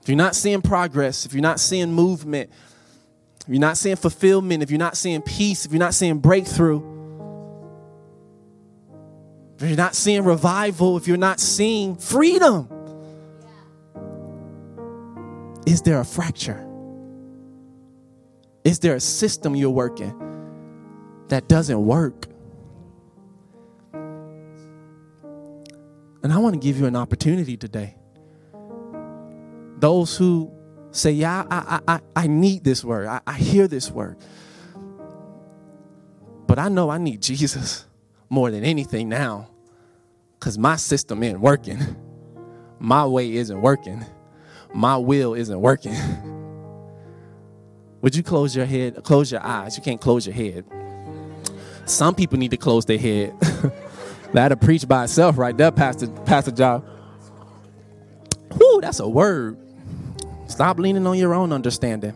If 0.03 0.09
you're 0.09 0.17
not 0.17 0.37
seeing 0.37 0.63
progress, 0.63 1.27
if 1.27 1.33
you're 1.33 1.43
not 1.43 1.59
seeing 1.59 1.93
movement, 1.93 2.51
if 3.41 3.49
you're 3.49 3.59
not 3.61 3.77
seeing 3.77 3.97
fulfillment, 3.97 4.63
if 4.63 4.71
you're 4.71 4.79
not 4.79 4.97
seeing 4.97 5.23
peace, 5.23 5.67
if 5.67 5.73
you're 5.73 5.81
not 5.81 5.95
seeing 5.95 6.19
breakthrough, 6.19 6.96
if 9.59 9.69
you're 9.69 9.77
not 9.77 9.95
seeing 9.95 10.23
revival, 10.23 10.97
if 10.99 11.09
you're 11.09 11.17
not 11.17 11.41
seeing 11.41 11.97
freedom, 11.97 12.69
is 15.67 15.81
there 15.83 15.99
a 15.99 16.05
fracture? 16.05 16.63
Is 18.65 18.81
there 18.81 18.95
a 18.95 19.01
system 19.01 19.57
you're 19.57 19.71
working 19.71 20.15
that 21.29 21.49
doesn't 21.49 21.87
work? 21.87 22.27
And 26.23 26.33
I 26.33 26.39
want 26.39 26.55
to 26.55 26.61
give 26.61 26.79
you 26.79 26.87
an 26.87 26.97
opportunity 26.97 27.57
today. 27.57 27.97
Those 29.79 30.17
who 30.17 30.53
say, 30.91 31.13
Yeah, 31.13 31.47
I, 31.51 31.81
I, 31.89 32.01
I 32.15 32.27
need 32.27 32.63
this 32.63 32.85
word, 32.85 33.07
I, 33.07 33.21
I 33.27 33.35
hear 33.35 33.69
this 33.69 33.91
word. 33.91 34.19
But 36.47 36.59
I 36.59 36.69
know 36.69 36.91
I 36.91 36.99
need 36.99 37.23
Jesus 37.23 37.87
more 38.29 38.51
than 38.51 38.65
anything 38.65 39.09
now 39.09 39.49
because 40.39 40.59
my 40.59 40.77
system 40.77 41.23
isn't 41.23 41.41
working. 41.41 41.79
My 42.79 43.07
way 43.07 43.35
isn't 43.35 43.61
working 43.61 44.05
my 44.77 44.97
will 44.97 45.35
isn't 45.35 45.61
working. 45.61 45.95
Would 48.03 48.15
you 48.15 48.23
close 48.23 48.55
your 48.55 48.67
head, 48.67 49.03
close 49.03 49.33
your 49.33 49.43
eyes? 49.43 49.77
You 49.77 49.83
can't 49.83 50.01
close 50.01 50.27
your 50.27 50.35
head. 50.35 50.65
Some 51.87 52.15
people 52.15 52.39
need 52.39 52.51
to 52.51 52.57
close 52.57 52.85
their 52.85 52.99
head. 52.99 53.35
That'll 54.33 54.59
preach 54.59 54.87
by 54.87 55.05
itself 55.05 55.39
right 55.39 55.57
there, 55.57 55.71
Pastor, 55.71 56.09
Pastor 56.09 56.51
John. 56.51 56.85
Whoo, 58.51 58.81
that's 58.81 59.01
a 59.01 59.09
word. 59.09 59.57
Stop 60.47 60.79
leaning 60.79 61.07
on 61.07 61.17
your 61.17 61.35
own 61.35 61.53
understanding. 61.53 62.13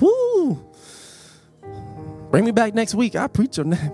Whoo. 0.00 0.64
Bring 2.30 2.44
me 2.44 2.50
back 2.50 2.74
next 2.74 2.94
week. 2.94 3.16
I'll 3.16 3.28
preach 3.28 3.56
your 3.56 3.66
name. 3.66 3.92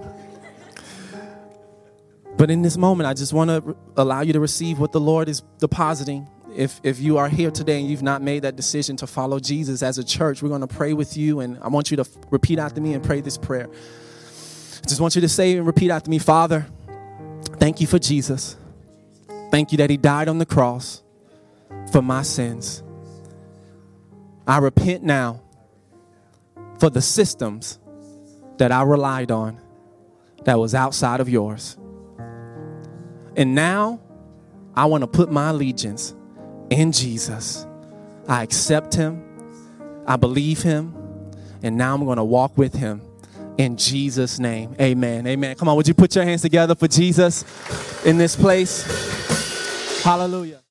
But 2.36 2.50
in 2.50 2.62
this 2.62 2.76
moment, 2.76 3.06
I 3.08 3.14
just 3.14 3.32
want 3.32 3.50
to 3.50 3.76
allow 3.96 4.20
you 4.20 4.32
to 4.34 4.40
receive 4.40 4.78
what 4.78 4.92
the 4.92 5.00
Lord 5.00 5.28
is 5.28 5.42
depositing 5.58 6.28
if, 6.56 6.80
if 6.82 6.98
you 6.98 7.18
are 7.18 7.28
here 7.28 7.50
today 7.50 7.80
and 7.80 7.88
you've 7.88 8.02
not 8.02 8.22
made 8.22 8.42
that 8.42 8.56
decision 8.56 8.96
to 8.96 9.06
follow 9.06 9.38
Jesus 9.38 9.82
as 9.82 9.98
a 9.98 10.04
church, 10.04 10.42
we're 10.42 10.48
going 10.48 10.62
to 10.62 10.66
pray 10.66 10.94
with 10.94 11.16
you. 11.16 11.40
And 11.40 11.58
I 11.62 11.68
want 11.68 11.90
you 11.90 11.98
to 11.98 12.06
repeat 12.30 12.58
after 12.58 12.80
me 12.80 12.94
and 12.94 13.04
pray 13.04 13.20
this 13.20 13.36
prayer. 13.36 13.68
I 13.68 14.88
just 14.88 15.00
want 15.00 15.14
you 15.14 15.20
to 15.20 15.28
say 15.28 15.56
and 15.56 15.66
repeat 15.66 15.90
after 15.90 16.10
me 16.10 16.18
Father, 16.18 16.66
thank 17.58 17.80
you 17.80 17.86
for 17.86 17.98
Jesus. 17.98 18.56
Thank 19.50 19.72
you 19.72 19.78
that 19.78 19.90
He 19.90 19.96
died 19.96 20.28
on 20.28 20.38
the 20.38 20.46
cross 20.46 21.02
for 21.92 22.02
my 22.02 22.22
sins. 22.22 22.82
I 24.46 24.58
repent 24.58 25.02
now 25.02 25.42
for 26.78 26.88
the 26.90 27.02
systems 27.02 27.78
that 28.58 28.72
I 28.72 28.82
relied 28.82 29.30
on 29.30 29.60
that 30.44 30.58
was 30.58 30.74
outside 30.74 31.20
of 31.20 31.28
yours. 31.28 31.76
And 33.36 33.54
now 33.54 34.00
I 34.74 34.86
want 34.86 35.02
to 35.02 35.06
put 35.06 35.30
my 35.30 35.50
allegiance 35.50 36.14
in 36.70 36.92
Jesus. 36.92 37.66
I 38.28 38.42
accept 38.42 38.94
him, 38.94 39.22
I 40.06 40.16
believe 40.16 40.62
him, 40.62 40.94
and 41.62 41.76
now 41.76 41.94
I'm 41.94 42.04
going 42.04 42.16
to 42.16 42.24
walk 42.24 42.56
with 42.58 42.74
him 42.74 43.02
in 43.58 43.76
Jesus' 43.76 44.38
name. 44.38 44.74
Amen. 44.80 45.26
Amen. 45.26 45.54
Come 45.56 45.68
on, 45.68 45.76
would 45.76 45.88
you 45.88 45.94
put 45.94 46.14
your 46.14 46.24
hands 46.24 46.42
together 46.42 46.74
for 46.74 46.88
Jesus 46.88 47.44
in 48.04 48.18
this 48.18 48.36
place? 48.36 50.02
Hallelujah. 50.02 50.60